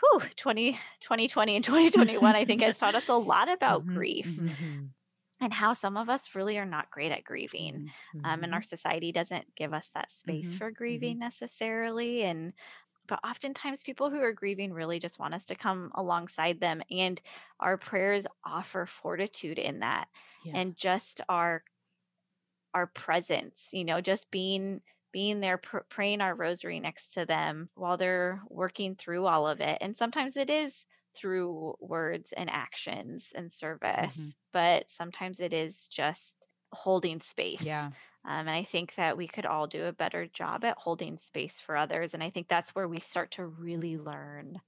whew, 0.00 0.20
20 0.36 0.78
2020 1.00 1.56
and 1.56 1.64
2021 1.64 2.36
i 2.36 2.44
think 2.44 2.62
has 2.62 2.78
taught 2.78 2.94
us 2.94 3.08
a 3.08 3.14
lot 3.14 3.48
about 3.50 3.86
Mhm, 3.86 3.86
grief 3.86 4.38
mhm. 4.38 4.48
Mhm. 4.48 4.94
and 5.40 5.52
how 5.52 5.72
some 5.72 5.96
of 5.96 6.08
us 6.08 6.34
really 6.34 6.58
are 6.58 6.64
not 6.66 6.90
great 6.90 7.12
at 7.12 7.24
grieving 7.24 7.82
Mhm, 8.12 8.24
um, 8.24 8.42
and 8.44 8.54
our 8.54 8.62
society 8.62 9.12
doesn't 9.12 9.54
give 9.54 9.72
us 9.72 9.90
that 9.90 10.10
space 10.10 10.52
Mhm, 10.52 10.58
for 10.58 10.70
grieving 10.70 11.18
necessarily 11.18 12.22
and 12.22 12.52
but 13.06 13.20
oftentimes 13.24 13.82
people 13.82 14.10
who 14.10 14.20
are 14.20 14.32
grieving 14.32 14.72
really 14.72 14.98
just 14.98 15.18
want 15.18 15.34
us 15.34 15.46
to 15.46 15.54
come 15.54 15.90
alongside 15.94 16.60
them 16.60 16.82
and 16.90 17.20
our 17.60 17.78
prayers 17.78 18.26
offer 18.44 18.84
fortitude 18.86 19.58
in 19.58 19.80
that 19.80 20.08
Yeah. 20.42 20.54
and 20.54 20.76
just 20.76 21.20
our 21.28 21.64
our 22.74 22.86
presence 22.86 23.70
you 23.72 23.84
know 23.84 24.00
just 24.00 24.30
being 24.30 24.82
being 25.12 25.40
there 25.40 25.58
pr- 25.58 25.78
praying 25.88 26.20
our 26.20 26.34
rosary 26.34 26.80
next 26.80 27.12
to 27.14 27.24
them 27.26 27.70
while 27.74 27.96
they're 27.96 28.42
working 28.48 28.94
through 28.96 29.26
all 29.26 29.46
of 29.46 29.60
it 29.60 29.78
and 29.80 29.96
sometimes 29.96 30.36
it 30.36 30.50
is 30.50 30.84
through 31.16 31.74
words 31.80 32.32
and 32.36 32.50
actions 32.50 33.32
and 33.34 33.52
service 33.52 34.34
but 34.52 34.90
sometimes 34.90 35.40
it 35.40 35.52
is 35.52 35.88
just 35.88 36.46
holding 36.72 37.20
space 37.20 37.62
Yeah. 37.64 37.92
um, 38.24 38.40
and 38.40 38.50
I 38.50 38.62
think 38.64 38.94
that 38.96 39.16
we 39.16 39.26
could 39.28 39.46
all 39.46 39.66
do 39.66 39.86
a 39.86 39.92
better 39.92 40.26
job 40.26 40.64
at 40.64 40.76
holding 40.76 41.16
space 41.18 41.60
for 41.60 41.76
others. 41.76 42.12
And 42.14 42.22
I 42.22 42.30
think 42.30 42.48
that's 42.48 42.74
where 42.74 42.88
we 42.88 43.00
start 43.00 43.30
to 43.32 43.46
really 43.46 43.96
learn 43.96 44.60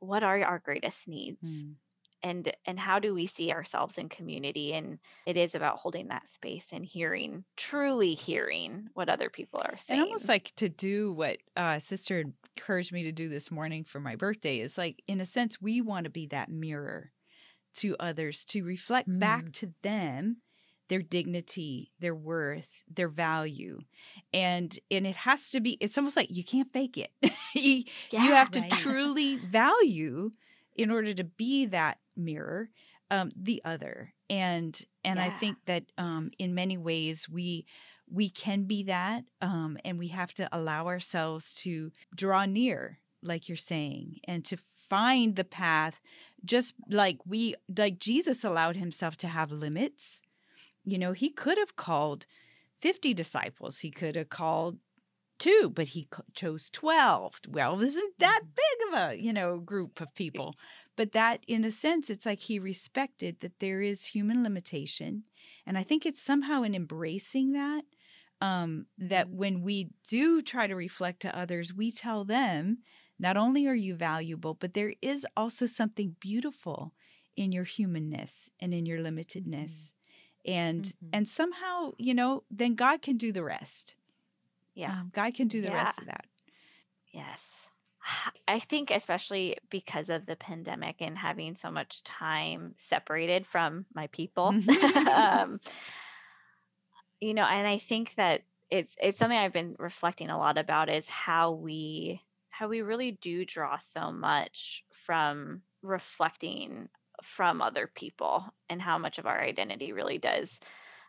what 0.00 0.22
are 0.22 0.42
our 0.44 0.58
greatest 0.58 1.08
needs 1.08 1.64
Mm. 1.64 1.76
And 2.24 2.52
and 2.66 2.80
how 2.80 2.98
do 2.98 3.14
we 3.14 3.26
see 3.26 3.52
ourselves 3.52 3.98
in 3.98 4.08
community 4.08 4.72
and 4.72 4.98
it 5.26 5.36
is 5.36 5.54
about 5.54 5.76
holding 5.76 6.08
that 6.08 6.26
space 6.26 6.70
and 6.72 6.84
hearing 6.84 7.44
truly 7.56 8.14
hearing 8.14 8.88
what 8.94 9.08
other 9.08 9.30
people 9.30 9.60
are 9.60 9.76
saying 9.78 10.00
And 10.00 10.08
almost 10.08 10.28
like 10.28 10.52
to 10.56 10.68
do 10.68 11.12
what 11.12 11.36
uh, 11.56 11.78
sister 11.78 12.24
encouraged 12.56 12.92
me 12.92 13.04
to 13.04 13.12
do 13.12 13.28
this 13.28 13.50
morning 13.50 13.84
for 13.84 14.00
my 14.00 14.16
birthday 14.16 14.58
is 14.58 14.78
like, 14.78 15.02
in 15.06 15.20
a 15.20 15.26
sense, 15.26 15.60
we 15.60 15.80
want 15.80 16.04
to 16.04 16.10
be 16.10 16.26
that 16.28 16.48
mirror 16.48 17.12
to 17.74 17.96
others 18.00 18.44
to 18.46 18.62
reflect 18.62 19.06
back 19.18 19.44
Mm. 19.44 19.52
to 19.52 19.74
them 19.82 20.36
their 20.88 21.02
dignity, 21.02 21.92
their 21.98 22.14
worth, 22.14 22.84
their 22.88 23.08
value. 23.08 23.80
And 24.32 24.78
and 24.90 25.06
it 25.06 25.16
has 25.16 25.50
to 25.50 25.60
be 25.60 25.76
it's 25.80 25.98
almost 25.98 26.16
like 26.16 26.30
you 26.30 26.44
can't 26.44 26.72
fake 26.72 26.98
it. 26.98 27.10
you, 27.54 27.84
you 28.12 28.18
have 28.18 28.50
to 28.52 28.60
right. 28.60 28.70
truly 28.70 29.36
value 29.36 30.30
in 30.76 30.90
order 30.90 31.14
to 31.14 31.24
be 31.24 31.66
that 31.66 31.98
mirror 32.16 32.70
um, 33.10 33.30
the 33.36 33.60
other. 33.64 34.12
And 34.30 34.80
and 35.04 35.20
i 35.20 35.30
think 35.30 35.58
that 35.66 35.84
um, 35.98 36.30
in 36.38 36.54
many 36.54 36.78
ways 36.78 37.28
we 37.28 37.66
we 38.10 38.28
can 38.28 38.64
be 38.64 38.82
that 38.84 39.24
um, 39.40 39.78
and 39.84 39.98
we 39.98 40.08
have 40.08 40.32
to 40.34 40.48
allow 40.52 40.86
ourselves 40.86 41.52
to 41.54 41.90
draw 42.14 42.44
near 42.44 42.98
like 43.22 43.48
you're 43.48 43.56
saying 43.56 44.16
and 44.26 44.44
to 44.44 44.56
find 44.90 45.36
the 45.36 45.44
path 45.44 46.00
just 46.44 46.74
like 46.90 47.18
we 47.26 47.54
like 47.76 47.98
jesus 47.98 48.44
allowed 48.44 48.76
himself 48.76 49.16
to 49.18 49.28
have 49.28 49.52
limits. 49.52 50.20
You 50.84 50.98
know 50.98 51.12
he 51.12 51.30
could 51.30 51.58
have 51.58 51.76
called 51.76 52.26
50 52.80 53.14
disciples. 53.14 53.78
He 53.78 53.90
could 53.90 54.16
have 54.16 54.28
called 54.28 54.80
two 55.38 55.70
but 55.74 55.88
he 55.88 56.06
co- 56.10 56.22
chose 56.32 56.70
12 56.70 57.42
12 57.42 57.82
isn't 57.82 58.18
that 58.18 58.40
big 58.54 58.88
of 58.88 59.10
a 59.10 59.20
you 59.20 59.32
know 59.32 59.58
group 59.58 60.00
of 60.00 60.14
people 60.14 60.54
but 60.96 61.12
that 61.12 61.40
in 61.46 61.64
a 61.64 61.70
sense 61.70 62.10
it's 62.10 62.26
like 62.26 62.40
he 62.40 62.58
respected 62.58 63.40
that 63.40 63.60
there 63.60 63.82
is 63.82 64.06
human 64.06 64.42
limitation 64.42 65.24
and 65.66 65.76
i 65.78 65.82
think 65.82 66.04
it's 66.06 66.20
somehow 66.20 66.62
in 66.62 66.74
embracing 66.74 67.52
that 67.52 67.82
um 68.40 68.86
that 68.98 69.30
when 69.30 69.62
we 69.62 69.88
do 70.08 70.40
try 70.42 70.66
to 70.66 70.74
reflect 70.76 71.20
to 71.20 71.36
others 71.38 71.72
we 71.74 71.90
tell 71.90 72.24
them 72.24 72.78
not 73.18 73.36
only 73.36 73.66
are 73.66 73.74
you 73.74 73.94
valuable 73.94 74.54
but 74.54 74.74
there 74.74 74.94
is 75.02 75.26
also 75.36 75.66
something 75.66 76.16
beautiful 76.20 76.92
in 77.36 77.52
your 77.52 77.64
humanness 77.64 78.50
and 78.60 78.72
in 78.74 78.86
your 78.86 78.98
limitedness 78.98 79.92
and 80.46 80.84
Mhm. 80.84 81.08
and 81.12 81.28
somehow 81.28 81.92
you 81.98 82.14
know 82.14 82.44
then 82.50 82.74
god 82.74 83.02
can 83.02 83.16
do 83.16 83.32
the 83.32 83.42
rest. 83.44 83.96
Yeah. 84.74 84.92
Um, 85.00 85.10
god 85.14 85.34
can 85.34 85.48
do 85.48 85.60
the 85.60 85.70
rest 85.72 85.98
of 86.00 86.06
that. 86.06 86.26
Yes. 87.12 87.70
I 88.48 88.58
think, 88.58 88.90
especially 88.90 89.56
because 89.70 90.08
of 90.08 90.26
the 90.26 90.36
pandemic 90.36 90.96
and 91.00 91.18
having 91.18 91.56
so 91.56 91.70
much 91.70 92.02
time 92.04 92.74
separated 92.76 93.46
from 93.46 93.86
my 93.94 94.06
people, 94.08 94.52
Mhm. 94.68 95.06
um, 95.14 95.60
you 97.20 97.34
know, 97.34 97.44
and 97.44 97.66
I 97.66 97.78
think 97.78 98.14
that 98.16 98.42
it's 98.70 98.96
it's 99.00 99.18
something 99.18 99.38
I've 99.38 99.52
been 99.52 99.76
reflecting 99.78 100.30
a 100.30 100.38
lot 100.38 100.58
about 100.58 100.88
is 100.88 101.08
how 101.08 101.52
we 101.52 102.22
how 102.50 102.68
we 102.68 102.82
really 102.82 103.12
do 103.12 103.44
draw 103.44 103.78
so 103.78 104.12
much 104.12 104.84
from 104.92 105.62
reflecting 105.82 106.88
from 107.22 107.62
other 107.62 107.86
people 107.86 108.44
and 108.68 108.80
how 108.82 108.98
much 108.98 109.18
of 109.18 109.26
our 109.26 109.40
identity 109.40 109.92
really 109.92 110.18
does 110.18 110.60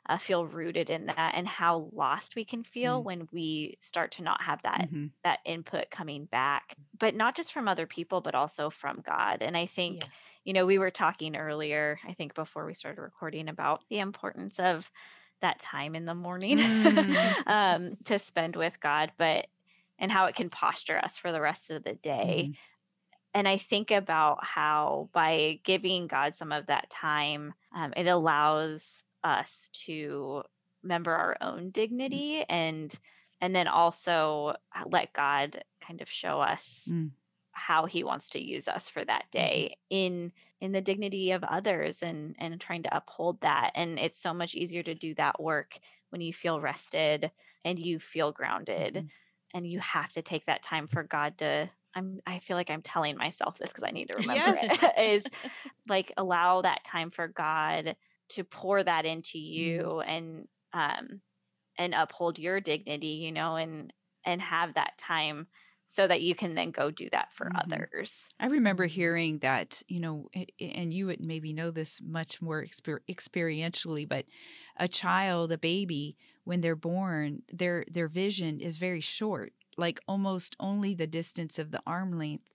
uh, 0.08 0.18
feel 0.18 0.46
rooted 0.46 0.90
in 0.90 1.08
that 1.08 1.34
and 1.36 1.48
how 1.48 1.90
lost 1.94 2.36
we 2.36 2.46
can 2.46 2.64
feel 2.64 3.02
Mm. 3.02 3.06
when 3.06 3.28
we 3.32 3.78
start 3.82 4.12
to 4.14 4.24
not 4.24 4.42
have 4.42 4.62
that 4.64 4.90
Mhm. 4.90 5.14
that 5.24 5.40
input 5.46 5.90
coming 5.90 6.26
back 6.26 6.78
but 7.00 7.16
not 7.16 7.36
just 7.36 7.52
from 7.52 7.68
other 7.68 7.88
people 7.88 8.22
but 8.22 8.36
also 8.36 8.70
from 8.70 9.02
god 9.02 9.42
and 9.42 9.58
i 9.58 9.66
think 9.66 10.04
Yeah. 10.04 10.10
you 10.44 10.54
know 10.54 10.66
we 10.66 10.78
were 10.78 10.92
talking 10.92 11.36
earlier 11.36 12.00
i 12.08 12.14
think 12.14 12.36
before 12.36 12.66
we 12.66 12.74
started 12.76 13.02
recording 13.02 13.50
about 13.50 13.84
the 13.90 14.00
importance 14.00 14.60
of 14.60 14.92
that 15.42 15.60
time 15.60 15.96
in 15.96 16.06
the 16.06 16.16
morning 16.16 16.60
Mm. 16.60 17.36
um, 17.48 17.96
to 18.06 18.20
spend 18.20 18.56
with 18.56 18.80
god 18.80 19.12
but 19.18 19.48
and 19.98 20.12
how 20.12 20.26
it 20.26 20.36
can 20.36 20.50
posture 20.50 21.00
us 21.00 21.18
for 21.18 21.32
the 21.32 21.42
rest 21.42 21.72
of 21.72 21.84
the 21.84 21.96
day 21.96 22.50
Mhm. 22.50 22.56
and 23.34 23.48
I 23.48 23.58
think 23.58 23.92
about 23.92 24.44
how 24.46 25.10
by 25.14 25.60
giving 25.64 26.08
God 26.08 26.36
some 26.36 26.52
of 26.52 26.68
that 26.68 26.90
time, 26.90 27.54
um, 27.74 27.94
it 27.98 28.08
allows 28.08 29.04
us 29.26 29.70
to 29.86 30.44
remember 30.84 31.14
our 31.14 31.38
own 31.42 31.72
dignity 31.72 32.46
and 32.50 32.94
and 33.42 33.56
then 33.56 33.68
also 33.68 34.56
let 34.88 35.14
God 35.14 35.64
kind 35.82 36.02
of 36.02 36.10
show 36.10 36.42
us 36.42 36.90
Mm. 36.90 37.12
how 37.54 37.86
He 37.86 38.04
wants 38.04 38.30
to 38.32 38.44
use 38.44 38.68
us 38.68 38.90
for 38.90 39.04
that 39.06 39.32
day 39.32 39.78
in 39.90 40.32
in 40.62 40.72
the 40.74 40.82
dignity 40.82 41.32
of 41.32 41.44
others 41.44 42.04
and 42.04 42.36
and 42.40 42.60
trying 42.62 42.84
to 42.84 42.96
uphold 42.98 43.42
that. 43.42 43.72
And 43.76 44.00
it's 44.00 44.20
so 44.20 44.34
much 44.34 44.56
easier 44.56 44.84
to 44.84 44.96
do 44.96 45.16
that 45.16 45.42
work 45.42 45.80
when 46.10 46.22
you 46.22 46.34
feel 46.34 46.60
rested 46.62 47.32
and 47.66 47.80
you 47.80 48.00
feel 48.00 48.32
grounded 48.32 49.04
Mhm. 49.04 49.12
and 49.54 49.68
you 49.68 49.80
have 49.80 50.12
to 50.14 50.22
take 50.22 50.46
that 50.46 50.64
time 50.64 50.88
for 50.88 51.04
God 51.04 51.38
to 51.40 51.70
I'm 51.96 52.22
I 52.28 52.40
feel 52.40 52.58
like 52.58 52.70
I'm 52.70 52.82
telling 52.82 53.18
myself 53.18 53.58
this 53.58 53.72
because 53.72 53.86
I 53.86 53.92
need 53.92 54.10
to 54.10 54.16
remember 54.16 54.54
Yes. 54.56 54.70
it 54.70 54.98
is 55.00 55.30
like 55.88 56.12
allow 56.18 56.62
that 56.62 56.84
time 56.84 57.12
for 57.12 57.28
God 57.28 57.96
to 58.30 58.44
pour 58.44 58.84
that 58.84 59.06
into 59.06 59.40
you 59.40 60.02
and 60.02 60.48
um 60.74 61.22
and 61.78 61.94
uphold 61.96 62.40
your 62.40 62.62
dignity, 62.62 63.08
you 63.10 63.32
know, 63.34 63.58
and 63.58 63.94
and 64.26 64.42
have 64.42 64.76
that 64.76 64.98
time 65.00 65.48
so 65.88 66.08
that 66.08 66.22
you 66.24 66.36
can 66.36 66.56
then 66.56 66.72
go 66.72 66.92
do 66.92 67.10
that 67.12 67.34
for 67.34 67.52
Mhm. 67.52 67.60
others. 67.60 68.30
I 68.40 68.48
remember 68.48 68.86
Mhm. 68.86 68.88
hearing 68.88 69.40
that, 69.40 69.84
you 69.90 70.00
know, 70.00 70.30
and 70.60 70.94
you 70.94 71.08
would 71.08 71.22
maybe 71.22 71.54
know 71.54 71.72
this 71.72 72.02
much 72.02 72.42
more 72.42 72.64
exper- 72.66 73.02
experientially, 73.10 74.08
but 74.08 74.28
a 74.78 74.88
child, 74.88 75.52
a 75.52 75.58
baby, 75.60 76.18
when 76.46 76.62
they're 76.62 76.78
born, 76.78 77.44
their 77.54 77.86
their 77.92 78.08
vision 78.10 78.62
is 78.62 78.80
very 78.80 79.02
short, 79.02 79.54
like 79.78 80.00
almost 80.08 80.56
only 80.62 80.96
the 80.96 81.08
distance 81.08 81.60
of 81.60 81.72
the 81.72 81.84
arm 81.88 82.18
length 82.18 82.50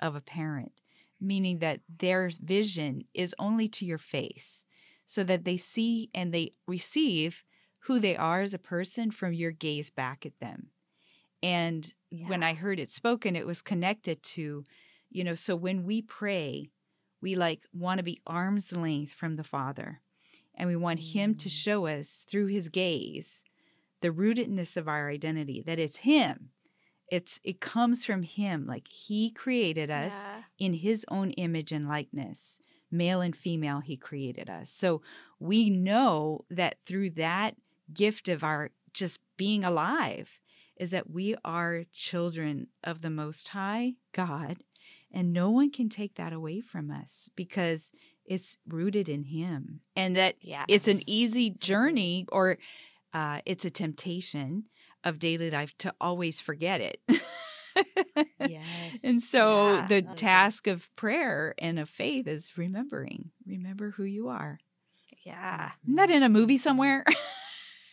of 0.00 0.14
a 0.16 0.20
parent, 0.22 0.82
meaning 1.20 1.60
that 1.60 1.82
their 1.88 2.30
vision 2.42 3.04
is 3.14 3.34
only 3.40 3.68
to 3.70 3.86
your 3.86 3.98
face, 3.98 4.65
so 5.06 5.22
that 5.24 5.44
they 5.44 5.56
see 5.56 6.10
and 6.14 6.32
they 6.32 6.52
receive 6.66 7.44
who 7.80 7.98
they 8.00 8.16
are 8.16 8.40
as 8.42 8.54
a 8.54 8.58
person 8.58 9.10
from 9.10 9.32
your 9.32 9.52
gaze 9.52 9.90
back 9.90 10.26
at 10.26 10.38
them. 10.40 10.68
And 11.42 11.92
when 12.28 12.42
I 12.42 12.54
heard 12.54 12.80
it 12.80 12.90
spoken, 12.90 13.36
it 13.36 13.46
was 13.46 13.62
connected 13.62 14.22
to, 14.22 14.64
you 15.10 15.24
know, 15.24 15.34
so 15.34 15.54
when 15.54 15.84
we 15.84 16.02
pray, 16.02 16.70
we 17.20 17.34
like 17.36 17.62
want 17.72 17.98
to 17.98 18.04
be 18.04 18.20
arm's 18.26 18.74
length 18.76 19.12
from 19.12 19.36
the 19.36 19.44
Father. 19.44 20.00
And 20.54 20.68
we 20.68 20.76
want 20.76 21.00
Him 21.00 21.34
to 21.36 21.48
Mm. 21.48 21.52
show 21.64 21.86
us 21.86 22.24
through 22.28 22.46
His 22.46 22.68
gaze 22.68 23.44
the 24.00 24.10
rootedness 24.10 24.76
of 24.76 24.88
our 24.88 25.10
identity, 25.10 25.62
that 25.62 25.78
it's 25.78 25.96
Him. 25.98 26.50
It's 27.10 27.40
it 27.44 27.60
comes 27.60 28.04
from 28.04 28.22
Him. 28.22 28.66
Like 28.66 28.88
He 28.88 29.30
created 29.30 29.90
us 29.90 30.26
Yeah. 30.26 30.42
in 30.58 30.74
His 30.74 31.04
own 31.08 31.30
image 31.32 31.72
and 31.72 31.88
likeness. 31.88 32.60
Male 32.90 33.20
and 33.20 33.36
female, 33.36 33.80
He 33.80 33.96
created 33.96 34.48
us. 34.48 34.70
So 34.70 35.02
we 35.38 35.70
know 35.70 36.44
that 36.50 36.76
through 36.84 37.10
that 37.10 37.56
gift 37.92 38.28
of 38.28 38.42
our 38.44 38.70
just 38.92 39.20
being 39.36 39.64
alive, 39.64 40.40
is 40.76 40.90
that 40.90 41.10
we 41.10 41.34
are 41.44 41.84
children 41.92 42.66
of 42.84 43.02
the 43.02 43.10
Most 43.10 43.48
High 43.48 43.94
God, 44.12 44.58
and 45.12 45.32
no 45.32 45.50
one 45.50 45.70
can 45.70 45.88
take 45.88 46.14
that 46.16 46.32
away 46.32 46.60
from 46.60 46.90
us 46.90 47.30
because 47.36 47.92
it's 48.24 48.58
rooted 48.68 49.08
in 49.08 49.24
Him. 49.24 49.80
And 49.94 50.16
that 50.16 50.36
Yeah. 50.40 50.64
it's 50.68 50.88
an 50.88 51.02
easy 51.06 51.50
journey 51.50 52.26
or 52.30 52.58
uh, 53.14 53.40
it's 53.46 53.64
a 53.64 53.70
temptation 53.70 54.64
of 55.04 55.18
daily 55.18 55.50
life 55.50 55.76
to 55.78 55.94
always 56.00 56.40
forget 56.40 56.80
it. 56.80 57.00
Yes. 58.40 59.00
and 59.04 59.20
so 59.22 59.74
Yeah. 59.74 59.86
the 59.88 60.00
So 60.00 60.06
good. 60.08 60.16
task 60.16 60.66
of 60.66 60.88
prayer 60.96 61.54
and 61.58 61.78
of 61.78 61.88
faith 61.88 62.26
is 62.26 62.56
remembering, 62.56 63.30
remember 63.46 63.90
who 63.92 64.04
you 64.04 64.28
are. 64.28 64.58
Yeah. 65.24 65.72
Isn't 65.84 65.96
that 65.96 66.10
in 66.10 66.22
a 66.22 66.28
movie 66.28 66.58
somewhere? 66.58 67.04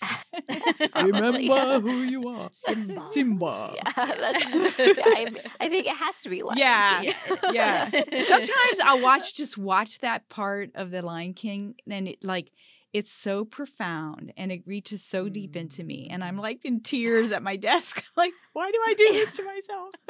Remember 0.96 1.40
yeah. 1.40 1.80
who 1.80 2.02
you 2.02 2.28
are. 2.28 2.50
Simba. 2.52 3.02
Simba. 3.14 3.72
Yeah, 3.76 3.84
I, 3.96 5.32
I 5.62 5.70
think 5.70 5.88
it 5.88 5.96
has 5.96 6.20
to 6.22 6.30
be 6.30 6.42
Lion 6.44 6.58
Yeah. 6.58 7.02
King. 7.04 7.14
Yeah. 7.54 7.90
Sometimes 7.90 8.80
I'll 8.84 9.02
watch 9.02 9.34
just 9.34 9.58
watch 9.58 10.00
that 10.00 10.28
part 10.28 10.72
of 10.76 10.92
the 10.92 11.02
Lion 11.02 11.34
King 11.34 11.76
and 11.90 12.10
it 12.10 12.18
like 12.22 12.52
it's 12.94 13.12
so 13.12 13.44
profound 13.44 14.32
and 14.38 14.52
it 14.52 14.62
reaches 14.66 15.04
so 15.04 15.28
deep 15.28 15.56
into 15.56 15.82
mm. 15.82 15.88
me 15.88 16.08
and 16.12 16.24
I'm 16.24 16.38
mm. 16.38 16.42
like 16.42 16.64
in 16.64 16.82
tears 16.82 17.32
at 17.32 17.44
my 17.44 17.56
desk 17.74 18.04
like 18.16 18.32
why 18.54 18.70
do 18.72 18.78
I 18.86 18.94
do 18.94 19.10
this 19.14 19.36
to 19.38 19.44
myself? 19.44 19.94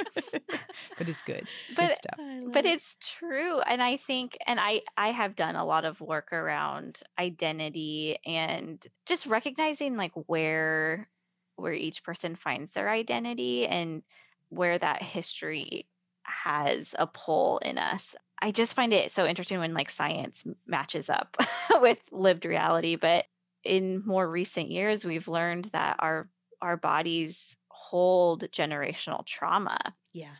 but 0.97 1.09
it's 1.09 1.23
good. 1.23 1.47
It's 1.67 1.75
good 1.75 1.87
But- 1.87 1.97
stuff. 1.97 2.19
But 2.51 2.65
it. 2.65 2.73
it's 2.73 2.97
true 2.99 3.59
and 3.61 3.81
i 3.81 3.97
think 3.97 4.37
and 4.45 4.59
i 4.59 4.81
i 4.97 5.09
have 5.09 5.35
done 5.35 5.55
a 5.55 5.65
lot 5.65 5.85
of 5.85 6.01
work 6.01 6.33
around 6.33 6.99
identity 7.19 8.17
and 8.25 8.85
just 9.05 9.25
recognizing 9.25 9.95
like 9.95 10.11
where 10.27 11.07
where 11.55 11.73
each 11.73 12.03
person 12.03 12.35
finds 12.35 12.71
their 12.71 12.89
identity 12.89 13.65
and 13.65 14.03
where 14.49 14.77
that 14.77 15.01
history 15.01 15.87
has 16.23 16.95
a 16.97 17.07
pull 17.07 17.59
in 17.59 17.77
us 17.77 18.15
i 18.43 18.51
just 18.51 18.75
find 18.75 18.93
it 18.93 19.11
so 19.11 19.25
interesting 19.25 19.59
when 19.59 19.73
like 19.73 19.89
science 19.89 20.43
matches 20.67 21.09
up 21.09 21.37
with 21.81 22.01
lived 22.11 22.45
reality 22.45 22.95
but 22.95 23.25
in 23.63 24.05
more 24.05 24.29
recent 24.29 24.69
years 24.69 25.03
we've 25.03 25.27
learned 25.27 25.65
that 25.65 25.95
our 25.99 26.29
our 26.61 26.77
bodies 26.77 27.57
hold 27.69 28.43
generational 28.51 29.25
trauma 29.25 29.79
yeah. 30.11 30.35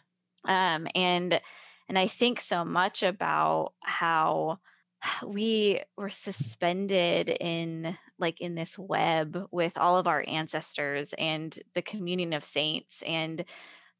um 0.45 0.87
and 0.93 1.39
and 1.87 1.97
i 1.97 2.07
think 2.07 2.39
so 2.39 2.63
much 2.63 3.01
about 3.01 3.73
how 3.81 4.59
we 5.25 5.81
were 5.97 6.09
suspended 6.09 7.29
in 7.29 7.97
like 8.19 8.39
in 8.41 8.55
this 8.55 8.77
web 8.77 9.47
with 9.51 9.77
all 9.77 9.97
of 9.97 10.07
our 10.07 10.23
ancestors 10.27 11.13
and 11.17 11.59
the 11.73 11.81
communion 11.81 12.33
of 12.33 12.45
saints 12.45 13.01
and 13.05 13.45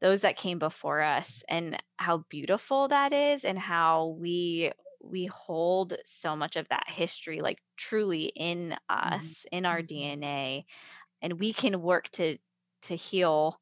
those 0.04 0.22
that 0.22 0.38
came 0.38 0.60
before 0.60 1.02
us 1.02 1.44
and 1.50 1.82
how 1.98 2.20
beautiful 2.30 2.90
that 2.90 3.14
is 3.14 3.46
and 3.46 3.60
how 3.60 4.10
we 4.20 4.72
we 5.04 5.28
hold 5.28 5.96
so 6.06 6.36
much 6.36 6.58
of 6.58 6.70
that 6.70 6.86
history 6.90 7.42
like 7.42 7.60
truly 7.78 8.26
in 8.38 8.78
us 8.90 9.46
in 9.54 9.66
our 9.66 9.82
Mhm. 9.82 9.84
dna 9.84 10.66
and 11.22 11.40
we 11.40 11.54
can 11.54 11.82
work 11.82 12.10
to 12.12 12.38
to 12.82 12.96
heal 12.96 13.60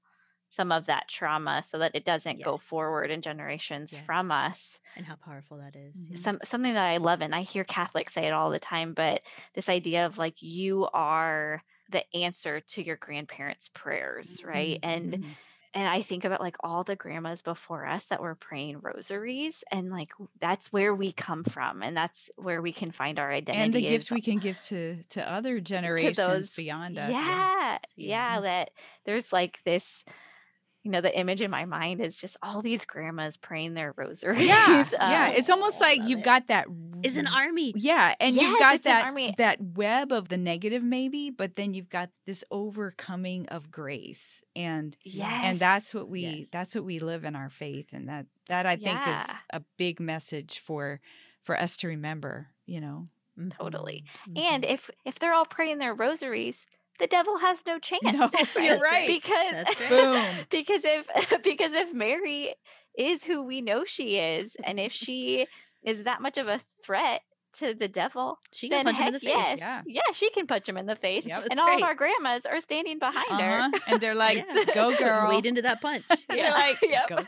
some 0.49 0.71
of 0.71 0.87
that 0.87 1.07
trauma 1.09 1.63
so 1.63 1.79
that 1.79 1.95
it 1.95 2.05
doesn't 2.05 2.43
go 2.43 2.57
forward 2.57 3.11
in 3.11 3.21
generations 3.21 3.95
from 3.95 4.31
us 4.31 4.79
And 4.95 5.05
how 5.05 5.15
powerful 5.15 5.57
that 5.57 5.75
is. 5.75 6.09
Mhm. 6.09 6.17
Some 6.17 6.39
something 6.43 6.73
that 6.73 6.87
I 6.89 6.97
love 6.97 7.21
and 7.21 7.35
I 7.35 7.41
hear 7.41 7.63
Catholics 7.63 8.13
say 8.13 8.25
it 8.25 8.31
all 8.33 8.49
the 8.49 8.59
time, 8.59 8.93
but 8.93 9.21
this 9.53 9.69
idea 9.69 10.05
of 10.05 10.17
like 10.17 10.41
you 10.41 10.87
are 10.93 11.61
the 11.89 12.03
answer 12.15 12.59
to 12.61 12.83
your 12.83 12.95
grandparents' 12.97 13.67
prayers, 13.69 14.41
right? 14.43 14.79
And 14.83 15.19
Mhm. 15.19 15.37
And 15.73 15.87
I 15.87 16.01
think 16.01 16.25
about 16.25 16.41
like 16.41 16.57
all 16.61 16.83
the 16.83 16.95
grandmas 16.95 17.41
before 17.41 17.87
us 17.87 18.07
that 18.07 18.21
were 18.21 18.35
praying 18.35 18.79
rosaries 18.81 19.63
and 19.71 19.89
like 19.89 20.11
that's 20.39 20.71
where 20.73 20.93
we 20.93 21.11
come 21.11 21.43
from 21.43 21.81
and 21.81 21.95
that's 21.95 22.29
where 22.35 22.61
we 22.61 22.73
can 22.73 22.91
find 22.91 23.19
our 23.19 23.31
identity. 23.31 23.63
And 23.63 23.73
the 23.73 23.81
gifts 23.81 24.11
we 24.11 24.21
can 24.21 24.37
give 24.39 24.59
to 24.61 25.01
to 25.11 25.31
other 25.31 25.59
generations 25.59 26.17
those- 26.17 26.55
beyond 26.55 26.97
us. 26.99 27.09
yeah, 27.09 27.71
Yes, 27.71 27.79
yeah, 27.95 28.33
yeah. 28.35 28.39
that 28.41 28.71
there's 29.05 29.31
like 29.31 29.61
this 29.63 30.03
you 30.83 30.91
know 30.91 31.01
the 31.01 31.17
image 31.17 31.41
in 31.41 31.51
my 31.51 31.65
mind 31.65 32.01
is 32.01 32.17
just 32.17 32.37
all 32.41 32.61
these 32.61 32.85
grandmas 32.85 33.37
praying 33.37 33.73
their 33.75 33.93
rosaries 33.97 34.47
Yeah, 34.47 34.83
yeah. 35.01 35.27
um, 35.27 35.33
It's 35.35 35.49
almost 35.49 35.79
Oh, 35.81 35.85
like 35.85 36.01
you've 36.01 36.19
it. 36.19 36.23
got 36.23 36.47
that 36.47 36.67
Is 37.03 37.17
an 37.17 37.27
army. 37.27 37.73
Yeah, 37.75 38.15
and 38.19 38.35
Yes, 38.35 38.41
you've 38.49 38.59
got 38.59 38.83
that 38.83 39.05
army. 39.05 39.33
that 39.37 39.59
web 39.61 40.11
of 40.11 40.29
the 40.29 40.37
negative 40.37 40.83
maybe, 40.83 41.29
but 41.31 41.55
then 41.55 41.73
you've 41.73 41.89
got 41.89 42.09
this 42.25 42.43
overcoming 42.51 43.47
of 43.49 43.71
grace. 43.71 44.43
And 44.55 44.95
yes 45.03 45.43
and 45.43 45.59
that's 45.59 45.93
what 45.93 46.09
we 46.09 46.21
Yes. 46.21 46.49
that's 46.51 46.75
what 46.75 46.83
we 46.85 46.99
live 46.99 47.23
in 47.25 47.35
our 47.35 47.49
faith 47.49 47.87
and 47.93 48.07
that 48.09 48.25
that 48.47 48.65
I 48.65 48.75
think 48.75 49.05
Yeah. 49.05 49.23
is 49.23 49.43
a 49.53 49.61
big 49.77 49.99
message 49.99 50.59
for 50.59 50.99
for 51.43 51.59
us 51.59 51.75
to 51.77 51.87
remember, 51.87 52.47
you 52.65 52.81
know. 52.81 53.07
Totally. 53.49 54.03
Mhm, 54.27 54.37
and 54.37 54.65
if 54.65 54.89
if 55.05 55.19
they're 55.19 55.33
all 55.33 55.45
praying 55.45 55.77
their 55.79 55.93
rosaries 55.93 56.65
the 57.01 57.07
devil 57.07 57.37
has 57.39 57.63
no 57.65 57.79
chance 57.89 58.01
No, 58.03 58.29
you're 58.63 58.77
right. 58.77 58.81
right. 58.91 59.07
because 59.07 59.63
Boom. 59.89 60.23
because 60.49 60.83
if 60.85 61.09
because 61.43 61.73
if 61.73 61.93
mary 61.93 62.53
is 62.97 63.23
who 63.25 63.43
we 63.43 63.61
know 63.61 63.83
she 63.85 64.17
is 64.17 64.55
and 64.63 64.79
if 64.79 64.91
she 64.93 65.47
is 65.83 66.03
that 66.03 66.21
much 66.21 66.37
of 66.37 66.47
a 66.47 66.59
threat 66.85 67.21
to 67.57 67.73
the 67.73 67.87
devil 67.87 68.37
she 68.53 68.69
can 68.69 68.85
then 68.85 68.95
punch 68.95 68.97
him 68.97 69.07
in 69.07 69.13
the 69.13 69.19
face. 69.19 69.29
yes 69.35 69.59
Yeah. 69.59 69.81
yeah 69.85 70.01
she 70.13 70.29
can 70.29 70.47
punch 70.47 70.69
him 70.69 70.77
in 70.77 70.85
the 70.85 70.95
face 70.95 71.25
Yep. 71.25 71.41
and 71.41 71.49
That's 71.49 71.59
all 71.59 71.75
of 71.75 71.83
our 71.83 71.95
grandmas 71.95 72.45
are 72.45 72.61
standing 72.61 72.97
behind 72.99 73.41
her 73.41 73.59
Uh-huh. 73.59 73.79
And 73.87 73.99
they're 74.01 74.15
like, 74.15 74.37
Yeah. 74.37 74.63
go 74.73 74.95
girl. 74.95 75.27
Wade 75.29 75.45
into 75.45 75.61
that 75.63 75.81
punch. 75.81 76.03
They're 76.29 76.49
like, 76.51 76.77
yep. 76.81 77.07
go. 77.09 77.19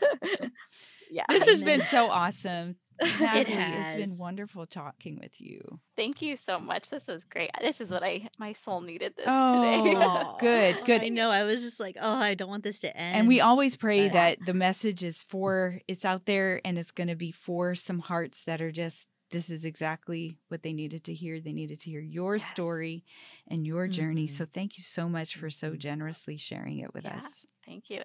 yeah 1.10 1.24
This 1.28 1.46
has 1.46 1.62
been 1.62 1.82
so 1.82 2.08
awesome. 2.08 2.76
Natalie, 3.00 3.54
it's 3.54 3.94
been 3.94 4.10
has. 4.10 4.18
wonderful 4.18 4.66
talking 4.66 5.18
with 5.20 5.40
you. 5.40 5.80
thank 5.96 6.22
you 6.22 6.36
so 6.36 6.58
much 6.58 6.90
this 6.90 7.08
was 7.08 7.24
great 7.24 7.50
this 7.60 7.80
is 7.80 7.90
what 7.90 8.02
i 8.02 8.28
my 8.38 8.52
soul 8.52 8.80
needed 8.80 9.14
this 9.16 9.26
Oh, 9.28 9.48
today 9.82 9.94
Aw, 9.96 10.36
good, 10.38 10.76
good. 10.86 11.02
I 11.02 11.08
know. 11.08 11.30
I 11.30 11.42
was 11.44 11.62
just 11.62 11.80
like, 11.80 11.96
oh, 12.00 12.16
I 12.16 12.34
don't 12.34 12.48
want 12.48 12.62
this 12.64 12.80
to 12.80 12.96
end. 12.96 13.16
And 13.18 13.28
we 13.28 13.40
always 13.40 13.76
pray 13.76 14.08
but- 14.08 14.12
that 14.14 14.38
the 14.46 14.54
message 14.54 15.02
is 15.02 15.22
for 15.22 15.78
it's 15.88 16.04
out 16.04 16.26
there 16.26 16.60
and 16.64 16.78
it's 16.78 16.90
going 16.92 17.08
to 17.08 17.16
be 17.16 17.32
for 17.32 17.74
some 17.74 17.98
hearts 18.00 18.44
that 18.44 18.60
are 18.60 18.72
just 18.72 19.06
this 19.30 19.50
is 19.50 19.64
exactly 19.64 20.38
what 20.48 20.62
they 20.62 20.72
needed 20.72 21.02
to 21.04 21.14
hear. 21.14 21.40
They 21.40 21.52
needed 21.52 21.80
to 21.80 21.90
hear 21.90 22.00
your 22.00 22.36
Yes. 22.36 22.46
story 22.48 23.04
and 23.48 23.66
your 23.66 23.88
journey. 23.88 24.26
Mhm. 24.26 24.30
So 24.30 24.44
thank 24.44 24.76
you 24.76 24.84
so 24.84 25.08
much 25.08 25.34
for 25.36 25.50
so 25.50 25.72
Mhm. 25.72 25.78
generously 25.78 26.36
sharing 26.36 26.78
it 26.78 26.94
with 26.94 27.04
Yeah. 27.04 27.16
us. 27.18 27.46
thank 27.66 27.88
you 27.90 28.02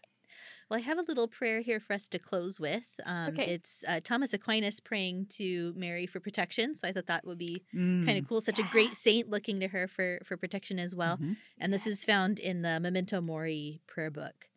Well, 0.70 0.78
I 0.78 0.82
have 0.84 0.99
a 0.99 1.03
little 1.03 1.28
prayer 1.28 1.61
here 1.61 1.80
for 1.80 1.93
us 1.93 2.07
to 2.09 2.20
close 2.20 2.59
with. 2.59 2.84
Um, 3.05 3.30
Okay. 3.34 3.53
It's 3.53 3.84
uh, 3.88 4.01
Thomas 4.03 4.34
Aquinas 4.34 4.80
praying 4.80 5.26
to 5.38 5.74
Mary 5.76 6.05
for 6.05 6.20
protection. 6.20 6.76
So 6.76 6.88
I 6.88 6.91
thought 6.91 7.07
that 7.07 7.26
would 7.26 7.39
be 7.39 7.63
Mm. 7.74 8.05
kind 8.05 8.17
of 8.20 8.28
cool. 8.28 8.39
Such 8.41 8.59
a 8.59 8.63
great 8.63 8.93
saint 8.95 9.30
looking 9.30 9.59
to 9.61 9.67
her 9.70 9.88
for 9.88 10.20
for 10.24 10.38
protection 10.38 10.78
as 10.80 10.93
well. 10.95 11.17
Mhm. 11.17 11.38
And 11.57 11.74
this 11.74 11.88
is 11.88 12.05
found 12.05 12.38
in 12.39 12.61
the 12.61 12.80
Memento 12.80 13.20
Mori 13.22 13.82
prayer 13.88 14.11
book. 14.11 14.49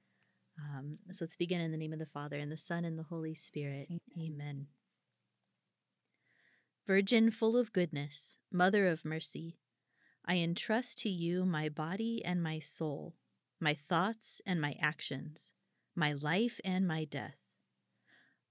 Um, 0.58 0.98
so 1.12 1.24
let's 1.24 1.36
begin 1.36 1.60
in 1.62 1.70
the 1.70 1.78
name 1.78 1.94
of 1.94 1.98
the 1.98 2.06
Father 2.06 2.38
and 2.38 2.52
the 2.52 2.58
Son 2.58 2.84
and 2.84 2.98
the 2.98 3.04
Holy 3.04 3.34
Spirit. 3.34 3.88
Amen. 4.18 4.68
Virgin 6.86 7.30
full 7.30 7.56
of 7.56 7.72
goodness, 7.72 8.38
Mother 8.50 8.86
of 8.88 9.04
mercy, 9.04 9.56
I 10.26 10.36
entrust 10.38 10.98
to 10.98 11.08
you 11.08 11.46
my 11.46 11.68
body 11.68 12.22
and 12.24 12.42
my 12.42 12.58
soul, 12.58 13.14
my 13.60 13.72
thoughts 13.74 14.40
and 14.44 14.60
my 14.60 14.76
actions, 14.78 15.52
my 15.94 16.12
life 16.12 16.60
and 16.64 16.86
my 16.86 17.04
death. 17.04 17.36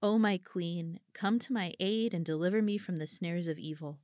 O 0.02 0.18
my 0.18 0.38
Queen, 0.38 0.98
come 1.14 1.38
to 1.38 1.52
my 1.52 1.72
aid 1.78 2.12
and 2.12 2.24
deliver 2.24 2.60
me 2.60 2.76
from 2.78 2.96
the 2.96 3.06
snares 3.06 3.46
of 3.46 3.58
evil. 3.58 4.00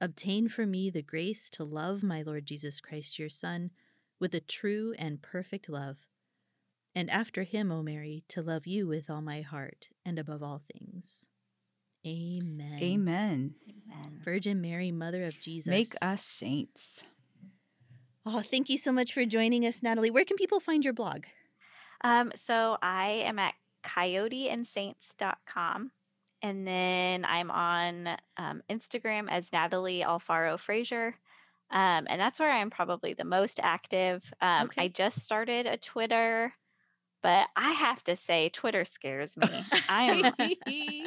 Obtain 0.00 0.48
for 0.48 0.66
me 0.66 0.90
the 0.90 1.02
grace 1.02 1.50
to 1.50 1.64
love 1.64 2.02
my 2.02 2.22
Lord 2.22 2.46
Jesus 2.46 2.80
Christ, 2.80 3.18
your 3.18 3.28
Son, 3.28 3.70
with 4.18 4.34
a 4.34 4.40
true 4.40 4.94
and 4.98 5.22
perfect 5.22 5.68
love. 5.68 5.98
And 6.94 7.08
after 7.10 7.44
him, 7.44 7.70
O 7.70 7.82
Mary, 7.82 8.24
to 8.28 8.42
love 8.42 8.66
you 8.66 8.86
with 8.86 9.08
all 9.08 9.22
my 9.22 9.42
heart 9.42 9.88
and 10.04 10.18
above 10.18 10.42
all 10.42 10.62
things. 10.72 11.26
Amen. 12.06 12.78
Amen. 12.80 13.54
Amen. 13.68 14.20
Virgin 14.24 14.60
Mary, 14.60 14.90
Mother 14.90 15.24
of 15.24 15.38
Jesus. 15.38 15.70
Make 15.70 15.94
us 16.00 16.24
saints. 16.24 17.04
Oh, 18.24 18.42
thank 18.42 18.68
you 18.68 18.78
so 18.78 18.90
much 18.90 19.12
for 19.12 19.24
joining 19.24 19.66
us, 19.66 19.82
Natalie. 19.82 20.10
Where 20.10 20.24
can 20.24 20.36
people 20.36 20.60
find 20.60 20.84
your 20.84 20.94
blog? 20.94 21.24
Um, 22.02 22.32
so 22.34 22.78
I 22.82 23.22
am 23.26 23.38
at 23.38 23.54
coyoteandsaints.com. 23.84 25.90
And 26.42 26.66
then 26.66 27.24
I'm 27.26 27.50
on 27.50 28.08
um, 28.38 28.62
Instagram 28.70 29.28
as 29.30 29.52
Natalie 29.52 30.02
Alfaro 30.02 30.58
Frazier. 30.58 31.14
Um, 31.70 32.06
and 32.08 32.18
that's 32.20 32.40
where 32.40 32.50
I'm 32.50 32.70
probably 32.70 33.12
the 33.14 33.24
most 33.24 33.60
active. 33.62 34.32
Um, 34.40 34.66
Okay. 34.66 34.84
I 34.84 34.88
just 34.88 35.20
started 35.20 35.66
a 35.66 35.76
Twitter, 35.76 36.54
but 37.22 37.46
I 37.56 37.72
have 37.72 38.02
to 38.04 38.16
say, 38.16 38.48
Twitter 38.48 38.84
scares 38.86 39.36
me. 39.36 39.48
I'm 39.88 40.32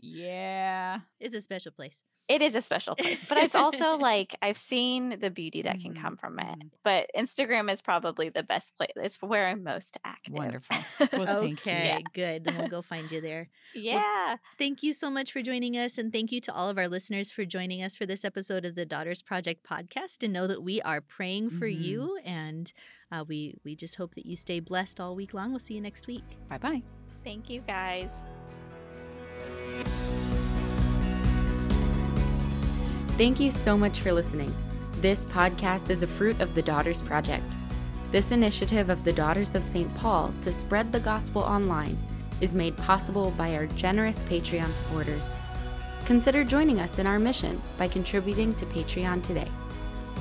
yeah. 0.00 1.00
It's 1.20 1.34
a 1.34 1.40
special 1.42 1.72
place. 1.72 2.00
It 2.28 2.40
is 2.40 2.54
a 2.54 2.60
special 2.62 2.94
place, 2.94 3.24
but 3.28 3.36
it's 3.38 3.54
also 3.54 3.96
like 3.98 4.34
I've 4.40 4.56
seen 4.56 5.18
the 5.20 5.28
beauty 5.30 5.62
that 5.62 5.80
can 5.80 5.92
Mhm, 5.94 6.00
come 6.02 6.16
from 6.16 6.38
it. 6.38 6.46
mhm. 6.58 6.70
But 6.82 7.10
Instagram 7.16 7.70
is 7.70 7.82
probably 7.82 8.28
the 8.30 8.42
best 8.42 8.76
place. 8.76 8.92
It's 8.96 9.20
where 9.20 9.48
I'm 9.48 9.62
most 9.64 9.98
active. 10.04 10.34
Wonderful. 10.34 10.76
Well, 11.12 11.38
okay, 11.52 12.02
good. 12.14 12.44
Then 12.44 12.56
we'll 12.58 12.68
go 12.68 12.80
find 12.82 13.10
you 13.10 13.20
there. 13.20 13.48
yeah. 13.74 14.36
Thank 14.58 14.82
you 14.82 14.92
so 14.92 15.10
much 15.10 15.32
for 15.32 15.42
joining 15.42 15.76
us. 15.76 15.98
And 15.98 16.12
thank 16.12 16.32
you 16.32 16.40
to 16.42 16.52
all 16.54 16.68
of 16.70 16.78
our 16.78 16.88
listeners 16.88 17.30
for 17.30 17.44
joining 17.44 17.82
us 17.82 17.96
for 17.96 18.06
this 18.06 18.24
episode 18.24 18.64
of 18.64 18.74
the 18.76 18.86
Daughters 18.86 19.20
Project 19.22 19.66
podcast. 19.68 20.22
And 20.22 20.32
know 20.32 20.46
that 20.46 20.62
we 20.62 20.80
are 20.82 21.00
praying 21.00 21.50
for 21.50 21.66
Mhm. 21.66 21.82
you. 21.82 22.18
And 22.24 22.72
uh, 23.10 23.24
we, 23.26 23.56
we 23.64 23.74
just 23.76 23.96
hope 23.96 24.14
that 24.14 24.24
you 24.26 24.36
stay 24.36 24.60
blessed 24.60 25.00
all 25.00 25.14
week 25.16 25.34
long. 25.34 25.50
We'll 25.50 25.58
see 25.60 25.74
you 25.74 25.80
next 25.80 26.06
week. 26.06 26.24
Bye 26.48 26.58
bye. 26.58 26.82
Thank 27.24 27.50
you 27.50 27.60
guys. 27.62 28.10
Thank 33.18 33.40
you 33.40 33.50
so 33.50 33.76
much 33.76 34.00
for 34.00 34.10
listening. 34.10 34.52
This 35.02 35.26
podcast 35.26 35.90
is 35.90 36.02
a 36.02 36.06
fruit 36.06 36.40
of 36.40 36.54
the 36.54 36.62
Daughters 36.62 37.02
Project. 37.02 37.44
This 38.10 38.32
initiative 38.32 38.88
of 38.88 39.04
the 39.04 39.12
Daughters 39.12 39.54
of 39.54 39.62
St. 39.62 39.94
Paul 39.96 40.32
to 40.40 40.50
spread 40.50 40.90
the 40.90 41.00
gospel 41.00 41.42
online 41.42 41.98
is 42.40 42.54
made 42.54 42.74
possible 42.78 43.30
by 43.32 43.54
our 43.54 43.66
generous 43.66 44.18
Patreon 44.22 44.72
supporters. 44.74 45.30
Consider 46.06 46.42
joining 46.42 46.80
us 46.80 46.98
in 46.98 47.06
our 47.06 47.18
mission 47.18 47.60
by 47.76 47.86
contributing 47.86 48.54
to 48.54 48.64
Patreon 48.66 49.22
today. 49.22 49.48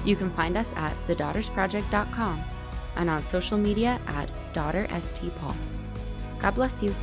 You 0.04 0.18
can 0.18 0.30
find 0.30 0.58
us 0.58 0.74
at 0.76 0.94
thedaughtersproject.com 1.08 2.44
and 2.98 3.10
on 3.10 3.24
social 3.24 3.58
media 3.58 4.02
at 4.08 4.30
DaughterSTPaul. 4.54 5.56
God 6.40 6.56
bless 6.56 6.84
you. 6.84 6.94